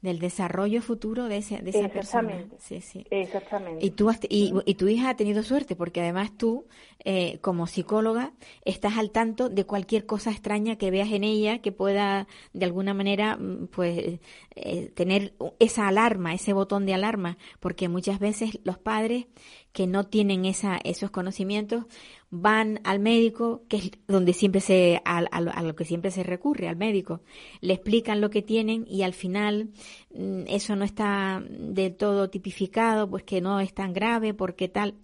del 0.00 0.20
desarrollo 0.20 0.80
futuro 0.80 1.24
de, 1.28 1.38
ese, 1.38 1.58
de 1.58 1.70
esa 1.70 1.88
persona. 1.88 2.44
Sí, 2.58 2.80
sí. 2.80 3.04
Exactamente. 3.10 3.84
Y, 3.84 3.90
tú 3.90 4.10
y, 4.28 4.54
y, 4.64 4.74
tu 4.74 4.86
hija 4.86 5.10
ha 5.10 5.16
tenido 5.16 5.42
suerte 5.42 5.74
porque 5.74 6.00
además 6.00 6.30
tú, 6.36 6.66
eh, 7.04 7.38
como 7.40 7.66
psicóloga, 7.66 8.32
estás 8.64 8.96
al 8.96 9.10
tanto 9.10 9.48
de 9.48 9.64
cualquier 9.64 10.06
cosa 10.06 10.30
extraña 10.30 10.76
que 10.76 10.92
veas 10.92 11.10
en 11.10 11.24
ella 11.24 11.58
que 11.58 11.72
pueda, 11.72 12.28
de 12.52 12.64
alguna 12.64 12.94
manera, 12.94 13.36
mm, 13.36 13.68
pues, 13.68 14.20
eh, 14.54 14.90
tener 14.94 15.34
esa 15.58 15.88
alarma, 15.88 16.32
ese 16.32 16.52
botón 16.52 16.86
de 16.86 16.94
alarma, 16.94 17.36
porque 17.58 17.88
muchas 17.88 18.20
veces 18.20 18.60
los 18.62 18.78
padres 18.78 19.26
que 19.72 19.86
no 19.86 20.04
tienen 20.04 20.44
esa, 20.44 20.78
esos 20.84 21.10
conocimientos 21.10 21.86
van 22.30 22.80
al 22.84 22.98
médico, 23.00 23.62
que 23.68 23.76
es 23.78 23.90
donde 24.06 24.32
siempre 24.32 24.60
se, 24.60 25.00
a, 25.04 25.18
a, 25.18 25.62
lo 25.62 25.74
que 25.74 25.84
siempre 25.84 26.10
se 26.10 26.22
recurre, 26.22 26.68
al 26.68 26.76
médico, 26.76 27.20
le 27.60 27.74
explican 27.74 28.20
lo 28.20 28.30
que 28.30 28.42
tienen 28.42 28.84
y 28.86 29.02
al 29.02 29.14
final 29.14 29.68
mm, 30.14 30.42
eso 30.48 30.76
no 30.76 30.84
está 30.84 31.42
del 31.48 31.96
todo 31.96 32.28
tipificado, 32.28 33.08
pues 33.08 33.22
que 33.22 33.40
no 33.40 33.60
es 33.60 33.72
tan 33.72 33.92
grave, 33.92 34.34
porque 34.34 34.68
tal. 34.68 34.94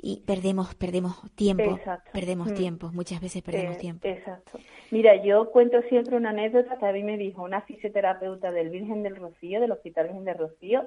Y 0.00 0.22
perdemos 0.24 0.76
perdemos 0.76 1.16
tiempo 1.34 1.76
perdemos 2.12 2.52
mm. 2.52 2.54
tiempo 2.54 2.90
muchas 2.92 3.20
veces 3.20 3.42
perdemos 3.42 3.74
eh, 3.78 3.80
tiempo. 3.80 4.06
exacto. 4.06 4.60
Mira 4.92 5.20
yo 5.24 5.50
cuento 5.50 5.82
siempre 5.88 6.16
una 6.16 6.30
anécdota 6.30 6.78
que 6.78 6.86
a 6.86 6.92
mí 6.92 7.02
me 7.02 7.18
dijo 7.18 7.42
una 7.42 7.62
fisioterapeuta 7.62 8.52
del 8.52 8.70
Virgen 8.70 9.02
del 9.02 9.16
Rocío 9.16 9.60
del 9.60 9.72
Hospital 9.72 10.06
Virgen 10.06 10.24
del 10.24 10.38
Rocío 10.38 10.86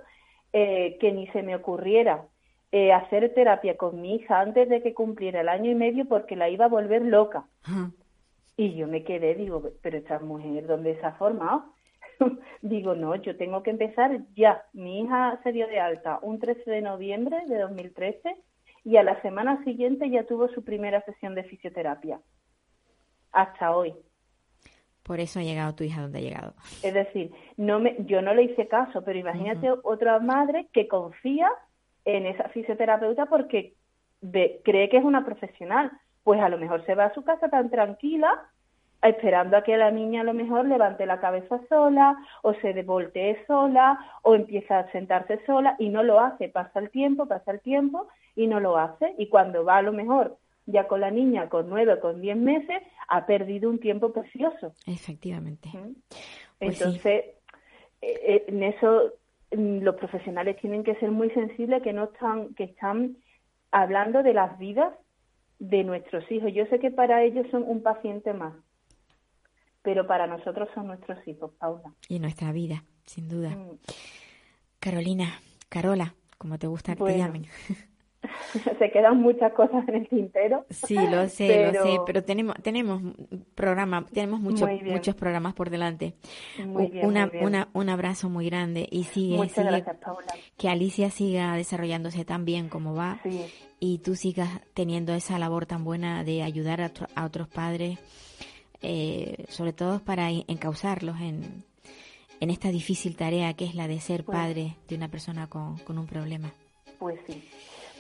eh, 0.54 0.98
que 1.02 1.12
ni 1.12 1.28
se 1.28 1.44
me 1.44 1.58
ocurriera 1.58 2.26
eh, 2.72 2.93
hacer 2.93 3.34
terapia 3.34 3.76
con 3.76 4.01
mi 4.01 4.15
hija 4.15 4.39
antes 4.39 4.69
de 4.69 4.82
que 4.82 4.93
cumpliera 4.93 5.41
el 5.41 5.49
año 5.49 5.69
y 5.69 5.76
medio 5.76 6.05
porque 6.05 6.36
la 6.36 6.49
iba 6.49 6.65
a 6.65 6.69
volver 6.69 7.01
loca. 7.01 7.45
Y 8.55 8.76
yo 8.76 8.88
me 8.88 9.03
quedé, 9.03 9.36
digo, 9.36 9.72
pero 9.82 9.97
esta 9.97 10.19
mujer, 10.19 10.67
¿dónde 10.67 10.99
se 10.99 11.05
ha 11.05 11.13
formado? 11.13 11.65
digo, 12.61 12.95
no, 12.95 13.15
yo 13.15 13.36
tengo 13.36 13.63
que 13.63 13.72
empezar 13.72 14.22
ya. 14.36 14.63
Mi 14.74 15.01
hija 15.01 15.39
se 15.43 15.51
dio 15.51 15.67
de 15.67 15.80
alta 15.80 16.19
un 16.22 16.39
13 16.39 16.69
de 16.69 16.82
noviembre 16.82 17.38
de 17.47 17.59
2013 17.59 18.36
y 18.84 18.97
a 18.97 19.03
la 19.03 19.22
semana 19.22 19.63
siguiente 19.63 20.09
ya 20.09 20.24
tuvo 20.26 20.47
su 20.49 20.63
primera 20.63 21.01
sesión 21.01 21.36
de 21.36 21.43
fisioterapia. 21.43 22.19
Hasta 23.32 23.76
hoy. 23.76 23.93
Por 25.03 25.19
eso 25.19 25.39
ha 25.39 25.43
llegado 25.43 25.76
tu 25.76 25.84
hija 25.84 26.01
donde 26.01 26.19
ha 26.19 26.22
llegado. 26.22 26.53
Es 26.84 26.93
decir, 26.93 27.32
no 27.57 27.80
me, 27.80 27.95
yo 28.05 28.22
no 28.22 28.34
le 28.34 28.43
hice 28.43 28.67
caso, 28.67 29.03
pero 29.03 29.17
imagínate 29.17 29.69
otra 29.84 30.19
madre 30.19 30.67
que 30.72 30.88
confía 30.88 31.49
en 32.06 32.26
esa 32.26 32.49
fisioterapeuta 32.49 33.26
porque 33.28 33.74
cree 34.22 34.89
que 34.89 34.97
es 34.97 35.04
una 35.04 35.26
profesional. 35.26 35.91
Pues 36.24 36.39
a 36.39 36.49
lo 36.49 36.58
mejor 36.58 36.86
se 36.86 36.95
va 36.95 37.06
a 37.06 37.14
su 37.14 37.24
casa 37.24 37.49
tan 37.49 37.70
tranquila, 37.70 38.47
esperando 39.02 39.58
a 39.58 39.64
que 39.64 39.76
la 39.78 39.89
niña 39.89 40.22
a 40.22 40.24
lo 40.24 40.34
mejor 40.34 40.66
levante 40.68 41.08
la 41.08 41.20
cabeza 41.20 41.60
sola, 41.68 42.16
o 42.43 42.54
se 42.54 42.80
voltee 42.84 43.43
sola, 43.47 43.97
o 44.22 44.36
empieza 44.36 44.80
a 44.80 44.91
sentarse 44.91 45.43
sola, 45.45 45.76
y 45.80 45.89
no 45.89 46.04
lo 46.04 46.20
hace. 46.20 46.49
Pasa 46.49 46.80
el 46.80 46.91
tiempo, 46.91 47.28
pasa 47.28 47.52
el 47.52 47.62
tiempo, 47.62 48.08
y 48.36 48.45
no 48.45 48.60
lo 48.60 48.78
hace. 48.78 49.16
Y 49.18 49.28
cuando 49.28 49.64
va 49.64 49.78
a 49.78 49.82
lo 49.82 49.93
mejor 49.93 50.38
ya 50.68 50.88
con 50.88 51.02
la 51.02 51.12
niña 51.12 51.49
con 51.49 51.70
nueve 51.70 51.93
o 51.93 51.99
con 51.99 52.22
diez 52.22 52.38
meses, 52.38 52.82
ha 53.08 53.26
perdido 53.26 53.70
un 53.70 53.80
tiempo 53.80 54.14
precioso. 54.14 54.74
Efectivamente. 54.86 55.70
Pues 56.60 56.80
Entonces, 56.80 57.26
eh, 58.02 58.20
eh, 58.24 58.45
en 58.47 58.64
eso 58.64 59.14
los 59.52 59.95
profesionales 59.95 60.58
tienen 60.62 60.84
que 60.84 60.95
ser 60.95 61.12
muy 61.12 61.30
sensibles 61.32 61.84
que 61.84 61.93
no 61.93 62.06
están 62.06 62.54
que 62.56 62.64
están 62.64 63.18
hablando 63.72 64.24
de 64.24 64.34
las 64.34 64.58
vidas 64.58 64.93
de 65.60 65.84
nuestros 65.84 66.30
hijos. 66.32 66.52
Yo 66.54 66.66
sé 66.68 66.80
que 66.80 66.91
para 66.91 67.24
ellos 67.24 67.45
son 67.52 67.64
un 67.64 67.84
paciente 67.84 68.34
más, 68.34 68.54
pero 69.82 70.08
para 70.08 70.28
nosotros 70.28 70.70
son 70.74 70.88
nuestros 70.88 71.26
hijos, 71.28 71.52
Paula. 71.60 71.93
Y 72.08 72.20
nuestra 72.20 72.52
vida, 72.52 72.84
sin 73.06 73.30
duda. 73.30 73.49
Mm. 73.52 73.78
Carolina, 74.80 75.39
Carola, 75.70 76.16
como 76.38 76.58
te 76.58 76.68
gusta 76.68 76.95
que 76.95 77.04
te 77.04 77.18
llamen. 77.18 77.45
se 78.80 78.92
quedan 78.92 79.22
muchas 79.22 79.54
cosas 79.54 79.88
en 79.88 79.96
el 79.96 80.08
tintero. 80.08 80.66
Sí, 80.70 80.96
lo 80.96 81.28
sé, 81.28 81.72
lo 81.72 81.84
sé, 81.84 82.00
pero 82.06 82.24
tenemos 82.24 82.56
tenemos 82.62 83.02
programa, 83.56 84.06
tenemos 84.12 84.40
muchos 84.40 84.70
muchos 84.84 85.16
programas 85.16 85.54
por 85.54 85.70
delante. 85.70 86.14
una, 87.04 87.32
una, 87.42 87.70
un 87.74 87.90
abrazo 87.90 88.30
muy 88.30 88.46
grande 88.46 88.88
y 88.90 89.04
sigue, 89.06 89.40
que 90.58 90.70
Alicia 90.70 91.10
siga 91.10 91.56
desarrollándose 91.56 92.26
tan 92.26 92.46
bien 92.46 92.70
como 92.70 92.96
va 92.96 93.20
y 93.80 93.98
tú 93.98 94.16
sigas 94.16 94.62
teniendo 94.74 95.14
esa 95.14 95.40
labor 95.40 95.66
tan 95.66 95.84
buena 95.84 96.24
de 96.24 96.44
ayudar 96.44 96.82
a, 97.16 97.26
otros 97.26 97.48
padres, 97.48 97.98
eh, 98.82 99.46
sobre 99.50 99.74
todo 99.74 100.00
para 100.00 100.30
encauzarlos 100.30 101.20
en, 101.20 101.64
en 102.40 102.50
esta 102.52 102.70
difícil 102.70 103.16
tarea 103.16 103.56
que 103.56 103.66
es 103.66 103.74
la 103.74 103.88
de 103.88 104.00
ser 104.00 104.24
pues 104.24 104.38
padre 104.38 104.78
de 104.88 104.96
una 104.96 105.10
persona 105.10 105.48
con, 105.48 105.78
con 105.80 105.98
un 105.98 106.06
problema. 106.06 106.52
Pues 107.00 107.20
sí. 107.26 107.44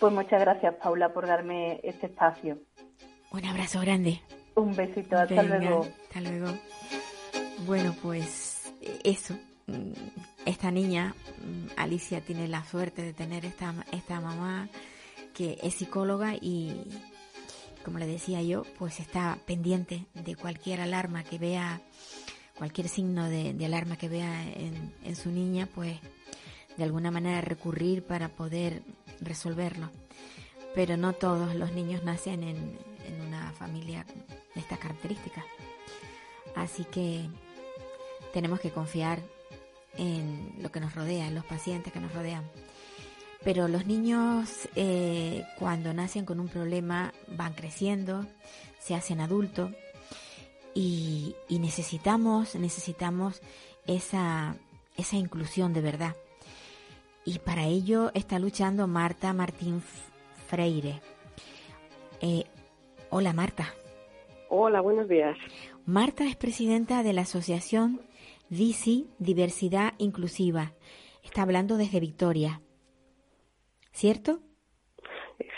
Pues 0.01 0.13
muchas 0.13 0.41
gracias, 0.41 0.73
Paula, 0.81 1.13
por 1.13 1.27
darme 1.27 1.79
este 1.83 2.07
espacio. 2.07 2.57
Un 3.29 3.45
abrazo 3.45 3.81
grande. 3.81 4.19
Un 4.55 4.75
besito, 4.75 5.15
hasta 5.15 5.43
luego. 5.43 5.85
Hasta 6.07 6.21
luego. 6.21 6.47
Bueno, 7.67 7.95
pues 8.01 8.73
eso. 9.03 9.35
Esta 10.43 10.71
niña, 10.71 11.13
Alicia, 11.77 12.19
tiene 12.19 12.47
la 12.47 12.63
suerte 12.63 13.03
de 13.03 13.13
tener 13.13 13.45
esta, 13.45 13.75
esta 13.91 14.19
mamá 14.19 14.69
que 15.35 15.59
es 15.61 15.75
psicóloga 15.75 16.33
y, 16.33 16.81
como 17.85 17.99
le 17.99 18.07
decía 18.07 18.41
yo, 18.41 18.63
pues 18.79 18.99
está 18.99 19.37
pendiente 19.45 20.07
de 20.15 20.35
cualquier 20.35 20.81
alarma 20.81 21.23
que 21.23 21.37
vea, 21.37 21.79
cualquier 22.57 22.89
signo 22.89 23.29
de, 23.29 23.55
alarma 23.63 23.97
que 23.97 24.09
vea 24.09 24.51
en, 24.51 24.95
en 25.05 25.15
su 25.15 25.29
niña, 25.29 25.69
pues 25.75 25.99
de 26.77 26.83
alguna 26.83 27.11
manera 27.11 27.41
recurrir 27.41 28.03
para 28.03 28.29
poder 28.29 28.81
resolverlo. 29.19 29.89
Pero 30.73 30.97
no 30.97 31.13
todos 31.13 31.55
los 31.55 31.73
niños 31.73 32.03
nacen 32.03 32.43
en, 32.43 32.77
en 33.05 33.21
una 33.27 33.51
familia 33.51 34.05
de 34.55 34.61
estas 34.61 34.79
características. 34.79 35.43
Así 36.55 36.85
que 36.85 37.25
tenemos 38.33 38.59
que 38.59 38.71
confiar 38.71 39.19
en 39.97 40.55
lo 40.61 40.71
que 40.71 40.79
nos 40.79 40.95
rodea, 40.95 41.27
en 41.27 41.35
los 41.35 41.45
pacientes 41.45 41.91
que 41.91 41.99
nos 41.99 42.13
rodean. 42.13 42.43
Pero 43.43 43.67
los 43.67 43.85
niños 43.85 44.69
eh, 44.75 45.43
cuando 45.57 45.93
nacen 45.93 46.25
con 46.25 46.39
un 46.39 46.47
problema 46.47 47.13
van 47.27 47.53
creciendo, 47.53 48.25
se 48.79 48.95
hacen 48.95 49.19
adultos 49.19 49.71
y, 50.73 51.35
y 51.49 51.59
necesitamos, 51.59 52.55
necesitamos 52.55 53.41
esa, 53.87 54.55
esa 54.95 55.15
inclusión 55.15 55.73
de 55.73 55.81
verdad. 55.81 56.15
Y 57.23 57.39
para 57.39 57.65
ello 57.65 58.11
está 58.13 58.39
luchando 58.39 58.87
Marta 58.87 59.31
Martín 59.33 59.81
Freire. 60.47 61.01
Eh, 62.21 62.43
hola 63.09 63.33
Marta. 63.33 63.73
Hola, 64.49 64.81
buenos 64.81 65.07
días. 65.07 65.37
Marta 65.85 66.25
es 66.25 66.35
presidenta 66.35 67.03
de 67.03 67.13
la 67.13 67.21
asociación 67.21 68.01
DICI 68.49 69.07
Diversidad 69.19 69.93
Inclusiva. 69.97 70.73
Está 71.23 71.43
hablando 71.43 71.77
desde 71.77 71.99
Victoria. 71.99 72.61
¿Cierto? 73.91 74.39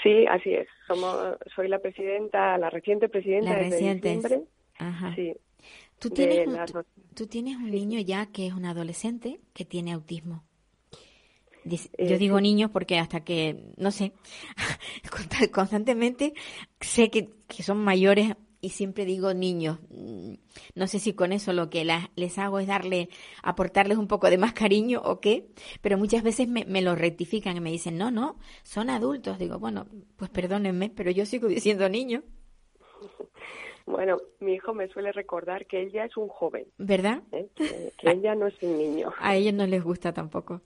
Sí, 0.02 0.26
así 0.28 0.54
es. 0.54 0.68
Somos, 0.88 1.16
soy 1.56 1.70
la 1.70 1.80
presidenta, 1.80 2.58
la 2.58 2.70
reciente 2.70 3.08
presidenta 3.10 3.52
la 3.52 3.60
reciente. 3.60 4.20
Ajá. 4.78 5.16
Sí. 5.16 5.34
¿Tú 5.98 6.10
tienes, 6.10 6.48
tú 7.16 7.28
tienes 7.28 7.56
un 7.56 7.72
niño 7.72 8.00
ya 8.02 8.26
que 8.26 8.48
es 8.48 8.54
un 8.54 8.66
adolescente 8.66 9.40
que 9.54 9.64
tiene 9.64 9.94
autismo. 9.94 10.44
Dice- 11.66 11.90
Eh, 11.98 12.10
Yo 12.10 12.18
digo 12.18 12.40
niños 12.42 12.70
porque 12.72 12.98
hasta 12.98 13.24
que, 13.24 13.72
no 13.78 13.92
sé, 13.92 14.14
consta- 15.12 15.50
constantemente 15.52 16.34
sé 16.82 17.10
que, 17.10 17.30
que 17.48 17.64
son 17.64 17.78
mayores 17.78 18.34
y 18.62 18.70
siempre 18.70 19.04
digo 19.06 19.34
niños. 19.34 19.80
Mm, 19.90 20.34
No 20.76 20.88
sé 20.88 21.00
si 21.00 21.14
con 21.14 21.32
eso 21.34 21.52
lo 21.54 21.70
que 21.70 21.84
las- 21.86 22.08
les 22.16 22.38
hago 22.38 22.60
es 22.60 22.68
darle, 22.68 23.10
aportarles 23.44 23.98
un 23.98 24.08
poco 24.08 24.30
de 24.30 24.38
más 24.38 24.54
cariño 24.54 25.02
o 25.04 25.20
qué, 25.20 25.48
pero 25.82 25.98
muchas 25.98 26.24
veces 26.24 26.48
me, 26.48 26.64
me 26.66 26.82
lo 26.82 26.96
rectifican 26.96 27.58
y 27.58 27.62
me 27.62 27.72
dicen, 27.72 27.98
no, 27.98 28.10
no, 28.12 28.38
son 28.64 28.90
adultos. 28.90 29.38
Digo, 29.40 29.60
bueno, 29.60 29.86
pues 30.18 30.30
perdónenme, 30.32 30.90
pero 30.90 31.12
yo 31.12 31.26
sigo 31.26 31.48
diciendo 31.60 31.88
niño, 31.90 32.24
Bueno, 33.86 34.18
mi 34.40 34.54
hijo 34.54 34.74
me 34.74 34.88
suele 34.88 35.12
recordar 35.12 35.66
que 35.66 35.82
él 35.82 35.92
ya 35.92 36.06
es 36.06 36.16
un 36.16 36.30
joven, 36.30 36.66
¿verdad? 36.78 37.22
¿eh? 37.34 37.50
que, 37.56 37.92
que 37.98 38.10
él 38.12 38.22
ya 38.22 38.34
no 38.34 38.48
es 38.48 38.56
un 38.64 38.78
niño. 38.78 39.12
A 39.20 39.36
ellos 39.36 39.54
no 39.54 39.68
les 39.68 39.84
gusta 39.84 40.14
tampoco. 40.14 40.62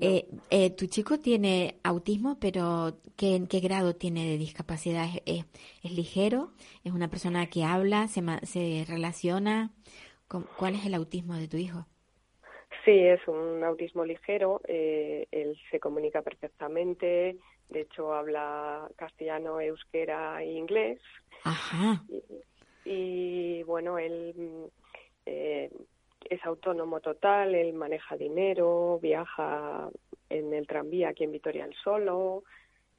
Eh, 0.00 0.28
eh, 0.50 0.70
tu 0.70 0.86
chico 0.86 1.18
tiene 1.20 1.80
autismo, 1.82 2.38
pero 2.40 3.00
¿qué, 3.16 3.34
¿en 3.36 3.46
qué 3.48 3.60
grado 3.60 3.96
tiene 3.96 4.26
de 4.26 4.38
discapacidad? 4.38 5.08
¿Es, 5.26 5.44
ligero? 5.82 6.52
¿Es 6.84 6.92
una 6.92 7.10
persona 7.10 7.46
que 7.50 7.64
habla? 7.64 8.08
¿Se, 8.08 8.22
se 8.46 8.84
relaciona? 8.88 9.72
¿Con- 10.28 10.48
¿Cuál 10.56 10.74
es 10.76 10.86
el 10.86 10.94
autismo 10.94 11.34
de 11.34 11.48
tu 11.48 11.56
hijo? 11.56 11.86
Sí, 12.84 12.92
es 12.92 13.26
un 13.28 13.62
autismo 13.64 14.04
ligero. 14.04 14.60
eh, 14.66 15.26
él 15.30 15.58
se 15.70 15.80
comunica 15.80 16.22
perfectamente. 16.22 17.36
De 17.68 17.80
hecho, 17.82 18.12
habla 18.14 18.88
castellano, 18.96 19.60
euskera 19.60 20.42
e 20.42 20.52
inglés. 20.52 21.00
Ajá, 21.42 22.04
Y 22.84 23.62
bueno, 23.64 23.98
él 23.98 24.34
mm, 24.36 24.64
eh, 25.26 25.70
es 26.28 26.44
autónomo 26.44 27.00
total. 27.00 27.54
Él 27.54 27.72
maneja 27.74 28.16
dinero, 28.16 28.98
viaja 29.00 29.88
en 30.28 30.52
el 30.52 30.66
tranvía 30.66 31.10
aquí 31.10 31.24
en 31.24 31.32
Vitoria 31.32 31.64
el 31.64 31.74
solo, 31.82 32.44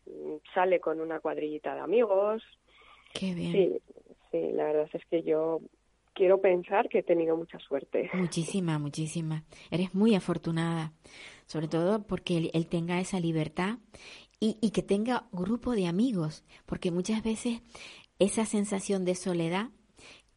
mm, 0.05 0.35
sale 0.53 0.79
con 0.79 0.99
una 0.99 1.19
cuadrillita 1.19 1.73
de 1.75 1.81
amigos. 1.81 2.43
qué 3.13 3.33
bien. 3.33 3.51
Sí, 3.51 3.81
sí, 4.31 4.51
la 4.51 4.65
verdad 4.65 4.89
es 4.93 5.05
que 5.05 5.23
yo 5.23 5.61
quiero 6.13 6.41
pensar 6.41 6.89
que 6.89 6.99
he 6.99 7.03
tenido 7.03 7.35
mucha 7.37 7.57
suerte. 7.59 8.09
Muchísima, 8.13 8.77
muchísima. 8.77 9.43
Eres 9.71 9.95
muy 9.95 10.15
afortunada, 10.15 10.91
sobre 11.45 11.67
todo 11.67 12.05
porque 12.05 12.37
él, 12.37 12.51
él 12.53 12.67
tenga 12.67 12.99
esa 12.99 13.19
libertad 13.19 13.77
y, 14.39 14.57
y 14.61 14.71
que 14.71 14.83
tenga 14.83 15.27
grupo 15.31 15.71
de 15.71 15.87
amigos, 15.87 16.45
porque 16.65 16.91
muchas 16.91 17.23
veces 17.23 17.61
esa 18.19 18.45
sensación 18.45 19.05
de 19.05 19.15
soledad 19.15 19.69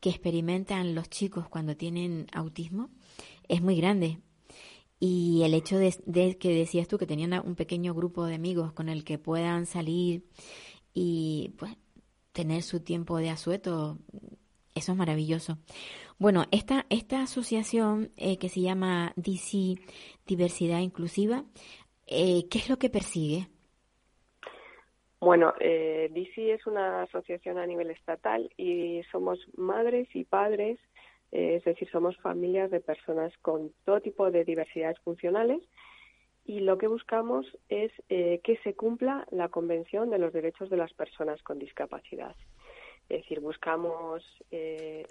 que 0.03 0.11
experimentan 0.11 0.97
los 0.97 1.09
chicos 1.09 1.49
cuando 1.49 1.77
tienen 1.77 2.27
autismo 2.33 2.91
es 3.47 3.63
muy 3.63 3.77
grande. 3.77 4.19
Y 4.99 5.43
el 5.45 5.55
hecho 5.55 5.79
de, 5.79 6.37
que 6.39 6.53
decías 6.53 6.89
tú 6.89 6.99
que 6.99 7.07
tenían 7.07 7.33
un 7.47 7.55
pequeño 7.55 7.95
grupo 7.95 8.27
de 8.27 8.35
amigos 8.35 8.73
con 8.73 8.89
el 8.89 9.05
que 9.05 9.19
puedan 9.19 9.65
salir 9.65 10.25
y 10.93 11.55
pues 11.57 11.77
tener 12.33 12.65
su 12.65 12.81
tiempo 12.81 13.19
de 13.19 13.31
asueto, 13.31 14.01
eso 14.75 14.91
es 14.91 14.99
maravilloso. 14.99 15.59
Bueno, 16.19 16.47
esta, 16.51 16.85
esta 16.91 17.23
asociación 17.23 18.11
eh, 18.17 18.39
que 18.39 18.49
se 18.49 18.61
llama 18.61 19.13
DC 19.15 19.77
Diversidad 20.27 20.81
Inclusiva, 20.81 21.45
eh, 22.09 22.49
¿qué 22.51 22.59
es 22.59 22.69
lo 22.69 22.79
que 22.81 22.91
persigue? 22.91 23.49
Bueno, 25.23 25.55
eh, 25.61 26.11
es 26.37 26.67
una 26.67 27.03
asociación 27.03 27.57
a 27.57 27.65
nivel 27.65 27.91
estatal 27.91 28.51
y 28.57 29.05
somos 29.13 29.39
madres 29.57 30.09
y 30.17 30.25
padres, 30.25 30.81
eh, 31.31 31.55
es 31.59 31.65
decir, 31.65 31.89
somos 31.91 32.17
familias 32.17 32.73
de 32.73 32.81
personas 32.81 33.33
con 33.39 33.71
todo 33.85 34.01
tipo 34.01 34.33
de 34.33 34.45
diversidades 34.45 34.99
funcionales 34.99 35.61
y 36.45 36.59
lo 36.59 36.77
que 36.77 36.89
buscamos 36.89 37.47
es 37.69 37.93
eh, 38.09 38.41
que 38.43 38.57
se 38.65 38.75
cumpla 38.75 39.25
la 39.31 39.49
Convención 39.49 40.11
de 40.11 40.19
los 40.19 40.33
Derechos 40.33 40.71
de 40.71 40.77
las 40.77 40.93
Personas 40.93 41.41
con 41.45 41.61
Discapacidad. 41.61 42.35
Es 43.09 43.23
decir, 43.23 43.39
buscamos 43.39 44.25
eh, 44.51 45.07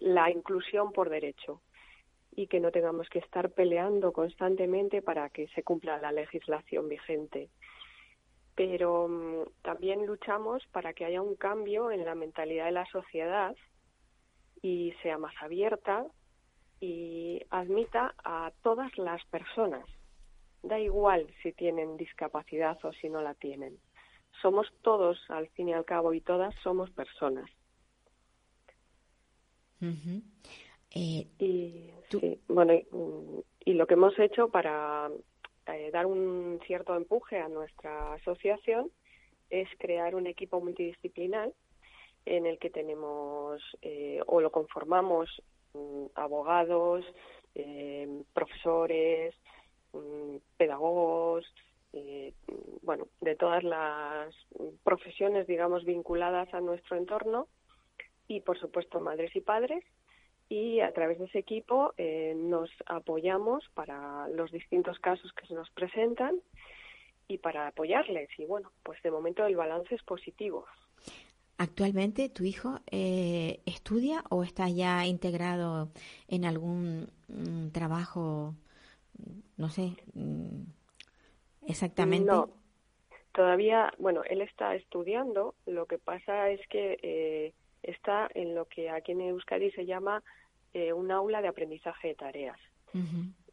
la 0.00 0.32
inclusión 0.32 0.90
por 0.90 1.10
derecho 1.10 1.60
y 2.34 2.48
que 2.48 2.58
no 2.58 2.72
tengamos 2.72 3.08
que 3.08 3.20
estar 3.20 3.50
peleando 3.50 4.12
constantemente 4.12 5.00
para 5.00 5.30
que 5.30 5.46
se 5.54 5.62
cumpla 5.62 6.00
la 6.00 6.10
legislación 6.10 6.88
vigente 6.88 7.50
pero 8.58 9.06
mm, 9.06 9.62
también 9.62 10.04
luchamos 10.04 10.66
para 10.72 10.92
que 10.92 11.04
haya 11.04 11.22
un 11.22 11.36
cambio 11.36 11.92
en 11.92 12.04
la 12.04 12.16
mentalidad 12.16 12.64
de 12.64 12.72
la 12.72 12.86
sociedad 12.86 13.54
y 14.60 14.92
sea 15.00 15.16
más 15.16 15.32
abierta 15.40 16.04
y 16.80 17.40
admita 17.50 18.16
a 18.24 18.52
todas 18.64 18.98
las 18.98 19.24
personas. 19.26 19.88
Da 20.64 20.80
igual 20.80 21.32
si 21.40 21.52
tienen 21.52 21.96
discapacidad 21.96 22.76
o 22.84 22.92
si 22.94 23.08
no 23.08 23.22
la 23.22 23.34
tienen. 23.34 23.78
Somos 24.42 24.66
todos, 24.82 25.18
al 25.30 25.48
fin 25.50 25.68
y 25.68 25.74
al 25.74 25.84
cabo, 25.84 26.12
y 26.12 26.20
todas 26.20 26.52
somos 26.64 26.90
personas. 26.90 27.48
Eh, 30.90 31.28
Y, 31.38 31.90
Tú- 32.10 32.18
sí, 32.18 32.40
bueno, 32.48 32.74
y, 32.74 32.84
y 33.66 33.74
lo 33.74 33.86
que 33.86 33.94
hemos 33.94 34.18
hecho 34.18 34.48
para 34.48 35.10
eh, 35.74 35.90
dar 35.90 36.06
un 36.06 36.60
cierto 36.66 36.96
empuje 36.96 37.38
a 37.38 37.48
nuestra 37.48 38.14
asociación 38.14 38.90
es 39.50 39.68
crear 39.78 40.14
un 40.14 40.26
equipo 40.26 40.60
multidisciplinar 40.60 41.50
en 42.26 42.46
el 42.46 42.58
que 42.58 42.70
tenemos 42.70 43.62
eh, 43.82 44.20
o 44.26 44.40
lo 44.40 44.50
conformamos 44.50 45.42
mm, 45.74 46.06
abogados, 46.14 47.04
eh, 47.54 48.22
profesores, 48.34 49.34
mm, 49.92 50.36
pedagogos, 50.56 51.46
eh, 51.92 52.34
bueno, 52.82 53.06
de 53.20 53.34
todas 53.34 53.64
las 53.64 54.34
profesiones, 54.84 55.46
digamos, 55.46 55.84
vinculadas 55.84 56.52
a 56.52 56.60
nuestro 56.60 56.96
entorno 56.96 57.48
y, 58.26 58.40
por 58.40 58.58
supuesto, 58.58 59.00
madres 59.00 59.34
y 59.34 59.40
padres 59.40 59.84
y 60.48 60.80
a 60.80 60.92
través 60.92 61.18
de 61.18 61.26
ese 61.26 61.38
equipo 61.38 61.92
eh, 61.96 62.34
nos 62.36 62.70
apoyamos 62.86 63.68
para 63.74 64.28
los 64.28 64.50
distintos 64.50 64.98
casos 64.98 65.32
que 65.32 65.46
se 65.46 65.54
nos 65.54 65.70
presentan 65.70 66.40
y 67.28 67.38
para 67.38 67.68
apoyarles. 67.68 68.30
Y 68.38 68.46
bueno, 68.46 68.72
pues 68.82 69.02
de 69.02 69.10
momento 69.10 69.44
el 69.44 69.56
balance 69.56 69.94
es 69.94 70.02
positivo. 70.02 70.64
¿Actualmente 71.58 72.28
tu 72.28 72.44
hijo 72.44 72.80
eh, 72.90 73.60
estudia 73.66 74.22
o 74.30 74.44
está 74.44 74.68
ya 74.68 75.04
integrado 75.06 75.90
en 76.28 76.44
algún 76.44 77.10
mm, 77.26 77.70
trabajo, 77.70 78.54
no 79.56 79.68
sé, 79.68 79.96
mm, 80.14 80.62
exactamente? 81.66 82.30
No, 82.30 82.48
todavía, 83.32 83.92
bueno, 83.98 84.22
él 84.24 84.40
está 84.40 84.76
estudiando. 84.76 85.56
Lo 85.66 85.86
que 85.86 85.98
pasa 85.98 86.48
es 86.50 86.60
que 86.68 86.98
eh, 87.02 87.52
está 87.82 88.28
en 88.34 88.54
lo 88.54 88.66
que 88.66 88.90
aquí 88.90 89.12
en 89.12 89.20
Euskadi 89.22 89.70
se 89.72 89.86
llama 89.86 90.22
eh, 90.74 90.92
un 90.92 91.10
aula 91.10 91.40
de 91.42 91.48
aprendizaje 91.48 92.08
de 92.08 92.14
tareas. 92.14 92.58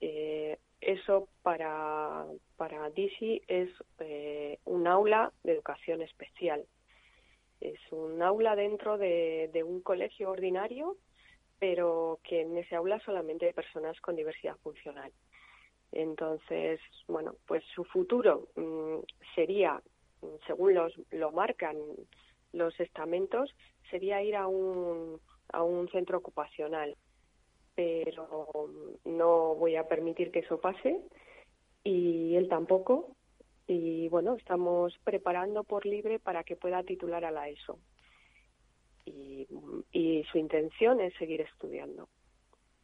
Eh, 0.02 0.58
eso 0.82 1.28
para, 1.42 2.26
para 2.58 2.90
DC 2.90 3.42
es 3.48 3.70
eh, 4.00 4.60
un 4.66 4.88
aula 4.88 5.32
de 5.44 5.54
educación 5.54 6.02
especial. 6.02 6.66
Es 7.62 7.80
un 7.92 8.22
aula 8.22 8.56
dentro 8.56 8.98
de, 8.98 9.50
de 9.54 9.64
un 9.64 9.82
colegio 9.82 10.30
ordinario, 10.30 10.98
pero 11.60 12.20
que 12.24 12.42
en 12.42 12.58
ese 12.58 12.76
aula 12.76 13.00
solamente 13.00 13.46
hay 13.46 13.54
personas 13.54 14.00
con 14.02 14.16
diversidad 14.16 14.58
funcional. 14.58 15.12
Entonces, 15.92 16.80
bueno, 17.08 17.36
pues 17.48 17.64
su 17.74 17.86
futuro 17.86 18.50
mm, 18.56 19.00
sería, 19.34 19.82
mm, 20.22 20.28
según 20.46 20.74
los, 20.74 20.94
lo 21.12 21.32
marcan 21.32 21.78
los 22.52 22.78
estamentos, 22.80 23.54
sería 23.90 24.22
ir 24.24 24.36
a 24.36 24.48
un, 24.48 25.20
a 25.50 25.64
un 25.64 25.90
centro 25.90 26.18
ocupacional 26.18 26.96
pero 27.76 28.70
no 29.04 29.56
voy 29.56 29.76
a 29.76 29.88
permitir 29.88 30.32
que 30.32 30.40
eso 30.40 30.60
pase 30.60 31.02
y 31.84 32.36
él 32.36 32.48
tampoco. 32.48 33.16
Y 33.68 34.08
bueno, 34.10 34.36
estamos 34.36 34.94
preparando 35.04 35.64
por 35.64 35.86
libre 35.86 36.20
para 36.20 36.44
que 36.44 36.56
pueda 36.56 36.84
titular 36.84 37.26
a 37.26 37.32
la 37.32 37.50
ESO. 37.50 37.80
Y, 39.06 39.48
y 39.92 40.24
su 40.32 40.38
intención 40.38 41.02
es 41.02 41.14
seguir 41.16 41.42
estudiando 41.42 42.08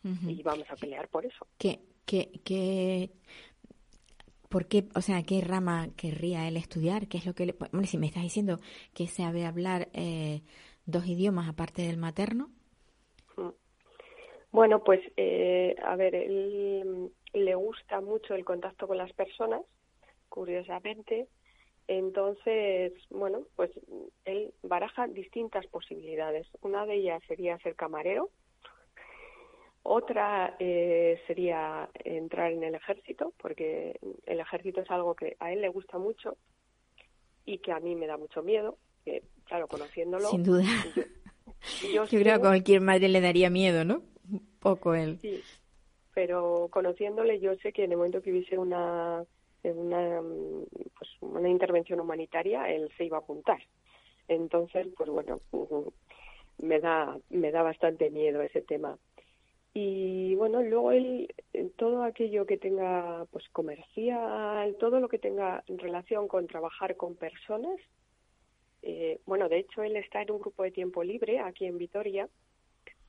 y 0.04 0.42
vamos 0.42 0.70
a 0.70 0.76
pelear 0.76 1.08
por 1.10 1.26
eso. 1.26 1.48
¿Qué, 1.58 1.80
qué, 2.06 2.32
qué, 2.44 3.12
por 4.50 4.68
qué, 4.68 4.88
o 4.96 5.02
sea, 5.02 5.22
qué 5.24 5.42
rama 5.42 5.90
querría 5.96 6.48
él 6.48 6.58
estudiar? 6.58 7.08
¿Qué 7.08 7.18
es 7.18 7.26
lo 7.26 7.34
que 7.34 7.46
le, 7.46 7.56
hombre, 7.72 7.88
si 7.88 7.98
me 8.00 8.08
estás 8.08 8.24
diciendo 8.24 8.60
que 8.94 9.08
sabe 9.08 9.46
hablar 9.46 9.90
eh, 9.94 10.42
dos 10.86 11.06
idiomas 11.08 11.48
aparte 11.50 11.84
del 11.84 11.98
materno? 11.98 12.50
Bueno, 14.52 14.84
pues 14.84 15.00
eh, 15.16 15.76
a 15.84 15.96
ver, 15.96 16.14
él 16.14 17.12
le 17.34 17.56
gusta 17.56 18.02
mucho 18.02 18.36
el 18.36 18.44
contacto 18.44 18.88
con 18.88 18.98
las 18.98 19.14
personas, 19.14 19.62
curiosamente. 20.30 21.28
Entonces, 21.88 22.94
bueno, 23.10 23.44
pues 23.56 23.72
él 24.26 24.54
baraja 24.64 25.08
distintas 25.08 25.66
posibilidades. 25.68 26.48
Una 26.62 26.86
de 26.86 26.96
ellas 26.96 27.24
sería 27.28 27.58
ser 27.60 27.76
camarero, 27.76 28.30
Otra 29.84 30.56
eh, 30.60 31.20
sería 31.28 31.90
entrar 32.04 32.52
en 32.52 32.64
el 32.64 32.76
ejército, 32.76 33.34
porque 33.42 34.00
el 34.26 34.40
ejército 34.40 34.82
es 34.82 34.92
algo 34.92 35.16
que 35.16 35.36
a 35.40 35.52
él 35.52 35.62
le 35.62 35.70
gusta 35.70 35.98
mucho 35.98 36.38
y 37.46 37.58
que 37.60 37.72
a 37.72 37.80
mí 37.80 37.96
me 37.96 38.08
da 38.08 38.18
mucho 38.18 38.44
miedo. 38.44 38.78
Que, 39.06 39.24
claro, 39.46 39.68
conociéndolo. 39.68 40.30
Sin 40.30 40.44
duda. 40.44 40.64
Yo, 41.94 42.06
creo 42.10 42.24
que 42.24 42.32
a 42.32 42.40
cualquier 42.40 42.82
madre 42.82 43.10
le 43.10 43.22
daría 43.22 43.50
miedo, 43.50 43.84
¿no? 43.86 44.04
Un 44.30 44.46
poco 44.60 44.94
él. 44.94 45.18
Sí, 45.22 45.42
pero 46.14 46.68
conociéndole, 46.72 47.40
yo 47.40 47.56
sé 47.58 47.72
que 47.74 47.84
en 47.84 47.92
el 47.92 47.98
momento 47.98 48.22
que 48.22 48.32
hubiese 48.32 48.58
una, 48.58 49.24
una, 49.64 50.22
pues, 50.98 51.10
una 51.22 51.50
intervención 51.50 52.00
humanitaria, 52.00 52.70
él 52.70 52.90
se 52.98 53.06
iba 53.06 53.18
a 53.18 53.22
apuntar. 53.22 53.60
Entonces, 54.28 54.88
pues 54.98 55.10
bueno, 55.10 55.40
me 56.60 56.80
da, 56.80 57.18
me 57.30 57.52
da 57.52 57.64
bastante 57.64 58.10
miedo 58.10 58.42
ese 58.42 58.62
tema. 58.62 58.98
Y 59.74 60.36
bueno, 60.36 60.62
luego 60.62 60.92
él, 60.92 61.34
todo 61.78 62.04
aquello 62.04 62.46
que 62.46 62.58
tenga, 62.58 63.26
pues 63.32 63.48
comercial, 63.50 64.76
todo 64.80 65.00
lo 65.00 65.08
que 65.08 65.18
tenga 65.18 65.64
relación 65.68 66.28
con 66.28 66.48
trabajar 66.48 66.98
con 66.98 67.16
personas, 67.16 67.80
eh, 68.82 69.20
bueno, 69.26 69.50
de 69.50 69.60
hecho 69.60 69.84
él 69.84 69.96
está 69.96 70.22
en 70.22 70.32
un 70.32 70.40
grupo 70.40 70.64
de 70.64 70.72
tiempo 70.72 71.04
libre 71.04 71.40
aquí 71.40 71.66
en 71.66 71.78
Vitoria 71.78 72.28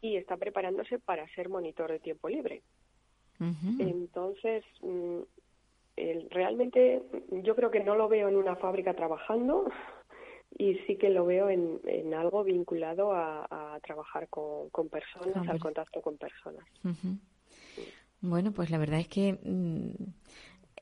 y 0.00 0.16
está 0.16 0.36
preparándose 0.36 0.98
para 0.98 1.26
ser 1.34 1.48
monitor 1.48 1.90
de 1.90 2.00
tiempo 2.00 2.28
libre. 2.28 2.62
Entonces, 3.80 4.64
mm, 4.82 5.18
realmente 6.30 7.02
yo 7.42 7.56
creo 7.56 7.72
que 7.72 7.82
no 7.82 7.96
lo 7.96 8.08
veo 8.08 8.28
en 8.28 8.36
una 8.36 8.54
fábrica 8.54 8.94
trabajando 8.94 9.64
y 10.58 10.76
sí 10.86 10.96
que 10.96 11.10
lo 11.10 11.26
veo 11.26 11.50
en, 11.50 11.80
en 11.86 12.14
algo 12.14 12.44
vinculado 12.44 13.12
a, 13.12 13.78
trabajar 13.82 14.28
con, 14.28 14.70
personas, 14.88 15.48
al 15.48 15.58
contacto 15.58 16.00
con 16.00 16.16
personas. 16.18 16.64
Bueno, 18.20 18.52
pues 18.52 18.70
la 18.70 18.78
verdad 18.78 19.00
es 19.00 19.08
que 19.08 19.32
mm, 19.42 19.90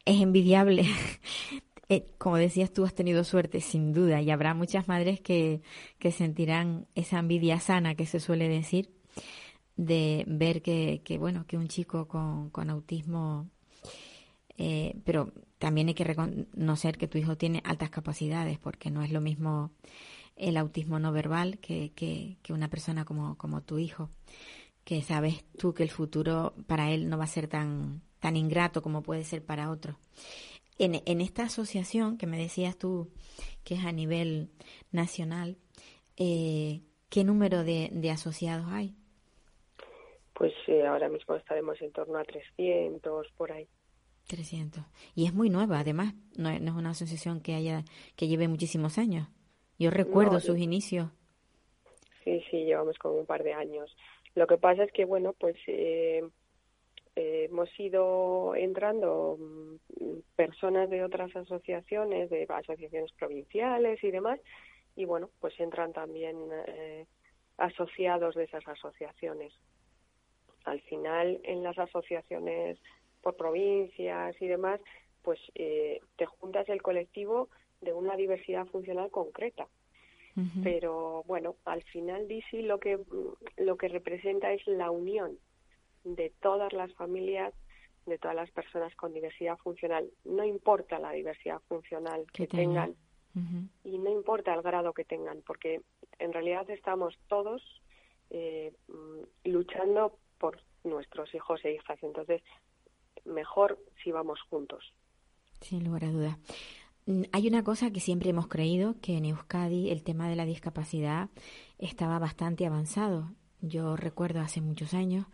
es 0.05 0.21
envidiable. 0.21 0.83
Eh, 1.91 2.07
como 2.19 2.37
decías, 2.37 2.73
tú 2.73 2.85
has 2.85 2.95
tenido 2.95 3.25
suerte, 3.25 3.61
sin 3.61 3.93
duda, 3.93 4.23
y 4.23 4.31
habrá 4.31 4.55
muchas 4.55 4.87
madres 4.87 5.21
que, 5.21 5.61
que 5.99 6.13
sentirán 6.13 6.87
esa 6.95 7.19
envidia 7.19 7.59
sana 7.59 7.97
que 7.97 8.07
se 8.07 8.21
suele 8.21 8.49
decir 8.49 8.95
de 9.75 10.25
ver 10.29 10.63
que, 10.63 11.03
que 11.05 11.19
bueno, 11.19 11.47
que 11.49 11.57
un 11.59 11.67
chico 11.67 12.07
con, 12.07 12.51
con 12.51 12.71
autismo, 12.71 13.51
eh, 14.57 15.01
pero 15.05 15.33
también 15.59 15.89
hay 15.89 15.95
que 15.95 16.05
reconocer 16.05 16.97
que 16.97 17.09
tu 17.09 17.19
hijo 17.19 17.37
tiene 17.37 17.61
altas 17.65 17.91
capacidades, 17.91 18.61
porque 18.61 18.91
no 18.93 19.03
es 19.03 19.11
lo 19.11 19.21
mismo 19.21 19.73
el 20.37 20.59
autismo 20.59 21.01
no 21.01 21.11
verbal 21.11 21.59
que, 21.59 21.93
que, 21.97 22.53
una 22.53 22.69
persona 22.69 23.05
como, 23.05 23.37
como 23.37 23.63
tu 23.63 23.79
hijo, 23.79 24.11
que 24.85 25.03
sabes 25.03 25.45
tú 25.59 25.75
que 25.75 25.83
el 25.83 25.91
futuro 25.91 26.55
para 26.69 26.93
él 26.93 27.09
no 27.09 27.19
va 27.19 27.25
a 27.25 27.27
ser 27.27 27.49
tan, 27.49 28.01
tan 28.21 28.37
ingrato 28.37 28.81
como 28.81 29.03
puede 29.03 29.25
ser 29.25 29.45
para 29.45 29.71
otro. 29.71 29.99
En, 30.81 30.95
en 31.05 31.21
esta 31.21 31.43
asociación 31.43 32.17
que 32.17 32.27
me 32.27 32.39
decías 32.39 32.75
tú, 32.79 33.13
que 33.65 33.75
es 33.75 33.85
a 33.85 33.93
nivel 33.93 34.49
nacional, 34.93 35.59
eh, 36.17 36.81
¿qué 37.11 37.23
número 37.23 37.65
de, 37.65 37.91
de 37.93 38.11
asociados 38.11 38.67
hay? 38.71 38.95
Pues 40.33 40.55
eh, 40.69 40.87
ahora 40.87 41.11
mismo 41.11 41.37
estaremos 41.37 41.79
en 41.83 41.93
torno 41.93 42.17
a 42.17 42.25
300 42.25 43.27
por 43.37 43.53
ahí. 43.53 43.69
300. 44.27 44.83
Y 45.15 45.27
es 45.27 45.35
muy 45.35 45.51
nueva, 45.51 45.81
además, 45.81 46.15
no, 46.39 46.49
es 46.49 46.61
una 46.63 46.91
asociación 46.91 47.43
que 47.43 47.55
haya 47.55 47.85
que 48.17 48.27
lleve 48.27 48.49
muchísimos 48.49 48.97
años. 48.97 49.29
Yo 49.79 49.91
recuerdo 49.91 50.41
sus 50.41 50.59
inicios. 50.59 51.11
Sí, 52.25 52.43
sí, 52.51 52.65
llevamos 52.65 52.97
como 52.97 53.17
un 53.17 53.27
par 53.27 53.43
de 53.43 53.53
años. 53.53 53.95
Lo 54.35 54.47
que 54.47 54.57
pasa 54.57 54.85
es 54.85 54.93
que, 54.93 55.05
bueno, 55.05 55.35
pues 55.39 55.57
eh, 55.67 56.23
eh, 57.21 57.49
hemos 57.51 57.69
ido 57.79 58.55
entrando 58.55 59.37
mm, 59.39 60.21
personas 60.37 60.89
de 60.89 61.05
otras 61.05 61.37
asociaciones, 61.37 62.31
de 62.31 62.47
asociaciones 62.49 63.13
provinciales 63.13 64.03
y 64.03 64.11
demás, 64.11 64.41
y 64.97 65.05
bueno, 65.05 65.29
pues 65.39 65.53
entran 65.61 65.93
también 65.93 66.37
eh, 66.67 67.05
asociados 67.59 68.35
de 68.37 68.45
esas 68.45 68.67
asociaciones. 68.67 69.53
Al 70.65 70.81
final, 70.81 71.41
en 71.45 71.63
las 71.63 71.79
asociaciones 71.79 72.79
por 73.21 73.37
provincias 73.37 74.35
y 74.41 74.47
demás, 74.47 74.81
pues 75.21 75.39
eh, 75.55 76.01
te 76.17 76.25
juntas 76.25 76.71
el 76.71 76.81
colectivo 76.81 77.51
de 77.83 77.93
una 77.93 78.17
diversidad 78.17 78.67
funcional 78.67 79.11
concreta. 79.11 79.67
Pero 80.63 81.23
bueno, 81.27 81.57
al 81.67 81.83
final 81.83 82.27
DC 82.27 82.63
lo 82.63 82.81
que 82.81 82.99
lo 83.59 83.77
que 83.77 83.89
representa 83.89 84.51
es 84.55 84.67
la 84.67 84.91
unión 84.91 85.39
de 86.05 86.33
todas 86.41 86.73
las 86.73 86.93
familias, 86.95 87.55
de 88.07 88.19
todas 88.19 88.37
las 88.37 88.51
personas 88.51 88.95
con 88.97 89.13
diversidad 89.13 89.57
funcional. 89.59 90.11
No 90.25 90.45
importa 90.45 90.99
la 90.99 91.13
diversidad 91.13 91.61
funcional 91.69 92.27
que, 92.33 92.47
tengan 92.47 92.97
y 93.85 93.99
no 93.99 94.11
importa 94.11 94.53
el 94.55 94.63
grado 94.63 94.93
que 94.93 95.05
tengan, 95.05 95.43
porque 95.47 95.83
en 96.19 96.33
realidad 96.33 96.69
estamos 96.69 97.17
todos 97.29 97.63
eh, 98.31 98.73
mm, 98.89 99.51
luchando 99.51 100.19
por 100.39 100.61
nuestros 100.85 101.33
hijos 101.35 101.65
e 101.65 101.75
hijas. 101.75 101.99
Entonces, 102.03 102.43
mejor 103.25 103.79
si 104.03 104.11
vamos 104.11 104.41
juntos. 104.49 104.93
Sin 105.61 105.85
lugar 105.85 106.05
a 106.05 106.11
dudas. 106.11 106.39
Mm, 107.07 107.23
hay 107.33 107.47
una 107.47 107.63
cosa 107.63 107.91
que 107.93 108.01
siempre 108.01 108.31
hemos 108.31 108.49
creído, 108.49 108.97
que 109.01 109.17
en 109.17 109.27
Euskadi 109.27 109.91
el 109.91 110.03
tema 110.03 110.29
de 110.29 110.37
la 110.37 110.45
discapacidad 110.45 111.31
estaba 111.79 112.19
bastante 112.19 112.67
avanzado. 112.67 113.31
Yo 113.61 113.97
recuerdo 113.97 114.41
hace 114.41 114.61
muchos 114.61 114.95
años 114.95 115.27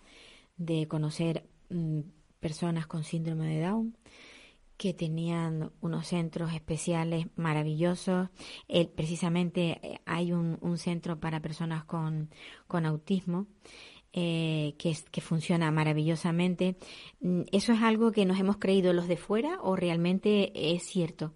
de 0.56 0.88
conocer 0.88 1.46
mm, 1.70 2.00
personas 2.40 2.86
con 2.86 3.04
síndrome 3.04 3.46
de 3.48 3.60
Down 3.60 3.96
que 4.76 4.92
tenían 4.92 5.72
unos 5.80 6.06
centros 6.06 6.52
especiales 6.52 7.26
maravillosos. 7.36 8.28
precisamente 8.94 9.78
eh, 9.82 10.00
hay 10.04 10.32
un, 10.32 10.58
un, 10.60 10.76
centro 10.78 11.18
para 11.18 11.40
personas 11.40 11.84
con, 11.84 12.28
con 12.66 12.84
autismo 12.84 13.46
eh, 14.12 14.74
que, 14.78 14.96
que 15.10 15.20
funciona 15.20 15.70
maravillosamente. 15.70 16.76
Mm, 17.20 17.42
¿Eso 17.52 17.72
es 17.72 17.82
algo 17.82 18.12
que 18.12 18.24
nos 18.24 18.38
hemos 18.38 18.56
creído 18.56 18.92
los 18.92 19.08
de 19.08 19.16
fuera 19.16 19.58
o 19.62 19.76
realmente 19.76 20.52
es 20.74 20.84
cierto 20.84 21.34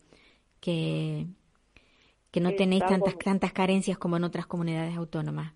que, 0.60 1.26
que 2.30 2.40
no 2.40 2.54
tenéis 2.54 2.84
tantas, 2.86 3.18
tantas 3.18 3.52
carencias 3.52 3.98
como 3.98 4.16
en 4.16 4.24
otras 4.24 4.46
comunidades 4.46 4.96
autónomas? 4.96 5.52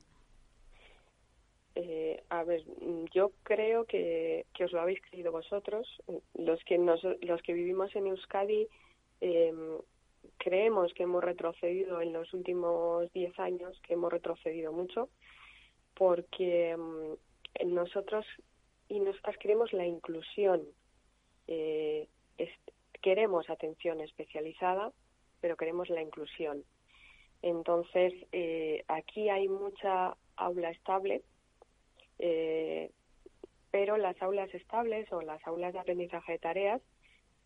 A 2.35 2.43
ver, 2.43 2.65
yo 3.13 3.31
creo 3.45 3.85
que, 3.85 4.47
que, 4.55 4.65
os 4.65 4.73
lo 4.73 4.81
habéis 4.81 5.01
creído 5.03 5.31
vosotros. 5.31 5.87
Los 6.35 6.63
que, 6.65 6.79
los 6.79 7.43
que 7.43 7.53
vivimos 7.53 7.95
en 7.95 8.09
Euskadi 8.09 8.67
em, 9.21 9.79
creemos 10.39 10.93
que 10.95 11.05
hemos 11.05 11.23
retrocedido 11.23 12.01
en 12.01 12.13
los 12.13 12.35
últimos 12.35 13.13
10 13.13 13.39
años, 13.39 13.81
que 13.83 13.95
hemos 13.95 14.13
retrocedido 14.13 14.73
mucho 14.73 15.11
porque 15.95 16.77
mm, 16.77 17.73
nosotros 17.73 18.27
y 18.89 18.99
nosotras 18.99 19.37
queremos 19.39 19.73
la 19.73 19.87
inclusión, 19.87 20.63
eh, 21.47 22.09
queremos 23.01 23.49
atención 23.49 24.01
especializada, 24.01 24.93
pero 25.41 25.57
queremos 25.57 25.89
la 25.89 26.03
inclusión. 26.03 26.65
Entonces, 27.43 28.13
eh, 28.33 28.83
aquí 28.89 29.29
hay 29.29 29.47
mucha 29.49 30.17
aula 30.37 30.71
estable, 30.71 31.23
eh, 32.19 32.91
pero 33.71 33.97
las 33.97 34.21
aulas 34.23 34.53
estables 34.55 35.13
o 35.13 35.21
las 35.21 35.45
aulas 35.47 35.73
de 35.73 35.81
aprendizaje 35.81 36.33
de 36.33 36.39
tareas 36.39 36.83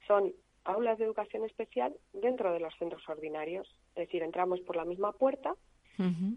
son 0.06 0.32
aulas 0.64 0.98
de 0.98 1.04
educación 1.04 1.44
especial 1.44 1.94
dentro 2.12 2.52
de 2.52 2.60
los 2.60 2.76
centros 2.76 3.08
ordinarios. 3.08 3.66
Es 3.90 4.06
decir, 4.06 4.22
entramos 4.22 4.60
por 4.60 4.76
la 4.76 4.84
misma 4.84 5.12
puerta, 5.12 5.54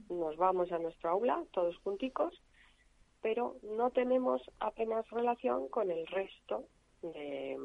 nos 0.10 0.38
vamos 0.38 0.72
a 0.72 0.80
nuestra 0.80 1.12
aula 1.12 1.44
todos 1.52 1.78
junticos, 1.78 2.42
pero 3.22 3.58
no 3.62 3.92
tenemos 3.92 4.42
apenas 4.60 5.08
relación 5.12 5.68
con 5.68 5.92
el 5.92 6.08
resto 6.08 6.66
de, 7.04 7.60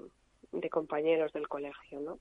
compañeros 0.71 1.33
del 1.33 1.49
colegio, 1.49 2.01
¿no? 2.01 2.19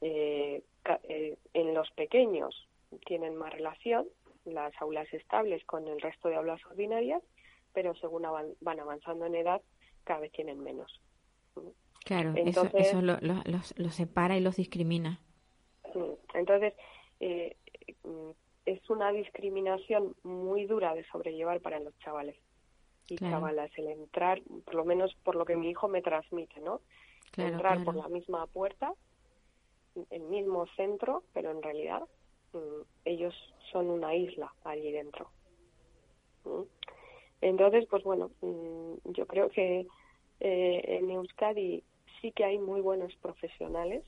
Eh, 0.00 0.62
eh, 1.08 1.36
en 1.54 1.74
los 1.74 1.90
pequeños 1.92 2.68
tienen 3.06 3.34
más 3.36 3.52
relación 3.52 4.06
las 4.44 4.72
aulas 4.80 5.12
estables 5.12 5.64
con 5.64 5.88
el 5.88 6.00
resto 6.00 6.28
de 6.28 6.36
aulas 6.36 6.64
ordinarias, 6.66 7.22
pero 7.74 7.94
según 7.96 8.22
van 8.60 8.80
avanzando 8.80 9.26
en 9.26 9.34
edad, 9.34 9.60
cada 10.04 10.20
vez 10.20 10.32
tienen 10.32 10.60
menos. 10.60 11.00
Claro, 12.04 12.32
eso, 12.36 12.70
eso 12.74 13.02
los, 13.02 13.94
separa 13.94 14.36
y 14.36 14.40
los 14.40 14.56
discrimina. 14.56 15.20
Entonces, 16.34 16.74
eh, 17.20 17.56
es 18.66 18.90
una 18.90 19.12
discriminación 19.12 20.14
muy 20.22 20.66
dura 20.66 20.94
de 20.94 21.04
sobrellevar 21.04 21.60
para 21.60 21.80
los 21.80 21.96
chavales 21.98 22.36
y 23.08 23.16
chavalas 23.16 23.70
el 23.76 23.88
entrar, 23.88 24.40
por 24.64 24.74
lo 24.74 24.84
menos 24.84 25.14
por 25.24 25.36
lo 25.36 25.44
que 25.44 25.56
mi 25.56 25.70
hijo 25.70 25.88
me 25.88 26.02
transmite, 26.02 26.60
¿no? 26.60 26.80
entrar 27.36 27.82
por 27.84 27.96
la 27.96 28.08
misma 28.08 28.46
puerta, 28.46 28.94
el 30.10 30.22
mismo 30.22 30.66
centro, 30.76 31.24
pero 31.32 31.50
en 31.50 31.62
realidad 31.62 32.02
mm, 32.52 32.82
ellos 33.04 33.34
son 33.72 33.90
una 33.90 34.14
isla 34.14 34.54
allí 34.64 34.92
dentro. 34.92 35.30
Entonces, 37.44 37.84
pues 37.90 38.02
bueno, 38.04 38.30
mm, 38.40 39.12
yo 39.12 39.26
creo 39.26 39.50
que 39.50 39.86
eh, 40.40 40.82
en 40.86 41.10
Euskadi 41.10 41.84
sí 42.20 42.32
que 42.32 42.42
hay 42.42 42.56
muy 42.56 42.80
buenos 42.80 43.14
profesionales 43.16 44.02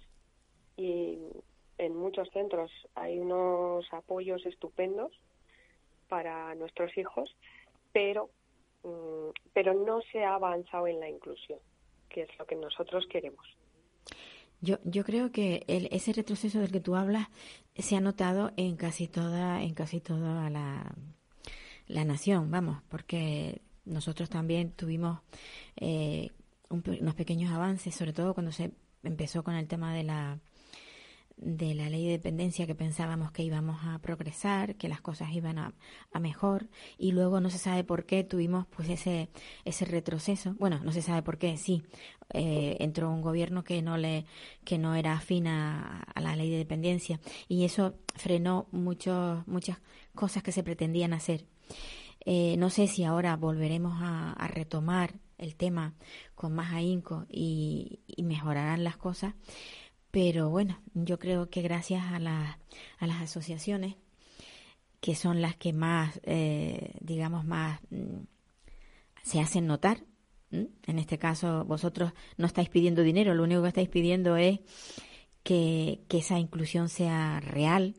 y 0.78 1.18
en 1.76 1.94
muchos 1.94 2.30
centros 2.30 2.70
hay 2.94 3.18
unos 3.18 3.92
apoyos 3.92 4.46
estupendos 4.46 5.12
para 6.08 6.54
nuestros 6.54 6.96
hijos, 6.96 7.36
pero 7.92 8.30
mm, 8.84 9.28
pero 9.52 9.74
no 9.74 10.00
se 10.10 10.24
ha 10.24 10.34
avanzado 10.34 10.86
en 10.86 10.98
la 10.98 11.10
inclusión, 11.10 11.58
que 12.08 12.22
es 12.22 12.38
lo 12.38 12.46
que 12.46 12.56
nosotros 12.56 13.06
queremos. 13.10 13.46
Yo, 14.62 14.78
yo 14.84 15.04
creo 15.04 15.30
que 15.30 15.62
el, 15.68 15.88
ese 15.92 16.14
retroceso 16.14 16.58
del 16.58 16.72
que 16.72 16.80
tú 16.80 16.96
hablas 16.96 17.28
se 17.74 17.96
ha 17.96 18.00
notado 18.00 18.52
en 18.56 18.76
casi 18.76 19.08
toda 19.08 19.62
en 19.62 19.74
casi 19.74 20.00
toda 20.00 20.48
la, 20.48 20.94
la 21.86 22.04
nación, 22.04 22.50
vamos, 22.50 22.82
porque 22.88 23.62
nosotros 23.84 24.28
también 24.28 24.72
tuvimos 24.72 25.20
eh, 25.76 26.30
unos 26.68 27.14
pequeños 27.14 27.52
avances, 27.52 27.94
sobre 27.94 28.12
todo 28.12 28.34
cuando 28.34 28.52
se 28.52 28.72
empezó 29.02 29.44
con 29.44 29.54
el 29.54 29.68
tema 29.68 29.94
de 29.94 30.02
la 30.02 30.38
de 31.36 31.74
la 31.74 31.90
ley 31.90 32.06
de 32.06 32.12
dependencia 32.12 32.66
que 32.66 32.74
pensábamos 32.74 33.30
que 33.30 33.42
íbamos 33.42 33.84
a 33.84 33.98
progresar, 33.98 34.76
que 34.76 34.88
las 34.88 35.02
cosas 35.02 35.32
iban 35.32 35.58
a, 35.58 35.74
mejor 36.18 36.70
y 36.96 37.12
luego 37.12 37.40
no 37.40 37.50
se 37.50 37.58
sabe 37.58 37.84
por 37.84 38.06
qué 38.06 38.24
tuvimos 38.24 38.66
pues 38.68 38.88
ese 38.88 39.28
ese 39.66 39.84
retroceso. 39.84 40.54
Bueno, 40.58 40.80
no 40.82 40.92
se 40.92 41.02
sabe 41.02 41.22
por 41.22 41.36
qué, 41.36 41.58
sí. 41.58 41.82
Eh, 42.32 42.78
entró 42.80 43.10
un 43.10 43.20
gobierno 43.20 43.64
que 43.64 43.82
no 43.82 43.98
le 43.98 44.24
que 44.64 44.78
no 44.78 44.94
era 44.94 45.12
afín 45.12 45.46
a, 45.46 46.06
la 46.20 46.34
ley 46.36 46.50
de 46.50 46.56
dependencia 46.56 47.20
y 47.48 47.64
eso 47.64 47.94
frenó 48.14 48.66
muchos 48.72 49.46
muchas 49.46 49.78
cosas 50.14 50.42
que 50.42 50.52
se 50.52 50.62
pretendían 50.62 51.12
hacer. 51.12 51.44
Eh, 52.28 52.56
no 52.58 52.70
sé 52.70 52.88
si 52.88 53.04
ahora 53.04 53.36
volveremos 53.36 53.94
a, 54.02 54.48
retomar 54.48 55.14
el 55.38 55.54
tema 55.54 55.94
con 56.34 56.54
más 56.54 56.72
ahínco 56.72 57.24
y, 57.28 58.00
mejorarán 58.18 58.82
las 58.82 58.96
cosas 58.96 59.34
pero 60.10 60.48
bueno, 60.48 60.80
yo 60.94 61.18
creo 61.18 61.50
que 61.50 61.60
gracias 61.60 62.02
a, 62.02 62.16
a 62.16 63.06
las 63.06 63.22
asociaciones, 63.22 63.96
que 64.98 65.14
son 65.14 65.42
las 65.42 65.56
que 65.56 65.74
más, 65.74 66.20
eh, 66.22 66.94
digamos, 67.00 67.44
más 67.44 67.80
mm, 67.90 68.24
se 69.22 69.40
hacen 69.40 69.66
notar, 69.66 70.04
en 70.50 70.98
este 70.98 71.18
caso 71.18 71.66
vosotros 71.66 72.12
no 72.38 72.46
estáis 72.46 72.70
pidiendo 72.70 73.02
dinero, 73.02 73.34
lo 73.34 73.42
único 73.42 73.60
que 73.60 73.68
estáis 73.68 73.90
pidiendo 73.90 74.36
es 74.36 74.60
que 75.42 76.00
esa 76.08 76.38
inclusión 76.38 76.88
sea 76.88 77.40
real 77.40 77.94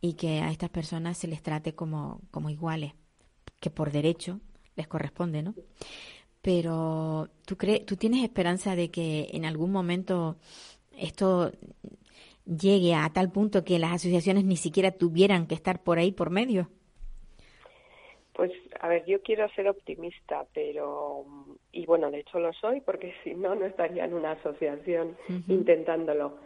y 0.00 0.14
que 0.14 0.40
a 0.40 0.50
estas 0.50 0.70
personas 0.70 1.18
se 1.18 1.28
les 1.28 1.42
trate 1.42 1.74
como, 1.74 2.20
como 2.30 2.50
iguales, 2.50 2.92
que 3.60 3.70
por 3.70 3.90
derecho 3.90 4.40
les 4.76 4.88
corresponde, 4.88 5.42
¿no? 5.42 5.54
Pero 6.42 7.28
¿tú, 7.46 7.56
crees, 7.56 7.86
¿tú 7.86 7.96
tienes 7.96 8.22
esperanza 8.22 8.76
de 8.76 8.90
que 8.90 9.30
en 9.32 9.44
algún 9.44 9.72
momento 9.72 10.36
esto 10.96 11.52
llegue 12.44 12.94
a 12.94 13.08
tal 13.12 13.32
punto 13.32 13.64
que 13.64 13.78
las 13.78 13.92
asociaciones 13.92 14.44
ni 14.44 14.56
siquiera 14.56 14.92
tuvieran 14.92 15.46
que 15.46 15.54
estar 15.54 15.82
por 15.82 15.98
ahí 15.98 16.12
por 16.12 16.30
medio? 16.30 16.68
Pues, 18.34 18.50
a 18.80 18.88
ver, 18.88 19.04
yo 19.06 19.22
quiero 19.22 19.48
ser 19.50 19.68
optimista, 19.68 20.44
pero, 20.52 21.24
y 21.70 21.86
bueno, 21.86 22.10
de 22.10 22.18
hecho 22.20 22.40
lo 22.40 22.52
soy, 22.52 22.80
porque 22.80 23.14
si 23.24 23.34
no, 23.34 23.54
no 23.54 23.64
estaría 23.64 24.04
en 24.04 24.14
una 24.14 24.32
asociación 24.32 25.16
intentándolo. 25.48 26.36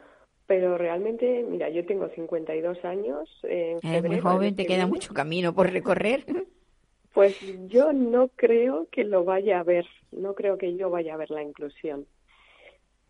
Pero 0.48 0.76
realmente, 0.76 1.44
mira, 1.48 1.68
yo 1.68 1.86
tengo 1.86 2.08
52 2.08 2.84
años. 2.84 3.28
En 3.44 3.78
Eres 3.86 4.02
muy 4.02 4.18
joven, 4.18 4.56
te 4.56 4.66
queda 4.66 4.88
mucho 4.88 5.14
camino 5.14 5.54
por 5.54 5.70
recorrer. 5.70 6.24
Pues 7.14 7.36
yo 7.66 7.92
no 7.92 8.28
creo 8.28 8.86
que 8.92 9.02
lo 9.02 9.24
vaya 9.24 9.58
a 9.58 9.64
ver, 9.64 9.86
no 10.12 10.34
creo 10.34 10.56
que 10.56 10.76
yo 10.76 10.88
vaya 10.88 11.14
a 11.14 11.16
ver 11.16 11.32
la 11.32 11.42
inclusión 11.42 12.06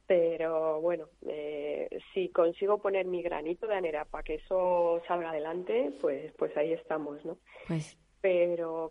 pero 0.08 0.80
bueno, 0.80 1.04
eh, 1.26 2.00
si 2.14 2.30
consigo 2.30 2.78
poner 2.78 3.06
mi 3.06 3.22
granito 3.22 3.66
de 3.66 3.74
anera 3.76 4.06
para 4.06 4.24
que 4.24 4.36
eso 4.36 5.02
salga 5.06 5.30
adelante, 5.30 5.92
pues, 6.00 6.32
pues 6.38 6.56
ahí 6.56 6.72
estamos, 6.72 7.22
¿no? 7.24 7.36
Pues... 7.68 7.96
Pero, 8.20 8.90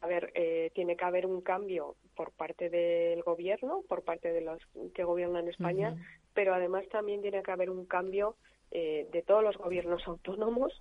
a 0.00 0.06
ver, 0.06 0.32
eh, 0.34 0.70
tiene 0.74 0.96
que 0.96 1.04
haber 1.04 1.26
un 1.26 1.40
cambio 1.40 1.96
por 2.14 2.32
parte 2.32 2.70
del 2.70 3.22
gobierno, 3.22 3.82
por 3.88 4.02
parte 4.02 4.32
de 4.32 4.40
los 4.40 4.60
que 4.94 5.04
gobiernan 5.04 5.48
España, 5.48 5.96
pero 6.32 6.54
además 6.54 6.84
también 6.90 7.20
tiene 7.22 7.42
que 7.42 7.50
haber 7.50 7.70
un 7.70 7.86
cambio 7.86 8.36
eh, 8.70 9.08
de 9.12 9.22
todos 9.22 9.42
los 9.42 9.56
gobiernos 9.56 10.02
autónomos 10.06 10.72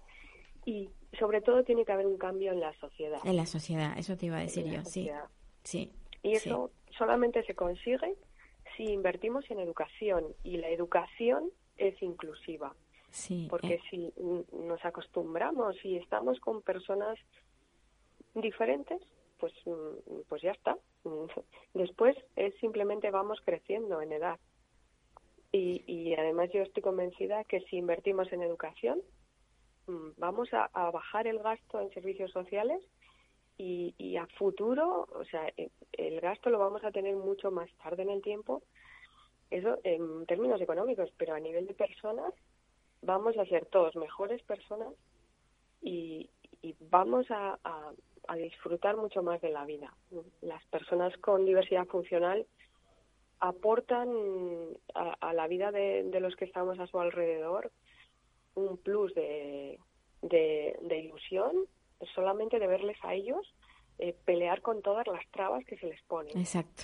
y 0.66 0.90
sobre 1.20 1.42
todo 1.42 1.64
tiene 1.64 1.86
que 1.86 1.92
haber 1.92 2.08
un 2.08 2.18
cambio 2.18 2.52
en 2.52 2.60
la 2.60 2.74
sociedad. 2.80 3.20
En 3.26 3.38
la 3.38 3.46
sociedad, 3.46 3.98
eso 3.98 4.16
te 4.18 4.28
iba 4.28 4.38
a 4.38 4.42
decir 4.42 4.66
yo, 4.66 4.84
sí. 4.86 5.10
sí. 5.64 5.92
Y 6.22 6.34
eso 6.34 6.72
solamente 6.98 7.44
se 7.44 7.54
consigue 7.54 8.16
si 8.78 8.84
invertimos 8.84 9.50
en 9.52 9.60
educación 9.60 10.26
y 10.44 10.58
la 10.58 10.70
educación 10.70 11.50
es 11.78 12.02
inclusiva. 12.02 12.74
Sí, 13.10 13.46
porque 13.50 13.76
eh. 13.76 13.82
si 13.92 14.14
nos 14.66 14.84
acostumbramos 14.84 15.76
y 15.86 15.98
estamos 15.98 16.40
con 16.40 16.64
personas 16.64 17.20
diferentes, 18.34 19.02
pues, 19.40 19.54
mm, 19.66 20.22
pues 20.28 20.42
ya 20.42 20.52
está. 20.52 20.78
Después 21.74 22.16
es 22.36 22.54
simplemente 22.60 23.12
vamos 23.12 23.40
creciendo 23.44 24.02
en 24.02 24.14
edad. 24.14 24.40
Y, 25.52 25.84
y 25.86 26.16
además 26.16 26.50
yo 26.52 26.64
estoy 26.64 26.82
convencida 26.82 27.44
que 27.44 27.62
si 27.62 27.78
invertimos 27.78 28.32
en 28.34 28.42
educación, 28.42 29.02
mm, 29.88 30.12
vamos 30.18 30.50
a, 30.54 30.70
bajar 30.92 31.28
el 31.28 31.40
gasto 31.40 31.80
en 31.80 31.92
servicios 31.92 32.32
sociales 32.32 32.82
y, 33.58 33.94
y 33.98 34.18
a 34.18 34.26
futuro, 34.38 35.08
o 35.14 35.26
sea, 35.26 35.48
eh, 35.58 35.70
el 35.92 36.20
gasto 36.22 36.50
lo 36.50 36.58
vamos 36.58 36.84
a 36.84 36.92
tener 36.92 37.16
mucho 37.16 37.52
más 37.52 37.70
tarde 37.84 38.04
en 38.04 38.10
el 38.10 38.22
tiempo. 38.22 38.64
Eso 39.52 39.78
en 39.84 40.26
términos 40.26 40.60
económicos, 40.62 41.12
pero 41.18 41.36
a 41.36 41.40
nivel 41.40 41.68
de 41.68 41.76
personas 41.76 42.34
vamos 43.04 43.38
a 43.38 43.46
ser 43.46 43.66
todos 43.68 43.96
mejores 43.96 44.42
personas 44.44 44.94
y, 45.82 46.30
y 46.64 46.76
vamos 46.90 47.28
a, 47.30 47.60
disfrutar 48.36 48.98
mucho 48.98 49.22
más 49.22 49.40
de 49.42 49.52
la 49.52 49.66
vida. 49.66 49.94
Las 50.42 50.66
personas 50.68 51.16
con 51.18 51.46
diversidad 51.46 51.86
funcional 51.86 52.48
aportan 53.40 54.10
a, 54.96 55.34
la 55.34 55.48
vida 55.48 55.72
de, 55.72 56.10
los 56.20 56.36
que 56.36 56.46
estamos 56.46 56.80
a 56.80 56.88
su 56.88 57.00
alrededor 57.00 57.72
un 58.56 58.78
plus 58.78 59.14
de, 59.14 59.78
ilusión 60.90 61.52
solamente 62.16 62.60
de 62.60 62.68
verles 62.68 62.98
a 63.04 63.14
ellos 63.14 63.46
eh, 64.00 64.16
pelear 64.26 64.62
con 64.62 64.82
todas 64.82 65.06
las 65.08 65.30
trabas 65.32 65.64
que 65.66 65.78
se 65.78 65.88
les 65.88 66.02
ponen. 66.04 66.38
Exacto. 66.38 66.84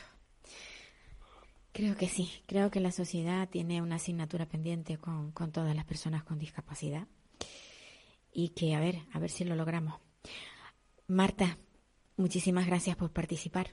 Creo 1.72 1.96
que 1.96 2.08
sí, 2.08 2.44
creo 2.48 2.70
que 2.70 2.80
la 2.80 2.92
sociedad 2.92 3.50
tiene 3.50 3.82
una 3.82 3.96
asignatura 3.96 4.46
pendiente 4.46 4.98
con 4.98 5.52
todas 5.52 5.76
las 5.76 5.86
personas 5.86 6.24
con 6.24 6.38
discapacidad 6.38 7.08
y 8.32 8.50
que 8.50 8.76
a 8.76 8.80
ver, 8.80 8.96
a 9.14 9.20
ver 9.20 9.30
si 9.30 9.46
lo 9.46 9.56
logramos. 9.56 10.00
Marta, 11.08 11.58
muchísimas 12.18 12.68
gracias 12.68 12.96
por 12.96 13.12
participar. 13.12 13.68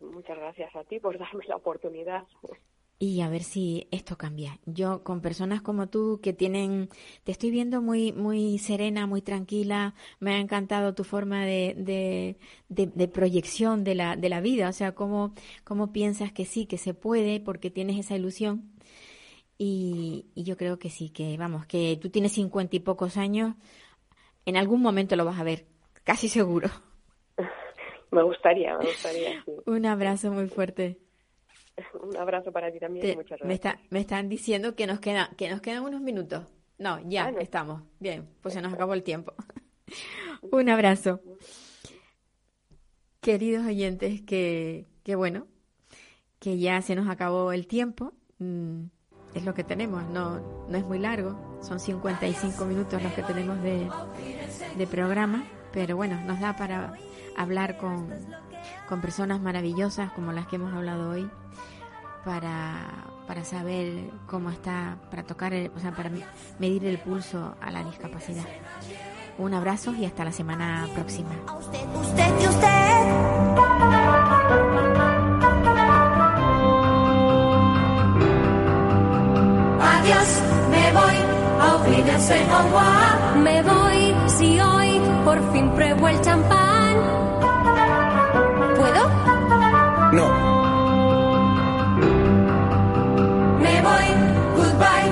Muchas 0.00 0.36
gracias 0.36 0.74
a 0.74 0.84
ti 0.84 0.98
por 0.98 1.18
darme 1.18 1.44
la 1.46 1.56
oportunidad 1.56 2.24
y 2.98 3.20
a 3.20 3.28
ver 3.28 3.42
si 3.42 3.88
esto 3.90 4.16
cambia. 4.16 4.58
Yo 4.66 5.02
con 5.02 5.20
personas 5.20 5.62
como 5.62 5.88
tú 5.88 6.20
que 6.22 6.32
tienen, 6.32 6.88
te 7.24 7.32
estoy 7.32 7.50
viendo 7.50 7.82
muy, 7.82 8.12
muy 8.12 8.58
serena, 8.58 9.06
muy 9.06 9.20
tranquila, 9.20 9.94
me 10.20 10.34
ha 10.34 10.38
encantado 10.38 10.94
tu 10.94 11.04
forma 11.04 11.44
de, 11.44 11.74
de, 11.76 12.36
de, 12.68 13.08
proyección 13.08 13.84
de 13.84 13.94
la, 13.94 14.16
de 14.16 14.28
la 14.28 14.40
vida, 14.40 14.68
o 14.68 14.72
sea, 14.72 14.94
cómo, 14.94 15.34
cómo 15.64 15.92
piensas 15.92 16.32
que 16.32 16.44
sí, 16.44 16.66
que 16.66 16.78
se 16.78 16.94
puede 16.94 17.40
porque 17.40 17.70
tienes 17.70 17.98
esa 17.98 18.16
ilusión. 18.16 18.73
Y, 19.56 20.26
y 20.34 20.42
yo 20.42 20.56
creo 20.56 20.78
que 20.78 20.90
sí, 20.90 21.10
que 21.10 21.36
vamos, 21.36 21.66
que 21.66 21.98
tú 22.00 22.10
tienes 22.10 22.32
cincuenta 22.32 22.74
y 22.76 22.80
pocos 22.80 23.16
años, 23.16 23.54
en 24.46 24.56
algún 24.56 24.82
momento 24.82 25.16
lo 25.16 25.24
vas 25.24 25.38
a 25.38 25.44
ver, 25.44 25.66
casi 26.02 26.28
seguro. 26.28 26.68
Me 28.10 28.22
gustaría, 28.22 28.78
me 28.78 28.84
gustaría. 28.84 29.44
Un 29.66 29.86
abrazo 29.86 30.30
muy 30.30 30.46
fuerte. 30.46 31.00
Un 32.00 32.16
abrazo 32.16 32.52
para 32.52 32.70
ti 32.70 32.78
también. 32.78 33.16
muchas 33.16 33.40
gracias. 33.40 33.76
Me, 33.90 33.98
están 33.98 34.28
diciendo 34.28 34.76
que 34.76 34.86
nos, 34.86 35.00
queda, 35.00 35.30
que 35.36 35.50
nos 35.50 35.60
quedan 35.60 35.82
unos 35.82 36.00
minutos. 36.00 36.44
No, 36.78 37.00
ya 37.08 37.30
estamos. 37.40 37.82
Bien, 37.98 38.28
pues 38.40 38.54
se 38.54 38.62
nos 38.62 38.72
acabó 38.72 38.94
el 38.94 39.02
tiempo. 39.02 39.34
Un 40.42 40.68
abrazo. 40.68 41.20
Queridos 43.20 43.66
oyentes, 43.66 44.22
que, 44.22 44.86
que 45.02 45.16
bueno, 45.16 45.48
que 46.38 46.58
ya 46.58 46.82
se 46.82 46.94
nos 46.94 47.08
acabó 47.08 47.52
el 47.52 47.66
tiempo. 47.66 48.12
Mm, 48.38 48.84
es 49.34 49.44
lo 49.44 49.54
que 49.54 49.64
tenemos, 49.64 50.04
no, 50.04 50.40
no 50.68 50.78
es 50.78 50.84
muy 50.84 50.98
largo. 50.98 51.58
Son 51.60 51.80
55 51.80 52.64
minutos 52.64 53.02
los 53.02 53.12
que 53.12 53.22
tenemos 53.22 53.60
de, 53.62 53.90
de 54.76 54.86
programa, 54.86 55.44
pero 55.72 55.96
bueno, 55.96 56.20
nos 56.24 56.40
da 56.40 56.56
para 56.56 56.94
hablar 57.36 57.76
con, 57.78 58.08
con 58.88 59.00
personas 59.00 59.40
maravillosas 59.40 60.12
como 60.12 60.32
las 60.32 60.46
que 60.46 60.56
hemos 60.56 60.72
hablado 60.72 61.10
hoy 61.10 61.28
para, 62.24 63.04
para 63.26 63.44
saber 63.44 64.10
cómo 64.26 64.50
está, 64.50 64.98
para 65.10 65.24
tocar, 65.24 65.52
o 65.74 65.80
sea, 65.80 65.92
para 65.92 66.10
medir 66.58 66.84
el 66.86 66.98
pulso 66.98 67.56
a 67.60 67.70
la 67.70 67.84
discapacidad. 67.84 68.44
Un 69.36 69.52
abrazo 69.52 69.94
y 69.94 70.04
hasta 70.04 70.24
la 70.24 70.32
semana 70.32 70.86
próxima. 70.94 71.30
Me 82.26 83.62
voy 83.62 84.14
si 84.28 84.58
hoy 84.58 84.98
por 85.26 85.52
fin 85.52 85.68
pruebo 85.72 86.08
el 86.08 86.18
champán. 86.22 86.96
¿Puedo? 88.78 89.08
No. 90.12 90.28
Me 93.60 93.82
voy, 93.82 94.08
goodbye, 94.56 95.10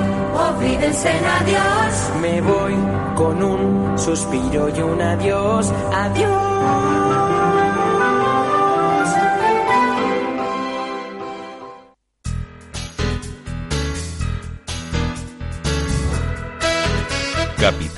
olvídense 0.48 1.10
en 1.10 1.24
adiós. 1.26 2.12
Me 2.22 2.40
voy 2.40 2.74
con 3.14 3.42
un 3.42 3.98
suspiro 3.98 4.70
y 4.70 4.80
un 4.80 5.02
adiós, 5.02 5.70
adiós. 5.92 7.31